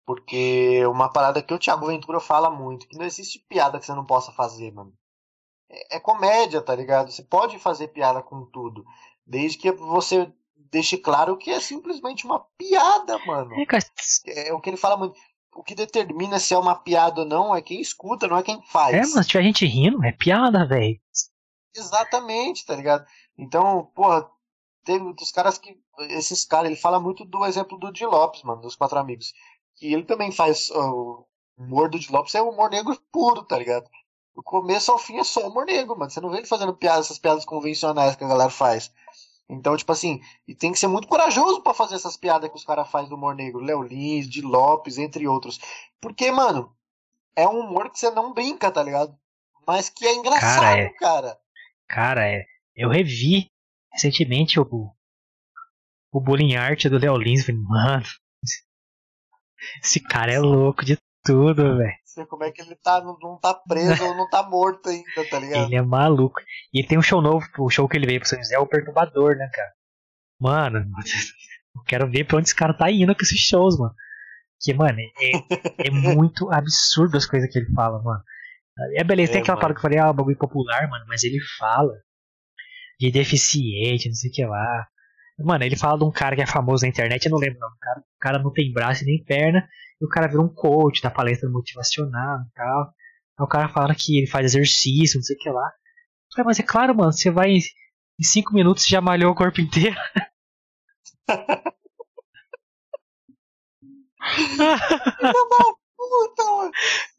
[0.05, 3.93] Porque uma parada que o Thiago Ventura fala muito, que não existe piada que você
[3.93, 4.93] não possa fazer, mano.
[5.69, 7.11] É, é comédia, tá ligado?
[7.11, 8.85] Você pode fazer piada com tudo.
[9.25, 10.31] Desde que você
[10.71, 13.53] deixe claro que é simplesmente uma piada, mano.
[14.27, 15.15] É, é o que ele fala muito.
[15.57, 18.61] O que determina se é uma piada ou não é quem escuta, não é quem
[18.67, 18.93] faz.
[18.95, 20.99] É, mas se tiver gente rindo, é piada, velho.
[21.75, 23.05] Exatamente, tá ligado?
[23.37, 24.29] Então, porra,
[24.85, 25.75] teve os caras que.
[26.09, 29.33] Esses caras, ele fala muito do exemplo do Di Lopes, mano, dos quatro amigos
[29.77, 31.25] que ele também faz o
[31.57, 33.89] humor do Lopes é humor negro puro, tá ligado?
[34.35, 36.11] Do começo ao fim é só humor negro, mano.
[36.11, 38.91] Você não vê ele fazendo piadas, essas piadas convencionais que a galera faz.
[39.49, 42.65] Então, tipo assim, e tem que ser muito corajoso para fazer essas piadas que os
[42.65, 43.61] caras fazem do humor negro.
[43.61, 45.59] Léo Lins, de Lopes, entre outros.
[46.01, 46.75] Porque, mano,
[47.35, 49.17] é um humor que você não brinca, tá ligado?
[49.65, 50.79] Mas que é engraçado, cara.
[50.81, 50.89] É.
[50.89, 51.39] Cara,
[51.87, 52.45] cara é.
[52.75, 53.49] Eu revi
[53.91, 54.91] recentemente o,
[56.11, 57.45] o bullying art do Léo Lins.
[57.45, 58.05] Falei, mano,
[59.81, 60.97] esse cara é louco de
[61.27, 61.93] tudo, velho.
[62.05, 65.29] Sei como é que ele tá, não, não tá preso ou não tá morto ainda,
[65.29, 65.65] tá ligado?
[65.65, 66.39] Ele é maluco.
[66.73, 68.59] E ele tem um show novo, o show que ele veio pro São José é
[68.59, 69.71] o Perturbador, né, cara?
[70.39, 70.79] Mano,
[71.75, 73.93] eu quero ver pra onde esse cara tá indo com esses shows, mano.
[74.59, 78.23] Que, mano, é, é muito absurdo as coisas que ele fala, mano.
[78.95, 81.39] É beleza, é, tem aquela parada que eu falei, ah, bagulho popular, mano, mas ele
[81.57, 81.93] fala
[82.99, 84.87] de deficiente, não sei o que lá.
[85.39, 87.67] Mano, ele fala de um cara que é famoso na internet, eu não lembro não.
[87.67, 89.67] O cara, o cara não tem braço nem perna,
[90.01, 92.81] e o cara vira um coach da palestra motivacional e tal.
[93.39, 95.71] Aí o cara fala que ele faz exercício, não sei o que lá.
[96.33, 99.95] Falei, mas é claro, mano, você vai em 5 minutos já malhou o corpo inteiro.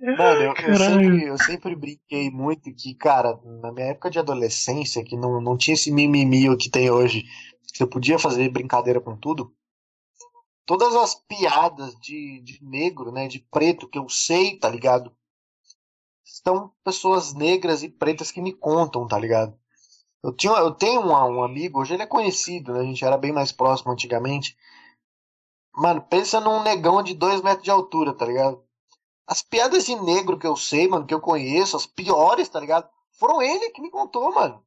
[0.01, 5.05] Mano, eu, eu, sempre, eu sempre brinquei muito que, cara, na minha época de adolescência,
[5.05, 7.25] que não, não tinha esse mimimi que tem hoje,
[7.75, 9.53] que eu podia fazer brincadeira com tudo,
[10.69, 15.11] todas as piadas de, de negro, né, de preto que eu sei, tá ligado?
[16.23, 19.59] São pessoas negras e pretas que me contam, tá ligado?
[20.23, 22.81] Eu, tinha, eu tenho um, um amigo, hoje ele é conhecido, né?
[22.81, 24.59] A gente era bem mais próximo antigamente.
[25.75, 28.63] Mano, pensa num negão de dois metros de altura, tá ligado?
[29.27, 32.87] As piadas de negro que eu sei, mano, que eu conheço, as piores, tá ligado?
[33.13, 34.63] Foram ele que me contou, mano.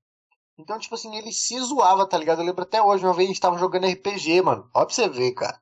[0.57, 2.39] Então, tipo assim, ele se zoava, tá ligado?
[2.39, 4.67] Eu lembro até hoje, uma vez a gente tava jogando RPG, mano.
[4.73, 5.60] Olha pra você ver, cara.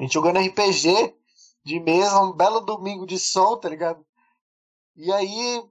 [0.00, 1.14] A gente jogando RPG
[1.62, 4.04] de mesa, um belo domingo de sol, tá ligado?
[4.96, 5.62] E aí,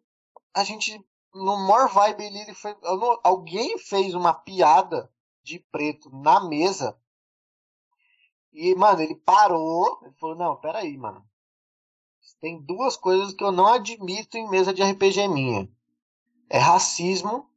[0.54, 1.04] a gente,
[1.34, 2.74] no maior vibe ali, ele foi,
[3.24, 5.12] alguém fez uma piada
[5.44, 6.98] de preto na mesa.
[8.54, 10.00] E, mano, ele parou.
[10.04, 11.28] Ele falou: Não, peraí, mano
[12.40, 15.70] tem duas coisas que eu não admito em mesa de RPG minha.
[16.50, 17.50] É racismo.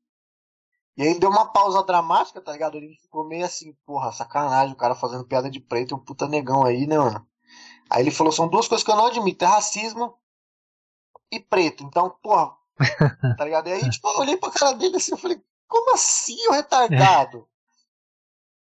[0.96, 2.76] E aí deu uma pausa dramática, tá ligado?
[2.76, 6.64] Ele ficou meio assim, porra, sacanagem, o cara fazendo piada de preto, um puta negão
[6.64, 7.26] aí, né, mano?
[7.90, 10.14] Aí ele falou, são duas coisas que eu não admito, é racismo
[11.30, 11.82] e preto.
[11.84, 12.54] Então, porra,
[13.38, 13.68] tá ligado?
[13.68, 17.48] E aí, tipo, eu olhei pra cara dele assim, eu falei, como assim, o retardado?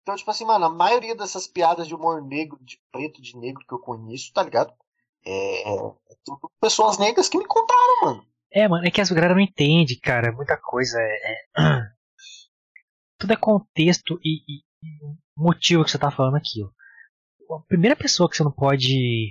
[0.02, 3.64] Então, tipo assim, mano, a maioria dessas piadas de humor negro, de preto, de negro
[3.66, 4.72] que eu conheço, tá ligado?
[5.24, 5.76] É, é,
[6.24, 8.26] tudo pessoas negras que me contaram, mano.
[8.50, 10.32] É, mano, é que as galera não entende, cara.
[10.32, 11.42] Muita coisa é.
[11.58, 11.91] é...
[13.22, 14.62] Tudo é contexto e, e,
[15.36, 16.60] motivo que você tá falando aqui.
[17.52, 19.30] A primeira pessoa que você não pode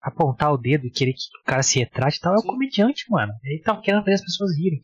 [0.00, 3.04] apontar o dedo e querer que o cara se retrate e tal é o comediante,
[3.10, 3.32] mano.
[3.42, 4.80] Ele tá querendo fazer as pessoas rirem.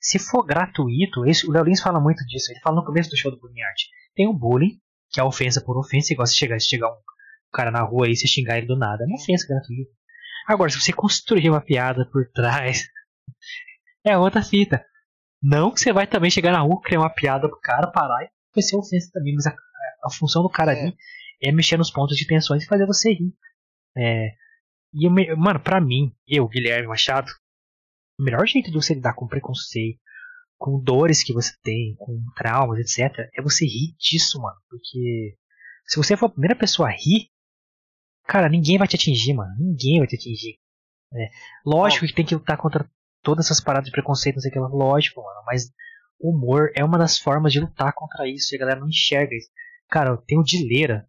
[0.00, 2.52] Se for gratuito, esse, o Léo Lins fala muito disso.
[2.52, 3.80] Ele fala no começo do show do Bullying Art.
[4.14, 4.78] Tem o bullying,
[5.10, 7.00] que é ofensa por ofensa, igual se chegar, se chegar um
[7.52, 9.02] cara na rua aí se xingar ele do nada.
[9.02, 9.90] É uma ofensa gratuita.
[10.46, 12.84] Agora, se você construir uma piada por trás,
[14.06, 14.86] é outra fita.
[15.42, 18.30] Não que você vai também chegar na rua, criar uma piada pro cara, parar e
[18.54, 19.54] vai ser ofensa também, mas a,
[20.04, 20.80] a função do cara é.
[20.80, 20.96] ali
[21.42, 23.32] é mexer nos pontos de tensões e fazer você rir.
[23.96, 24.34] É,
[24.92, 27.30] e, mano, pra mim, eu, Guilherme Machado,
[28.18, 29.98] o melhor jeito de você lidar com preconceito,
[30.58, 34.56] com dores que você tem, com traumas, etc., é você rir disso, mano.
[34.68, 35.36] Porque
[35.86, 37.30] se você for a primeira pessoa a rir,
[38.30, 39.52] Cara, ninguém vai te atingir, mano.
[39.58, 40.56] Ninguém vai te atingir.
[41.12, 41.30] É.
[41.66, 42.88] Lógico que tem que lutar contra
[43.22, 44.68] todas essas paradas de preconceito, não sei o que lá.
[44.68, 45.42] Lógico, mano.
[45.46, 45.70] Mas
[46.18, 48.54] o humor é uma das formas de lutar contra isso.
[48.54, 49.48] E a galera não enxerga isso.
[49.88, 51.06] Cara, tem o Dileira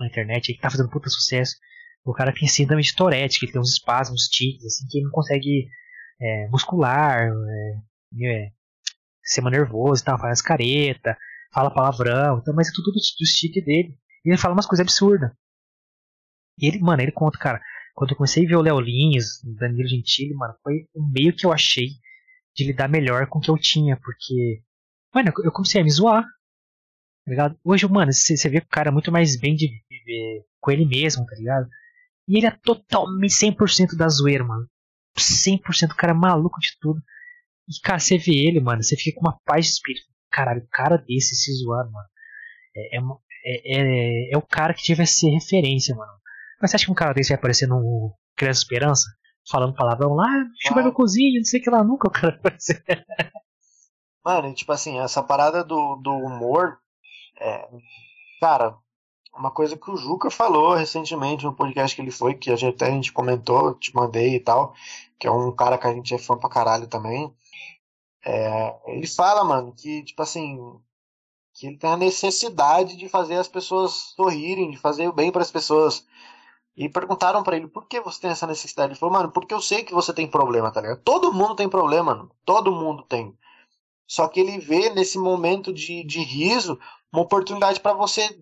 [0.00, 1.56] na internet aí que tá fazendo puta sucesso.
[2.04, 5.12] O cara tem síndrome de Tourette, que tem uns espasmos, tiques, assim, que ele não
[5.12, 5.68] consegue
[6.20, 8.52] é, muscular, é, é,
[9.22, 11.16] ser nervoso e tal, faz careta,
[11.52, 13.98] fala palavrão, então, mas é tudo do, do dele.
[14.24, 15.30] E ele fala umas coisas absurdas.
[16.58, 17.60] E ele, mano, ele conta, cara,
[17.98, 21.34] quando eu comecei a ver o Léo Lins, o Danilo Gentili, mano, foi o meio
[21.34, 21.88] que eu achei
[22.54, 24.62] de lidar melhor com o que eu tinha, porque,
[25.12, 27.58] mano, eu comecei a me zoar, tá ligado?
[27.64, 30.86] Hoje, mano, você vê que o cara é muito mais bem de viver com ele
[30.86, 31.68] mesmo, tá ligado?
[32.28, 34.68] E ele é totalmente 100% da zoeira, mano.
[35.18, 37.02] 100% o cara é maluco de tudo.
[37.68, 40.06] E, cara, você vê ele, mano, você fica com uma paz de espírito.
[40.30, 42.08] Caralho, o cara desse se zoando, mano.
[42.76, 43.00] É, é,
[43.64, 46.12] é, é, o cara que tivesse ser referência, mano.
[46.60, 49.08] Mas você acha que um cara desse vai aparecer no Criança Esperança?
[49.50, 50.28] Falando palavrão lá,
[50.60, 52.84] chuva no cozinho, não sei o que lá, nunca o cara vai aparecer.
[54.24, 56.78] Mano, tipo assim, essa parada do, do humor,
[57.40, 57.66] é,
[58.40, 58.76] cara,
[59.34, 62.74] uma coisa que o Juca falou recentemente no podcast que ele foi, que a gente,
[62.74, 64.74] até a gente comentou, te mandei e tal,
[65.18, 67.32] que é um cara que a gente é fã pra caralho também.
[68.24, 70.58] É, ele fala, mano, que, tipo assim,
[71.54, 75.42] que ele tem a necessidade de fazer as pessoas sorrirem, de fazer o bem para
[75.42, 76.06] as pessoas.
[76.78, 78.92] E perguntaram para ele, por que você tem essa necessidade?
[78.92, 81.02] Ele falou, mano, porque eu sei que você tem problema, tá ligado?
[81.02, 82.30] Todo mundo tem problema, mano.
[82.44, 83.36] Todo mundo tem.
[84.06, 86.78] Só que ele vê nesse momento de, de riso
[87.12, 88.40] uma oportunidade para você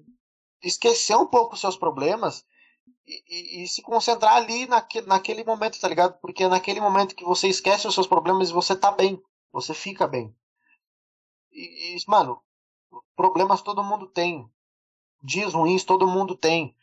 [0.62, 2.44] esquecer um pouco os seus problemas
[3.06, 6.20] e, e, e, se concentrar ali naque, naquele momento, tá ligado?
[6.20, 9.18] Porque é naquele momento que você esquece os seus problemas você tá bem.
[9.50, 10.36] Você fica bem.
[11.50, 12.38] E, e mano,
[13.16, 14.46] problemas todo mundo tem.
[15.22, 16.76] Dias ruins todo mundo tem.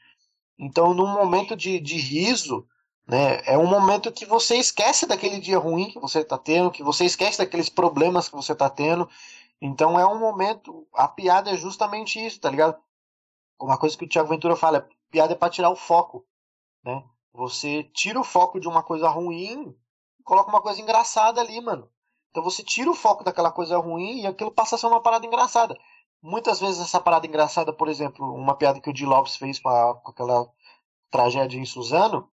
[0.58, 2.68] Então, num momento de, de riso,
[3.08, 6.84] né, é um momento que você esquece daquele dia ruim que você está tendo, que
[6.84, 9.10] você esquece daqueles problemas que você está tendo.
[9.62, 10.88] Então, é um momento.
[10.94, 12.78] A piada é justamente isso, tá ligado?
[13.60, 16.26] Uma coisa que o Tiago Ventura fala: é, piada é para tirar o foco.
[16.84, 17.04] Né?
[17.34, 19.76] Você tira o foco de uma coisa ruim
[20.24, 21.90] coloca uma coisa engraçada ali, mano.
[22.32, 25.26] Então você tira o foco daquela coisa ruim e aquilo passa a ser uma parada
[25.26, 25.78] engraçada.
[26.24, 29.68] Muitas vezes essa parada engraçada, por exemplo, uma piada que o Di Lopes fez com,
[29.68, 30.50] a, com aquela
[31.12, 32.32] tragédia em Suzano,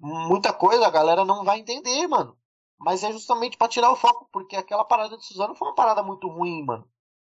[0.00, 2.36] muita coisa a galera não vai entender, mano.
[2.76, 6.02] Mas é justamente para tirar o foco, porque aquela parada de Suzano foi uma parada
[6.02, 6.90] muito ruim, mano.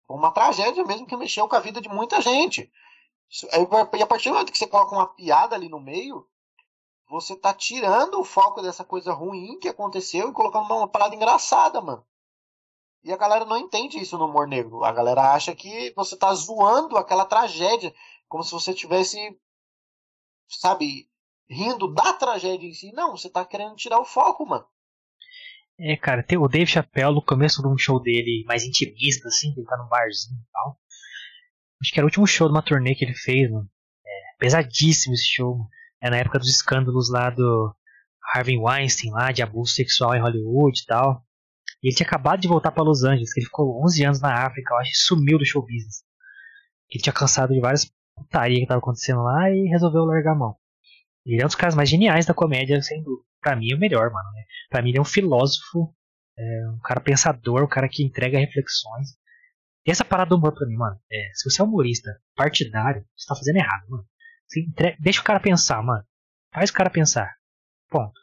[0.08, 2.72] Foi uma tragédia mesmo que mexeu com a vida de muita gente.
[3.94, 6.26] E a partir do momento que você coloca uma piada ali no meio,
[7.10, 11.82] você tá tirando o foco dessa coisa ruim que aconteceu e colocando uma parada engraçada,
[11.82, 12.06] mano.
[13.04, 14.84] E a galera não entende isso no humor negro.
[14.84, 17.94] A galera acha que você tá zoando aquela tragédia,
[18.28, 19.18] como se você tivesse,
[20.48, 21.10] sabe,
[21.50, 22.92] rindo da tragédia em si.
[22.92, 24.66] Não, você tá querendo tirar o foco, mano.
[25.80, 29.52] É, cara, tem o Dave Chappelle no começo de um show dele mais intimista, assim,
[29.58, 30.78] ele tá num barzinho e tal.
[31.82, 33.68] Acho que era o último show de uma turnê que ele fez, mano.
[34.06, 35.58] É, pesadíssimo esse show.
[36.00, 37.76] É na época dos escândalos lá do
[38.32, 41.26] Harvey Weinstein, lá, de abuso sexual em Hollywood e tal.
[41.82, 44.78] Ele tinha acabado de voltar para Los Angeles, ele ficou 11 anos na África, eu
[44.78, 46.04] acho, e sumiu do show business.
[46.90, 50.56] Ele tinha cansado de várias putarias que tava acontecendo lá e resolveu largar a mão.
[51.26, 53.24] Ele é um dos caras mais geniais da comédia, dúvida.
[53.42, 54.32] Pra mim é o melhor, mano.
[54.34, 54.44] Né?
[54.70, 55.94] Pra mim ele é um filósofo,
[56.38, 59.10] é um cara pensador, um cara que entrega reflexões.
[59.86, 63.28] E essa parada do humor pra mim, mano, é, se você é humorista partidário, você
[63.28, 64.06] tá fazendo errado, mano.
[64.56, 66.04] Entrega, deixa o cara pensar, mano.
[66.54, 67.34] Faz o cara pensar.
[67.90, 68.20] Ponto.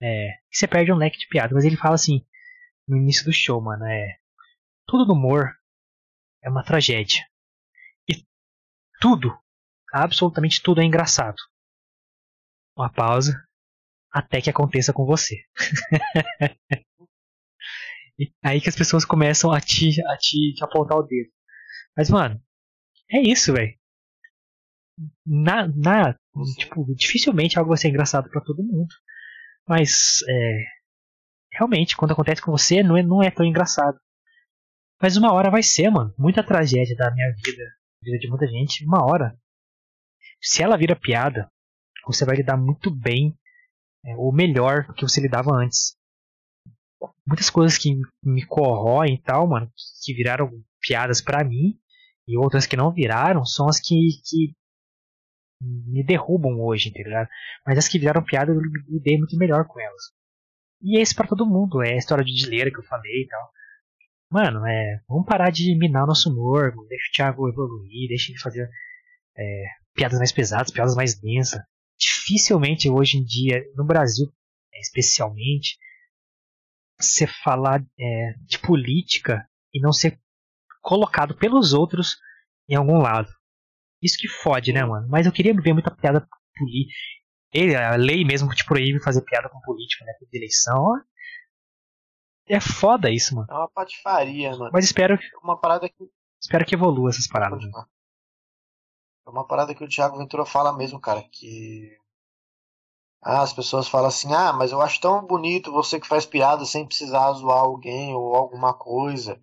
[0.00, 2.24] É, você perde um leque de piada, mas ele fala assim,
[2.86, 3.84] no início do show, mano.
[3.86, 4.18] É.
[4.86, 5.56] Tudo no humor
[6.42, 7.24] é uma tragédia.
[8.08, 8.24] E
[9.00, 9.36] tudo,
[9.92, 11.36] absolutamente tudo é engraçado.
[12.76, 13.32] Uma pausa
[14.12, 15.36] até que aconteça com você.
[18.18, 21.30] e aí que as pessoas começam a te, a te, te apontar o dedo.
[21.96, 22.40] Mas, mano,
[23.10, 23.76] é isso, velho.
[25.26, 26.14] Na, na,
[26.56, 28.94] tipo, dificilmente algo vai ser engraçado para todo mundo.
[29.66, 30.64] Mas, é,
[31.54, 33.98] realmente, quando acontece com você, não é, não é tão engraçado.
[35.00, 36.14] Mas uma hora vai ser, mano.
[36.18, 37.64] Muita tragédia da minha vida,
[38.02, 39.38] vida de muita gente, uma hora.
[40.40, 41.50] Se ela vira piada,
[42.06, 43.36] você vai lidar muito bem,
[44.04, 45.96] é, ou melhor do que você lidava antes.
[47.26, 49.70] Muitas coisas que me corroem e tal, mano,
[50.02, 50.50] que viraram
[50.80, 51.78] piadas para mim,
[52.26, 53.94] e outras que não viraram, são as que,
[54.24, 54.54] que
[55.60, 57.28] me derrubam hoje, tá ligado?
[57.66, 60.02] Mas as que viraram piada eu lidei muito melhor com elas.
[60.84, 63.26] E é isso para todo mundo, é a história de dileira que eu falei e
[63.26, 63.50] tal.
[64.30, 68.68] Mano, é, vamos parar de minar nosso humor, deixa o Thiago evoluir, deixa ele fazer
[69.36, 71.60] é, piadas mais pesadas, piadas mais densas.
[71.98, 74.26] Dificilmente hoje em dia, no Brasil
[74.84, 75.78] especialmente,
[77.00, 80.20] você falar é, de política e não ser
[80.80, 82.16] colocado pelos outros
[82.68, 83.28] em algum lado.
[84.02, 85.08] Isso que fode, né, mano?
[85.08, 86.98] Mas eu queria ver muita piada política.
[87.54, 90.12] Ele, a lei mesmo que te proíbe fazer piada com político, né?
[90.20, 91.00] De eleição.
[92.48, 93.46] É foda isso, mano.
[93.48, 94.70] É uma patifaria, mano.
[94.72, 95.16] Mas espero.
[95.40, 96.10] Uma parada que.
[96.42, 97.62] Espero que evolua essas paradas.
[97.64, 97.84] Né?
[99.26, 101.96] É uma parada que o Thiago Ventura fala mesmo, cara, que.
[103.22, 106.66] Ah, as pessoas falam assim, ah, mas eu acho tão bonito você que faz piada
[106.66, 109.40] sem precisar zoar alguém ou alguma coisa.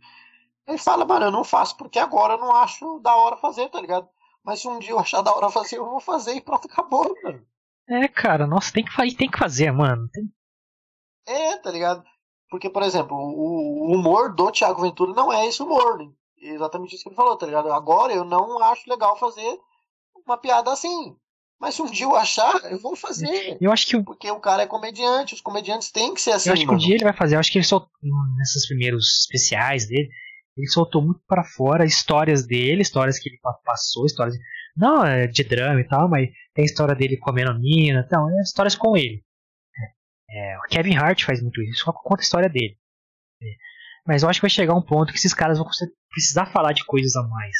[0.67, 3.81] Ele fala, mano, eu não faço porque agora eu não acho da hora fazer, tá
[3.81, 4.07] ligado?
[4.43, 7.15] Mas se um dia eu achar da hora fazer, eu vou fazer e pronto, acabou,
[7.23, 7.43] mano.
[7.89, 10.07] É, cara, nossa, tem que, tem que fazer, mano.
[10.09, 10.23] Tem...
[11.27, 12.03] É, tá ligado?
[12.49, 15.97] Porque, por exemplo, o, o, humor do Thiago Ventura não é esse humor.
[15.97, 16.11] Né?
[16.37, 17.71] Exatamente isso que ele falou, tá ligado?
[17.71, 19.57] Agora eu não acho legal fazer
[20.25, 21.15] uma piada assim.
[21.59, 23.57] Mas se um dia eu achar, eu vou fazer.
[23.61, 24.01] Eu acho que.
[24.01, 26.49] Porque o cara é comediante, os comediantes têm que ser assim.
[26.49, 27.35] Eu acho que um dia ele vai fazer.
[27.35, 27.87] Eu acho que ele soltou.
[28.37, 30.09] Nesses primeiros especiais dele,
[30.57, 34.35] ele soltou muito para fora histórias dele, histórias que ele passou, histórias.
[34.81, 38.41] Não é de drama e tal, mas tem a história dele comendo mina, então, é
[38.41, 39.23] histórias com ele.
[40.27, 42.75] É, o Kevin Hart faz muito isso, só conta a história dele.
[43.39, 43.45] É,
[44.07, 45.67] mas eu acho que vai chegar um ponto que esses caras vão
[46.09, 47.55] precisar falar de coisas a mais.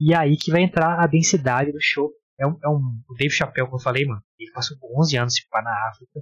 [0.00, 2.10] E é aí que vai entrar a densidade do show.
[2.38, 4.20] É um, é um o Dave Chappelle que eu falei, mano.
[4.36, 6.20] Ele passou 11 anos tipo, na África.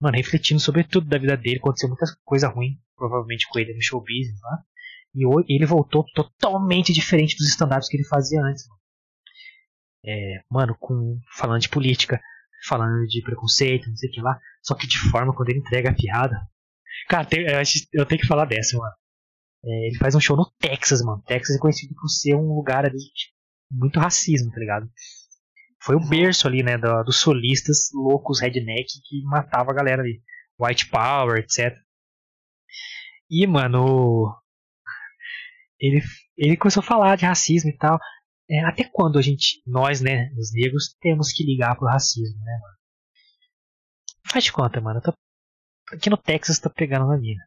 [0.00, 1.58] Mano, refletindo sobre tudo da vida dele.
[1.58, 4.56] Aconteceu muita coisa ruim, provavelmente, com ele no show business lá.
[4.56, 4.62] Né?
[5.14, 8.66] E ele voltou totalmente diferente dos stand-ups que ele fazia antes.
[8.68, 8.81] Mano.
[10.04, 12.20] É, mano, com, falando de política,
[12.66, 14.38] falando de preconceito, não sei o que lá.
[14.62, 16.36] Só que de forma quando ele entrega a piada.
[17.08, 17.62] Cara, tem, eu,
[17.92, 18.92] eu, tenho que falar dessa, mano.
[19.64, 21.22] É, ele faz um show no Texas, mano.
[21.26, 23.32] Texas é conhecido por ser um lugar ali de
[23.70, 24.90] muito racismo, tá ligado?
[25.82, 26.08] Foi o uhum.
[26.08, 30.22] berço ali, né, do, dos solistas loucos redneck que matava a galera ali.
[30.58, 31.76] White Power, etc.
[33.28, 34.32] E, mano,
[35.80, 36.00] ele,
[36.36, 37.98] ele começou a falar de racismo e tal.
[38.52, 42.52] É, até quando a gente, nós, né, os negros, temos que ligar pro racismo, né,
[42.60, 42.76] mano?
[44.30, 45.00] Faz de conta, mano.
[45.00, 45.14] Tô,
[45.90, 47.42] aqui no Texas tô pegando uma mina.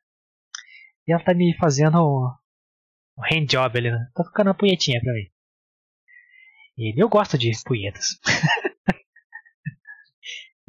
[1.08, 2.34] E ela tá me fazendo um,
[3.20, 4.10] um handjob ali, né?
[4.16, 5.30] Tá tocando uma punhetinha pra mim.
[6.78, 8.20] E eu gosto de punhetas.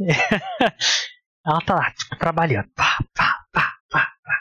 [1.46, 2.68] ela tá lá, tipo, trabalhando.
[2.74, 4.38] Pá, pá, pá, pá, pá.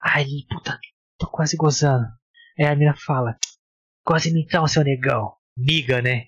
[0.00, 0.78] Aí, puta,
[1.18, 2.06] tô quase gozando.
[2.56, 3.36] Aí a mina fala,
[4.06, 5.32] goze então, seu negão.
[5.56, 6.24] Miga, né?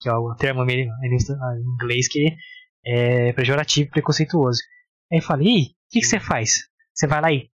[0.00, 0.88] Que é o termo em
[1.74, 2.34] inglês que
[2.84, 4.60] é pejorativo, preconceituoso.
[5.12, 6.68] Aí eu falei, e o que, que você faz?
[6.92, 7.50] Você vai lá e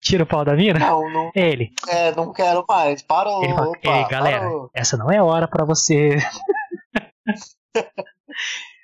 [0.00, 0.78] tira o pau da mina?
[0.78, 1.30] Não, não.
[1.34, 1.72] Ele.
[1.88, 3.02] É, não quero mais.
[3.02, 3.44] Parou.
[3.44, 4.70] Ele fala, opa, Ei, galera, parou.
[4.72, 6.16] essa não é hora pra você.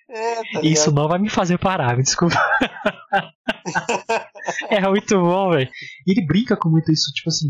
[0.06, 2.36] É, tá Isso não vai me fazer parar, me desculpa.
[4.70, 5.68] é muito bom, velho.
[6.06, 7.48] E ele brinca com muito isso, tipo assim.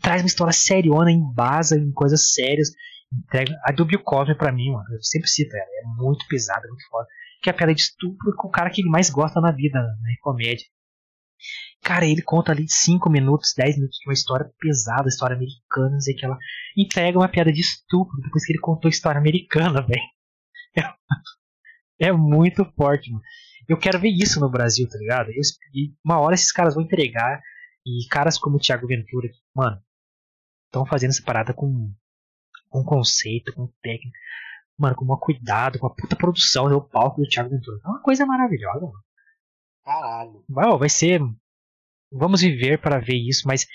[0.00, 2.70] Traz uma história seriona, embasa em coisas sérias.
[3.12, 3.54] Entrega.
[3.64, 6.86] A do Bill Cosby pra mim, mano, eu sempre cito ela, é muito pesada, muito
[6.88, 7.06] foda.
[7.42, 9.80] Que é a piada de estupro com o cara que ele mais gosta na vida,
[9.80, 10.64] né, comédia.
[11.82, 16.00] Cara, ele conta ali 5 minutos, 10 minutos de uma história pesada, história americana, não
[16.00, 16.38] sei o que ela.
[16.76, 20.02] Entrega uma piada de estupro depois que ele contou a história americana, velho.
[21.98, 23.22] É, muito forte, mano.
[23.68, 25.28] Eu quero ver isso no Brasil, tá ligado?
[25.30, 25.40] Eu-
[26.04, 27.40] uma hora esses caras vão entregar.
[27.86, 29.80] E caras como o Thiago Ventura, mano,
[30.70, 31.92] estão fazendo essa parada com,
[32.68, 34.16] com conceito, com técnica.
[34.78, 37.80] Mano, com um cuidado, com a puta produção do palco do Thiago Ventura.
[37.84, 39.04] É uma coisa maravilhosa, mano.
[39.84, 40.44] Caralho.
[40.48, 41.20] Vai, vai ser.
[42.10, 43.66] Vamos viver para ver isso, mas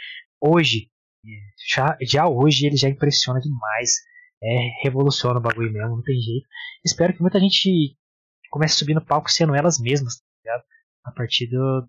[0.42, 0.90] hoje,
[1.70, 3.92] já, já hoje ele já impressiona demais.
[4.42, 6.48] É, revoluciona o bagulho mesmo, não tem jeito.
[6.84, 7.98] Espero que muita gente
[8.50, 10.64] comece a subir no palco sendo elas mesmas, tá ligado?
[11.04, 11.88] A partir do,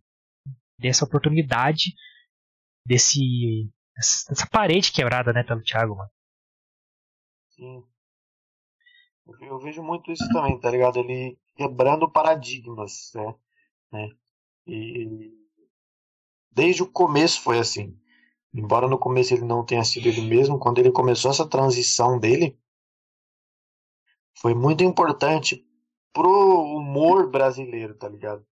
[0.78, 1.94] dessa oportunidade,
[2.84, 3.70] desse.
[3.96, 6.10] Dessa parede quebrada, né, pelo Thiago, mano.
[7.50, 7.82] Sim.
[9.26, 10.98] Eu- Eu vejo muito isso também, tá ligado?
[10.98, 13.34] Ele quebrando paradigmas, né?
[13.92, 14.08] né?
[14.66, 15.32] E
[16.50, 17.98] desde o começo foi assim.
[18.54, 22.58] Embora no começo ele não tenha sido ele mesmo, quando ele começou essa transição dele,
[24.38, 25.66] foi muito importante
[26.12, 26.30] pro
[26.76, 28.46] humor brasileiro, tá ligado?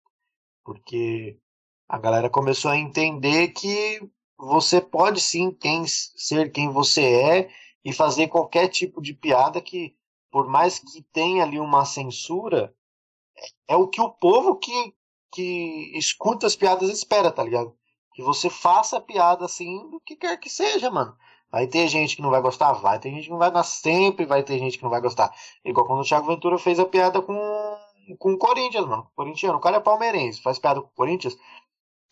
[0.64, 1.38] Porque
[1.88, 4.00] a galera começou a entender que
[4.38, 7.50] você pode sim quem, ser quem você é
[7.84, 9.94] e fazer qualquer tipo de piada que,
[10.30, 12.74] por mais que tenha ali uma censura,
[13.68, 14.94] é o que o povo que,
[15.32, 17.76] que escuta as piadas espera, tá ligado?
[18.14, 21.16] Que você faça a piada assim do que quer que seja, mano.
[21.50, 22.72] Vai ter gente que não vai gostar?
[22.72, 23.70] Vai ter gente que não vai gostar.
[23.70, 25.32] Sempre vai ter gente que não vai gostar.
[25.64, 27.34] Igual quando o Thiago Ventura fez a piada com,
[28.18, 29.08] com o Corinthians, mano.
[29.14, 29.58] Corintiano.
[29.58, 31.36] O cara é palmeirense, faz piada com o Corinthians.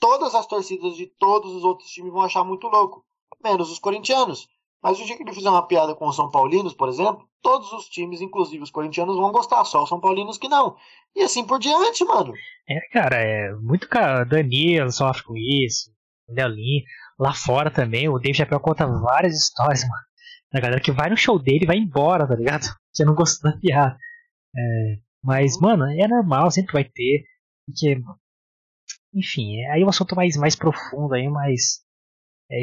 [0.03, 3.05] Todas as torcidas de todos os outros times vão achar muito louco.
[3.41, 4.49] Menos os corintianos.
[4.83, 7.73] Mas o dia que ele fizer uma piada com os São Paulinos, por exemplo, todos
[7.73, 9.65] os times, inclusive os corintianos, vão gostar.
[9.65, 10.75] Só os São Paulinos que não.
[11.15, 12.35] E assim por diante, mano.
[12.69, 14.25] É, cara, é muito cara.
[14.25, 15.93] Danilo sofre com isso.
[16.29, 16.35] O.
[17.17, 20.03] Lá fora também, o Dave Chappelle conta várias histórias, mano.
[20.53, 22.65] Da galera que vai no show dele e vai embora, tá ligado?
[22.93, 23.97] Você não gostou da piada.
[24.57, 27.25] É, mas, mano, é normal, sempre vai ter.
[27.65, 28.03] Porque,
[29.15, 31.83] enfim, é, aí é um assunto mais, mais profundo aí, mas.
[32.51, 32.63] É.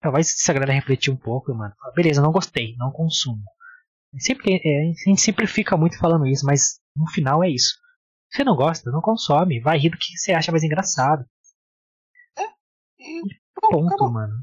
[0.00, 1.74] Talvez se a galera refletir um pouco, mano.
[1.94, 3.42] Beleza, não gostei, não consumo.
[4.18, 7.78] Sempre, é, a gente sempre fica muito falando isso, mas no final é isso.
[8.30, 9.60] Você não gosta, não consome.
[9.60, 11.24] Vai rir do que você acha mais engraçado.
[12.98, 13.22] E
[13.60, 14.12] Ponto, acabou.
[14.12, 14.34] mano.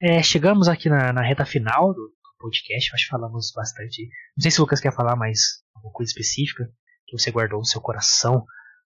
[0.00, 2.94] É, chegamos aqui na, na reta final do podcast.
[2.94, 4.08] Acho que falamos bastante.
[4.36, 6.64] Não sei se o Lucas quer falar mais alguma coisa específica
[7.06, 8.44] que você guardou no seu coração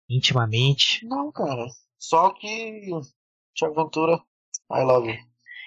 [0.08, 1.06] intimamente.
[1.06, 1.66] Não, cara.
[1.98, 2.90] Só que.
[3.56, 4.16] Thiago Ventura,
[4.72, 5.16] I love you.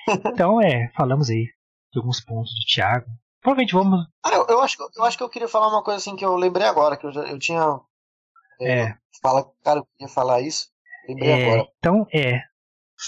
[0.33, 1.45] Então, é, falamos aí
[1.91, 3.07] de alguns pontos do Thiago.
[3.41, 4.07] Provavelmente vamos.
[4.23, 6.23] Ah, eu, eu, acho, que- eu acho que eu queria falar uma coisa assim que
[6.23, 7.79] eu lembrei agora, que eu, já, eu tinha.
[8.61, 10.69] É, Fala, cara, eu queria falar isso.
[11.09, 11.67] Lembrei é, agora.
[11.77, 12.41] então, é.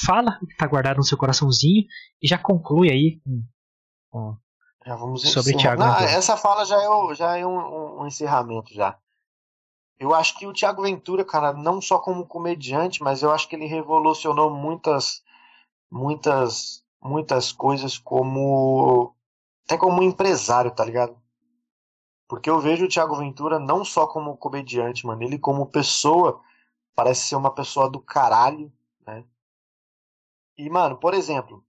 [0.05, 1.85] Fala o que tá guardado no seu coraçãozinho
[2.21, 3.43] e já conclui aí com,
[4.11, 4.37] com
[4.85, 5.77] Já vamos sobre encerrar.
[5.77, 8.97] Thiago Não, essa fala já é, já é um- um encerramento já.
[9.99, 13.55] Eu acho que o Thiago Ventura, cara, não só como comediante, mas eu acho que
[13.55, 15.23] ele revolucionou muitas,
[15.91, 19.15] muitas, muitas coisas como
[19.65, 21.17] até como empresário, tá ligado?
[22.29, 26.41] Porque eu vejo o Thiago Ventura não só como comediante, mano, ele como pessoa
[26.95, 28.71] parece ser uma pessoa do caralho,
[29.07, 29.25] né?
[30.63, 31.65] E, mano, por exemplo,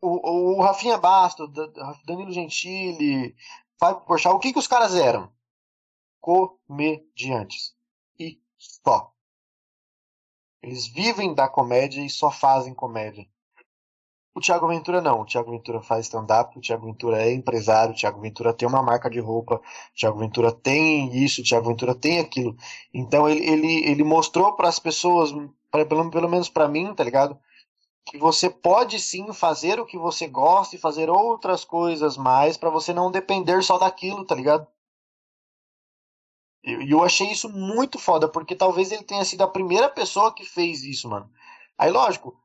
[0.00, 3.34] o, o Rafinha Bastos, Da- Danilo Gentili,
[3.78, 5.30] Fábio Porchat, o que que os caras eram?
[6.20, 7.74] Comediantes.
[8.18, 9.12] E só.
[10.62, 13.26] Eles vivem da comédia e só fazem comédia.
[14.38, 15.22] O Thiago Ventura não.
[15.22, 18.80] O Thiago Ventura faz stand-up, o Thiago Ventura é empresário, o Thiago Ventura tem uma
[18.80, 22.56] marca de roupa, o Thiago Ventura tem isso, o Thiago Ventura tem aquilo.
[22.94, 25.32] Então ele, ele, ele mostrou para as pessoas,
[25.72, 27.36] pra, pelo, pelo menos para mim, tá ligado?
[28.06, 32.70] Que você pode sim fazer o que você gosta e fazer outras coisas mais para
[32.70, 34.66] você não depender só daquilo, tá ligado?
[36.64, 40.44] E eu achei isso muito foda, porque talvez ele tenha sido a primeira pessoa que
[40.44, 41.30] fez isso, mano.
[41.78, 42.36] Aí, lógico,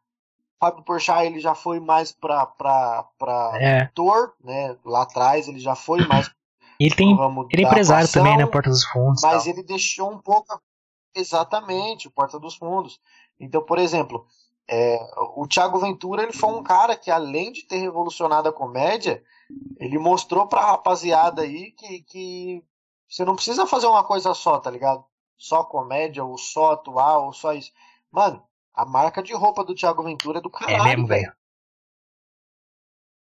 [0.60, 3.82] Fábio Porchat ele já foi mais pra, pra, pra é.
[3.82, 4.78] ator, né?
[4.86, 6.32] Lá atrás ele já foi mais.
[6.80, 7.18] Ele tem.
[7.52, 8.46] Ele é empresário também, né?
[8.46, 9.22] Porta dos Fundos.
[9.22, 9.54] Mas tal.
[9.54, 10.62] ele deixou um pouco.
[11.16, 13.00] Exatamente, Porta dos Fundos.
[13.40, 14.26] Então, por exemplo,
[14.68, 15.00] é,
[15.36, 19.22] o Thiago Ventura ele foi um cara que, além de ter revolucionado a comédia,
[19.78, 22.64] ele mostrou pra rapaziada aí que, que
[23.14, 25.06] você não precisa fazer uma coisa só, tá ligado?
[25.38, 27.72] Só comédia, ou só atuar, ou só isso.
[28.12, 30.82] Mano, a marca de roupa do Thiago Ventura é do caralho.
[30.82, 31.32] É mesmo, velho.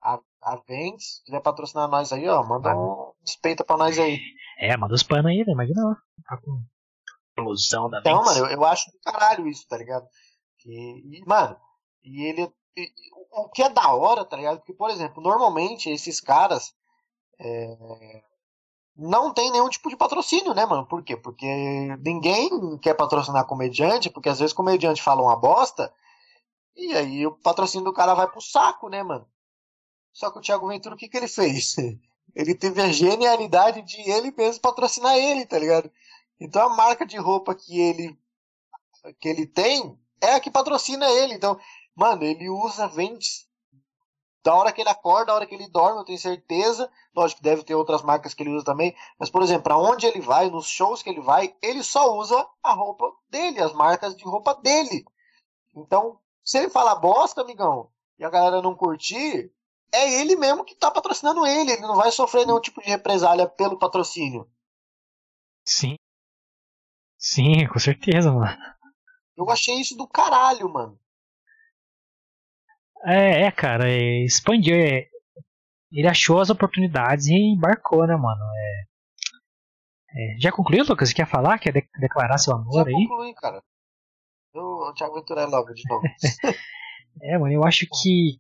[0.01, 4.19] A, a Ventes, se quiser patrocinar nós aí, ó, manda um respeito pra nós aí.
[4.57, 5.53] É, manda os panos aí, né?
[5.53, 5.83] Imagina,
[6.25, 6.65] tá com
[7.29, 10.09] explosão da Então, mano, eu, eu, acho do caralho isso, tá ligado?
[10.65, 11.55] E, e mano,
[12.03, 12.51] e ele.
[12.75, 12.91] E,
[13.31, 14.57] o que é da hora, tá ligado?
[14.57, 16.75] Porque, por exemplo, normalmente esses caras.
[17.39, 18.23] É,
[18.97, 20.87] não tem nenhum tipo de patrocínio, né, mano?
[20.87, 21.17] Por quê?
[21.17, 21.47] Porque
[22.05, 25.93] ninguém quer patrocinar comediante, porque às vezes comediante fala uma bosta,
[26.77, 29.27] e aí o patrocínio do cara vai pro saco, né, mano?
[30.13, 31.77] Só que o Thiago Ventura, o que, que ele fez?
[32.35, 35.93] Ele teve a genialidade de ele mesmo patrocinar ele, tá ligado?
[36.41, 38.19] Então a marca de roupa que ele
[39.21, 41.35] que ele tem é a que patrocina ele.
[41.35, 41.61] Então,
[41.95, 43.47] mano, ele usa, vende
[44.43, 46.91] da hora que ele acorda, da hora que ele dorme, eu tenho certeza.
[47.15, 48.95] Lógico que deve ter outras marcas que ele usa também.
[49.19, 52.47] Mas, por exemplo, para onde ele vai, nos shows que ele vai, ele só usa
[52.63, 55.05] a roupa dele, as marcas de roupa dele.
[55.75, 59.53] Então, se ele falar bosta, amigão, e a galera não curtir,
[59.93, 61.73] é ele mesmo que tá patrocinando ele.
[61.73, 64.51] Ele não vai sofrer nenhum tipo de represália pelo patrocínio.
[65.65, 65.97] Sim.
[67.17, 68.57] Sim, com certeza, mano.
[69.37, 70.99] Eu achei isso do caralho, mano.
[73.05, 74.77] É, é cara, é, expandiu.
[74.77, 75.09] É,
[75.91, 78.43] ele achou as oportunidades e embarcou, né, mano?
[78.57, 78.83] É,
[80.15, 81.09] é, já concluiu, Lucas?
[81.09, 81.59] Você quer falar?
[81.59, 82.93] Quer de declarar seu amor já aí?
[82.93, 83.63] Já concluí, cara.
[84.55, 86.03] Eu, o Thiago Ventura é logo de novo.
[87.23, 88.39] é, mano, eu acho que,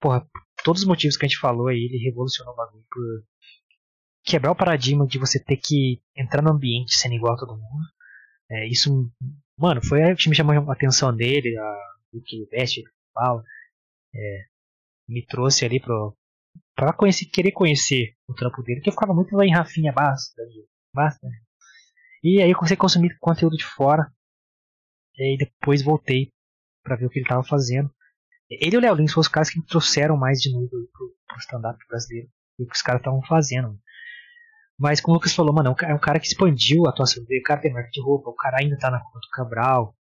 [0.00, 0.26] porra,
[0.64, 3.24] todos os motivos que a gente falou aí, ele revolucionou o bagulho por
[4.24, 7.86] quebrar o paradigma de você ter que entrar no ambiente sendo igual a todo mundo.
[8.50, 9.10] É, isso,
[9.58, 11.76] mano, foi o que me chamou a atenção dele, a,
[12.12, 12.82] o que veste,
[13.12, 13.42] fala
[14.14, 14.44] é,
[15.08, 16.16] me trouxe ali pro,
[16.74, 20.42] pra conhecer, querer conhecer o trampo dele, que eu ficava muito lá em Rafinha Basta,
[20.92, 21.26] basta.
[21.26, 21.36] Né?
[22.22, 24.10] E aí eu comecei a consumir conteúdo de fora.
[25.16, 26.32] E depois voltei
[26.82, 27.88] para ver o que ele tava fazendo.
[28.50, 31.14] Ele e o Léo Lins foram os caras que me trouxeram mais de novo pro,
[31.26, 32.28] pro stand-up brasileiro.
[32.58, 33.78] E o que os caras estavam fazendo.
[34.78, 37.40] Mas como o Lucas falou, mano, é um cara que expandiu a atuação dele.
[37.40, 39.94] O cara tem marca de roupa, o cara ainda tá na conta do Cabral.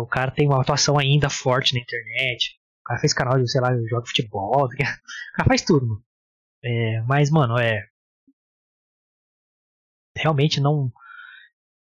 [0.00, 2.59] O cara tem uma atuação ainda forte na internet
[2.90, 6.04] cara fez canal de, sei lá, joga futebol, o cara faz tudo, mano.
[6.62, 7.86] É, mas, mano, é.
[10.16, 10.92] Realmente não.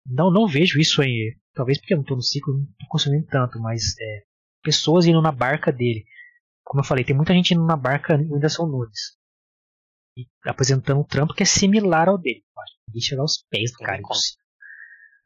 [0.07, 1.37] Não, não vejo isso aí.
[1.55, 4.23] Talvez porque eu não tô no ciclo, não tô consumindo tanto, mas é,
[4.63, 6.05] pessoas indo na barca dele.
[6.65, 9.19] Como eu falei, tem muita gente indo na barca do Whindersson Nunes.
[10.17, 12.45] E apresentando um trampo que é similar ao dele.
[12.87, 14.01] Ninguém chegar aos pés do cara.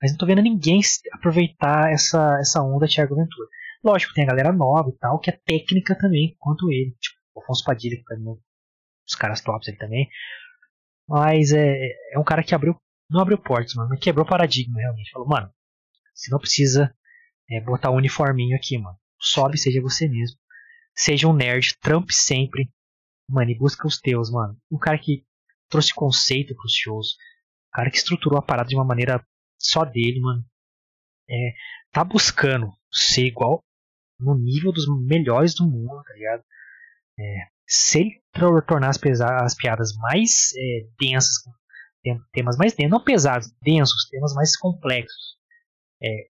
[0.00, 0.80] Mas não tô vendo ninguém
[1.12, 3.48] aproveitar essa, essa onda Thiago Ventura.
[3.84, 6.96] Lógico, tem a galera nova e tal, que é técnica também, quanto ele.
[6.98, 8.40] Tipo, o Afonso Padilha, que tá no,
[9.06, 10.08] os caras tops ali também.
[11.06, 12.74] Mas é, é um cara que abriu.
[13.10, 15.10] Não abriu portas, mano, mas quebrou paradigma realmente.
[15.10, 15.52] Falou, mano,
[16.14, 16.96] você não precisa
[17.50, 18.98] é, botar um uniforminho aqui, mano.
[19.20, 20.38] Sobe, seja você mesmo.
[20.96, 22.72] Seja um nerd, trampe sempre.
[23.28, 24.56] Mano, e busca os teus, mano.
[24.72, 25.26] Um cara que
[25.68, 27.16] trouxe conceito pros shows.
[27.68, 29.22] Um cara que estruturou a parada de uma maneira
[29.58, 30.42] só dele, mano.
[31.28, 31.54] É,
[31.92, 33.62] tá buscando ser igual
[34.24, 36.42] no nível dos melhores do mundo, tá ligado?
[37.18, 38.22] É, se ele
[38.66, 38.98] tornar as,
[39.42, 41.34] as piadas mais é, densas,
[42.32, 45.36] temas mais densos, não pesados, densos, temas mais complexos,
[46.02, 46.28] é,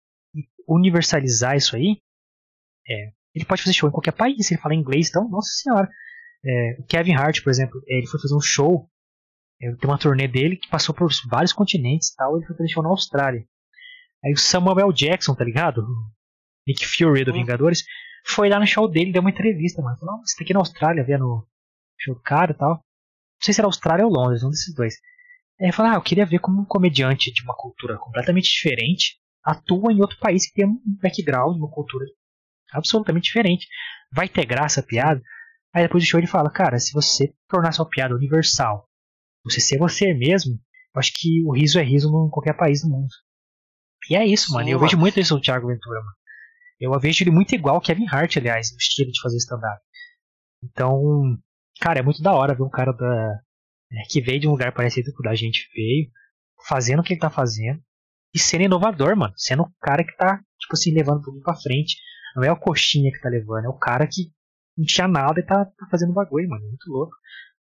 [0.67, 2.01] universalizar isso aí,
[2.89, 5.89] é, ele pode fazer show em qualquer país, se ele falar inglês, então, nossa senhora.
[6.43, 8.89] É, o Kevin Hart, por exemplo, ele foi fazer um show,
[9.61, 12.83] é, tem uma turnê dele que passou por vários continentes tal, ele foi fazer show
[12.83, 13.45] na Austrália.
[14.23, 15.85] Aí o Samuel Jackson, tá ligado?
[16.71, 17.37] Nick Fury do uhum.
[17.37, 17.83] Vingadores,
[18.25, 19.97] foi lá no show dele, deu uma entrevista, mano.
[19.97, 21.47] Falou, você tá aqui na Austrália vendo o
[21.99, 22.75] show do cara e tal.
[22.75, 24.95] Não sei se era Austrália ou Londres, um desses dois.
[25.59, 29.21] Aí ele falou, ah, eu queria ver como um comediante de uma cultura completamente diferente
[29.43, 32.05] atua em outro país que tem um background, uma cultura
[32.71, 33.67] absolutamente diferente.
[34.13, 35.21] vai ter graça a piada.
[35.73, 38.87] Aí depois do show ele fala, cara, se você tornar sua piada universal,
[39.43, 40.59] você ser você mesmo,
[40.93, 43.09] eu acho que o riso é riso em qualquer país do mundo.
[44.09, 44.69] E é isso, Sim, mano.
[44.69, 44.87] Eu mano.
[44.87, 46.15] vejo muito isso no Thiago Ventura, mano.
[46.81, 49.81] Eu vejo ele muito igual o Kevin Hart, aliás, no estilo de fazer stand-up.
[50.63, 51.37] Então,
[51.79, 53.39] cara, é muito da hora ver um cara da,
[53.91, 56.09] é, que veio de um lugar parecido com o da gente veio,
[56.67, 57.81] fazendo o que ele tá fazendo
[58.33, 59.33] e sendo inovador, mano.
[59.37, 61.97] Sendo o cara que tá, tipo assim, levando tudo pra frente.
[62.35, 64.31] Não é o coxinha que tá levando, é o cara que
[64.77, 66.65] não tinha nada e tá, tá fazendo bagulho, mano.
[66.65, 67.13] Muito louco.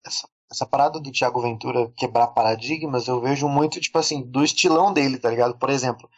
[0.05, 4.93] Essa, essa parada do Thiago Ventura quebrar paradigmas, eu vejo muito, tipo assim, do estilão
[4.93, 5.57] dele, tá ligado?
[5.57, 6.09] Por exemplo,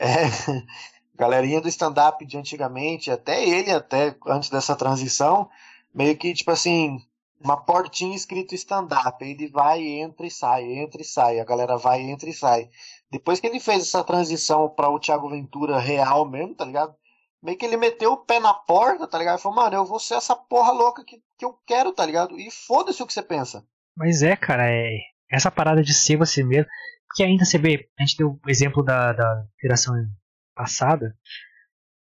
[0.00, 0.06] é,
[1.18, 5.50] galerinha do stand-up de antigamente, até ele, até antes dessa transição,
[5.92, 6.98] meio que, tipo assim,
[7.40, 9.24] uma portinha escrito stand-up.
[9.24, 11.40] Ele vai, entra e sai, entra e sai.
[11.40, 12.70] A galera vai, entra e sai.
[13.10, 16.94] Depois que ele fez essa transição para o Thiago Ventura real mesmo, tá ligado?
[17.42, 19.38] Meio que ele meteu o pé na porta, tá ligado?
[19.38, 22.38] E falou, mano, eu vou ser essa porra louca que, que eu quero, tá ligado?
[22.38, 23.64] E foda-se o que você pensa.
[23.96, 24.98] Mas é, cara, é
[25.30, 26.70] essa parada de ser você mesmo.
[27.14, 29.94] Que ainda você vê, a gente deu o exemplo da, da geração
[30.58, 31.16] passada.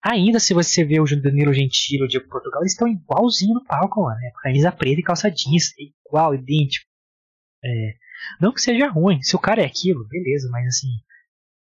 [0.01, 4.03] Ainda se você vê o Danilo Gentili, o Diego Portugal, eles estão igualzinho no palco,
[4.03, 4.17] mano.
[4.23, 6.87] É camisa preta e calça jeans, é igual, idêntico.
[7.63, 7.93] É,
[8.39, 10.87] não que seja ruim, se o cara é aquilo, beleza, mas assim,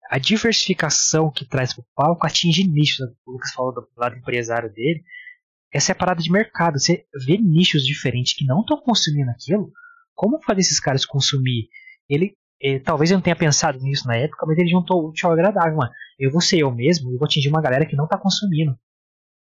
[0.09, 2.99] a diversificação que traz pro palco atinge nichos.
[3.25, 5.03] O Lucas falou do lado empresário dele.
[5.73, 6.79] Essa é a parada de mercado.
[6.79, 9.71] Você vê nichos diferentes que não estão consumindo aquilo.
[10.13, 11.69] Como fazer esses caras consumir?
[12.09, 15.27] Ele, ele, talvez eu não tenha pensado nisso na época, mas ele juntou o útil
[15.27, 15.91] ao agradável, mano.
[16.19, 18.77] Eu vou ser eu mesmo e vou atingir uma galera que não tá consumindo.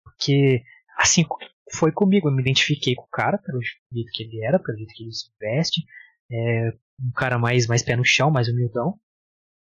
[0.04, 0.62] Porque,
[0.98, 1.24] assim
[1.72, 2.28] foi comigo.
[2.28, 5.12] Eu me identifiquei com o cara, pelo jeito que ele era, pelo jeito que ele
[5.12, 5.82] se veste.
[6.30, 6.70] É,
[7.00, 8.98] um cara mais, mais pé no chão, mais humildão.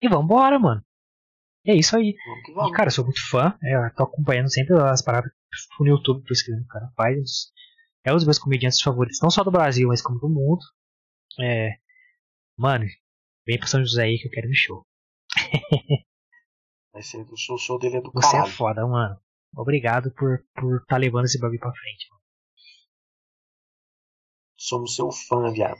[0.01, 0.83] E vambora, mano.
[1.65, 2.15] E é isso aí.
[2.49, 3.57] E, cara, eu sou muito fã.
[3.63, 5.31] É, tô acompanhando sempre as paradas
[5.79, 7.51] no YouTube, pesquisando o cara faz.
[8.03, 10.61] É um dos meus comediantes favoritos, não só do Brasil, mas como do mundo.
[11.39, 11.75] É.
[12.57, 12.85] Mano,
[13.45, 14.85] vem pro São José aí que eu quero no show.
[16.93, 18.49] Vai ser o show, show dele é do Você é caralho.
[18.49, 19.17] é foda, mano.
[19.55, 22.07] Obrigado por por tá levando esse bagulho pra frente.
[22.09, 22.21] Mano.
[24.57, 25.79] Somos seu fã, viado.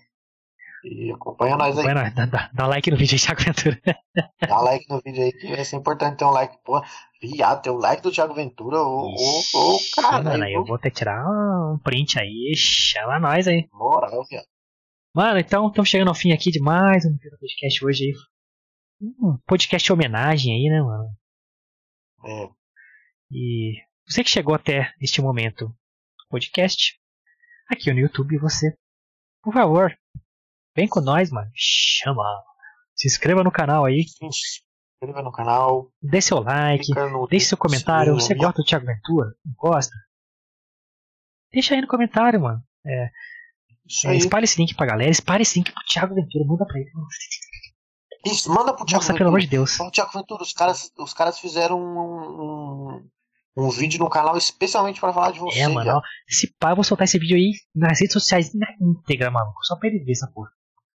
[0.83, 1.85] E acompanha nós aí.
[1.85, 2.15] Acompanha nós.
[2.15, 3.79] Dá, dá, dá, like no vídeo aí, Thiago Ventura.
[4.41, 6.57] dá like no vídeo aí, que vai ser importante ter um like.
[6.65, 6.81] Pô,
[7.21, 8.81] viado, tem um like do Thiago Ventura.
[8.81, 9.15] Ô, ô,
[9.53, 10.23] ô, cara.
[10.23, 12.53] Mano, aí eu vou até tirar um print aí.
[12.55, 13.69] Chama nós aí.
[13.71, 14.47] Moral, viado.
[15.13, 18.13] Mano, então estamos chegando ao fim aqui de mais um podcast hoje aí.
[19.19, 21.09] Um podcast homenagem aí, né, mano?
[22.25, 22.49] É.
[23.31, 25.73] E você que chegou até este momento
[26.29, 26.97] podcast,
[27.67, 28.73] aqui no YouTube, você,
[29.43, 29.93] por favor,
[30.75, 31.49] Vem com nós, mano.
[31.53, 32.23] Chama.
[32.95, 34.03] Se inscreva no canal aí.
[34.07, 35.91] Se inscreva no canal.
[36.01, 36.87] Dê seu like.
[37.29, 38.13] Deixe seu comentário.
[38.13, 39.33] Você gosta do Thiago Ventura?
[39.45, 39.93] Não gosta?
[41.51, 42.63] Deixa aí no comentário, mano.
[42.85, 43.09] É,
[44.05, 45.11] é, espalhe esse link pra galera.
[45.11, 46.45] Espalhe esse link pro Thiago Ventura.
[46.45, 46.89] Manda pra ele.
[48.25, 49.17] Isso, manda pro Thiago Nossa, Ventura.
[49.17, 49.75] pelo amor de Deus.
[49.75, 53.01] Fala, Thiago Ventura, os caras, os caras fizeram um,
[53.57, 55.59] um, um vídeo no canal especialmente para falar de você.
[55.59, 55.97] É, mano.
[55.97, 59.63] Ó, se pá, eu vou soltar esse vídeo aí nas redes sociais na íntegra, maluco.
[59.63, 60.49] Só pra ele ver essa porra.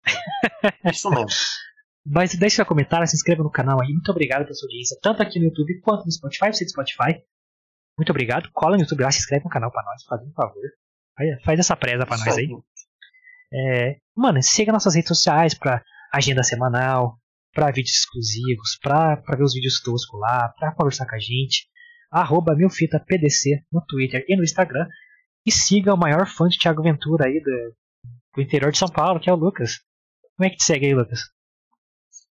[0.93, 1.27] Isso mesmo.
[2.06, 3.89] Mas deixe seu comentário, se inscreva no canal aí.
[3.89, 6.52] Muito obrigado pela sua audiência, tanto aqui no YouTube quanto no Spotify.
[6.52, 7.23] Você é do Spotify.
[7.97, 8.51] Muito obrigado.
[8.52, 10.62] Cola no YouTube lá, se inscreve no canal pra nós, faz um favor.
[11.44, 12.48] Faz essa presa pra Isso nós aí.
[13.55, 15.81] É, mano, siga nossas redes sociais pra
[16.12, 17.18] agenda semanal,
[17.52, 21.68] pra vídeos exclusivos, pra, pra ver os vídeos toscos lá, pra conversar com a gente.
[22.10, 24.86] Arroba milfitapdc no Twitter e no Instagram.
[25.47, 27.74] E siga o maior fã de Thiago Ventura aí do,
[28.35, 29.81] do interior de São Paulo, que é o Lucas.
[30.36, 31.20] Como é que te segue aí, Lucas?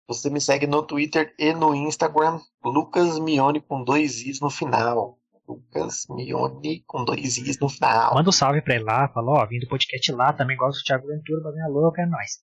[0.08, 5.18] Você me segue no Twitter e no Instagram, Lucas Mione com dois Is no final.
[5.48, 8.14] Lucas Mione com dois Is no final.
[8.14, 10.84] Manda um salve pra ele lá, fala, ó, vim do podcast lá, também gosto do
[10.84, 12.44] Thiago Ventura, bagulho louco, é nóis.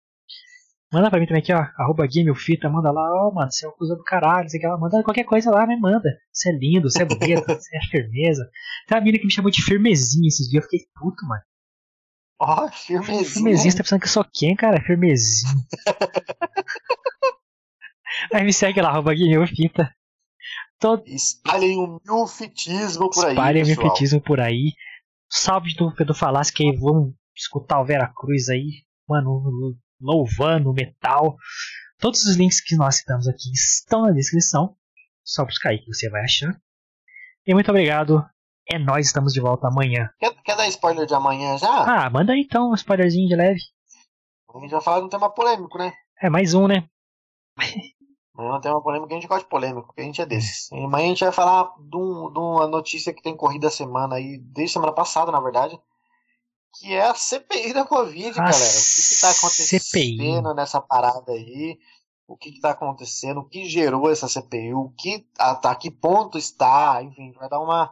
[0.92, 2.06] Manda pra mim também aqui, ó, arroba
[2.36, 5.24] Fita, manda lá, ó, mano, você é o cuzão do caralho, sei que manda qualquer
[5.24, 6.08] coisa lá, né, manda.
[6.32, 8.48] Você é lindo, você é bonito, você é firmeza.
[8.86, 11.42] Tem uma menina que me chamou de firmezinha esses dias, eu fiquei puto, mano.
[12.40, 13.24] Ó, oh, firmezinho.
[13.24, 14.80] Firmezinho, você tá pensando que eu sou quem, cara?
[14.80, 15.54] Firmezinho.
[18.32, 19.12] Aí me segue lá, arroba
[19.46, 19.92] Fita.
[20.78, 21.02] Todo...
[21.06, 23.32] Espalhem o milfitismo por aí.
[23.32, 24.72] Espalhem o milfitismo por aí.
[25.30, 31.36] Salve do Pedro Falasque que aí vamos escutar o Vera Cruz aí, mano, louvando metal.
[31.98, 34.76] Todos os links que nós citamos aqui estão na descrição.
[35.24, 36.56] Só buscar aí que você vai achar.
[37.46, 38.24] E muito obrigado
[38.68, 40.10] é nós, estamos de volta amanhã.
[40.18, 41.68] Quer, quer dar spoiler de amanhã já?
[41.68, 43.60] Ah, manda aí então um spoilerzinho de leve.
[44.52, 45.92] A gente vai falar de um tema polêmico, né?
[46.20, 46.88] É, mais um, né?
[48.36, 50.70] Amanhã é um tema polêmico, a gente gosta de polêmico, porque a gente é desses.
[50.72, 53.70] E amanhã a gente vai falar de um de uma notícia que tem corrida a
[53.70, 55.78] semana aí, desde semana passada, na verdade,
[56.78, 58.54] que é a CPI da Covid, A galera.
[58.54, 60.54] O que, que tá acontecendo CPI.
[60.54, 61.78] nessa parada aí?
[62.28, 63.38] O que, que tá acontecendo?
[63.40, 64.74] O que gerou essa CPI?
[64.74, 67.00] O que, a, a que ponto está?
[67.02, 67.90] Enfim, vai dar uma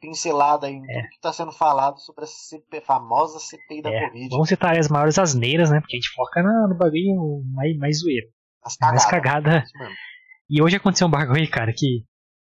[0.00, 0.94] pincelada aí em É.
[1.00, 4.28] tudo que tá sendo falado sobre essa CPI, famosa CPI da É, Covid.
[4.30, 5.80] Vamos citar as maiores asneiras, né?
[5.80, 8.26] Porque a gente foca na- no bagulho mais, mais zoeiro.
[8.66, 9.44] As Mais cagadas.
[9.44, 9.64] cagada.
[9.64, 9.94] Isso mesmo.
[10.50, 12.04] E hoje aconteceu um bagulho, cara, que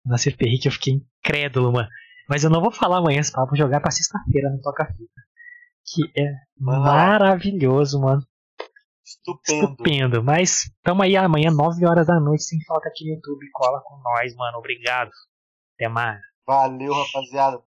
[0.05, 1.87] na CPI que eu fiquei incrédulo, mano.
[2.29, 5.21] Mas eu não vou falar amanhã, esse papo, vou jogar pra sexta-feira no Toca Fita.
[5.85, 6.79] Que é lá.
[6.79, 8.21] maravilhoso, mano.
[9.05, 9.71] Estupendo.
[9.71, 10.23] Estupendo.
[10.23, 13.49] Mas tamo aí amanhã, 9 horas da noite, sem falta aqui no YouTube.
[13.53, 14.57] Cola com nós, mano.
[14.57, 15.11] Obrigado.
[15.75, 16.19] Até mais.
[16.45, 17.61] Valeu, rapaziada.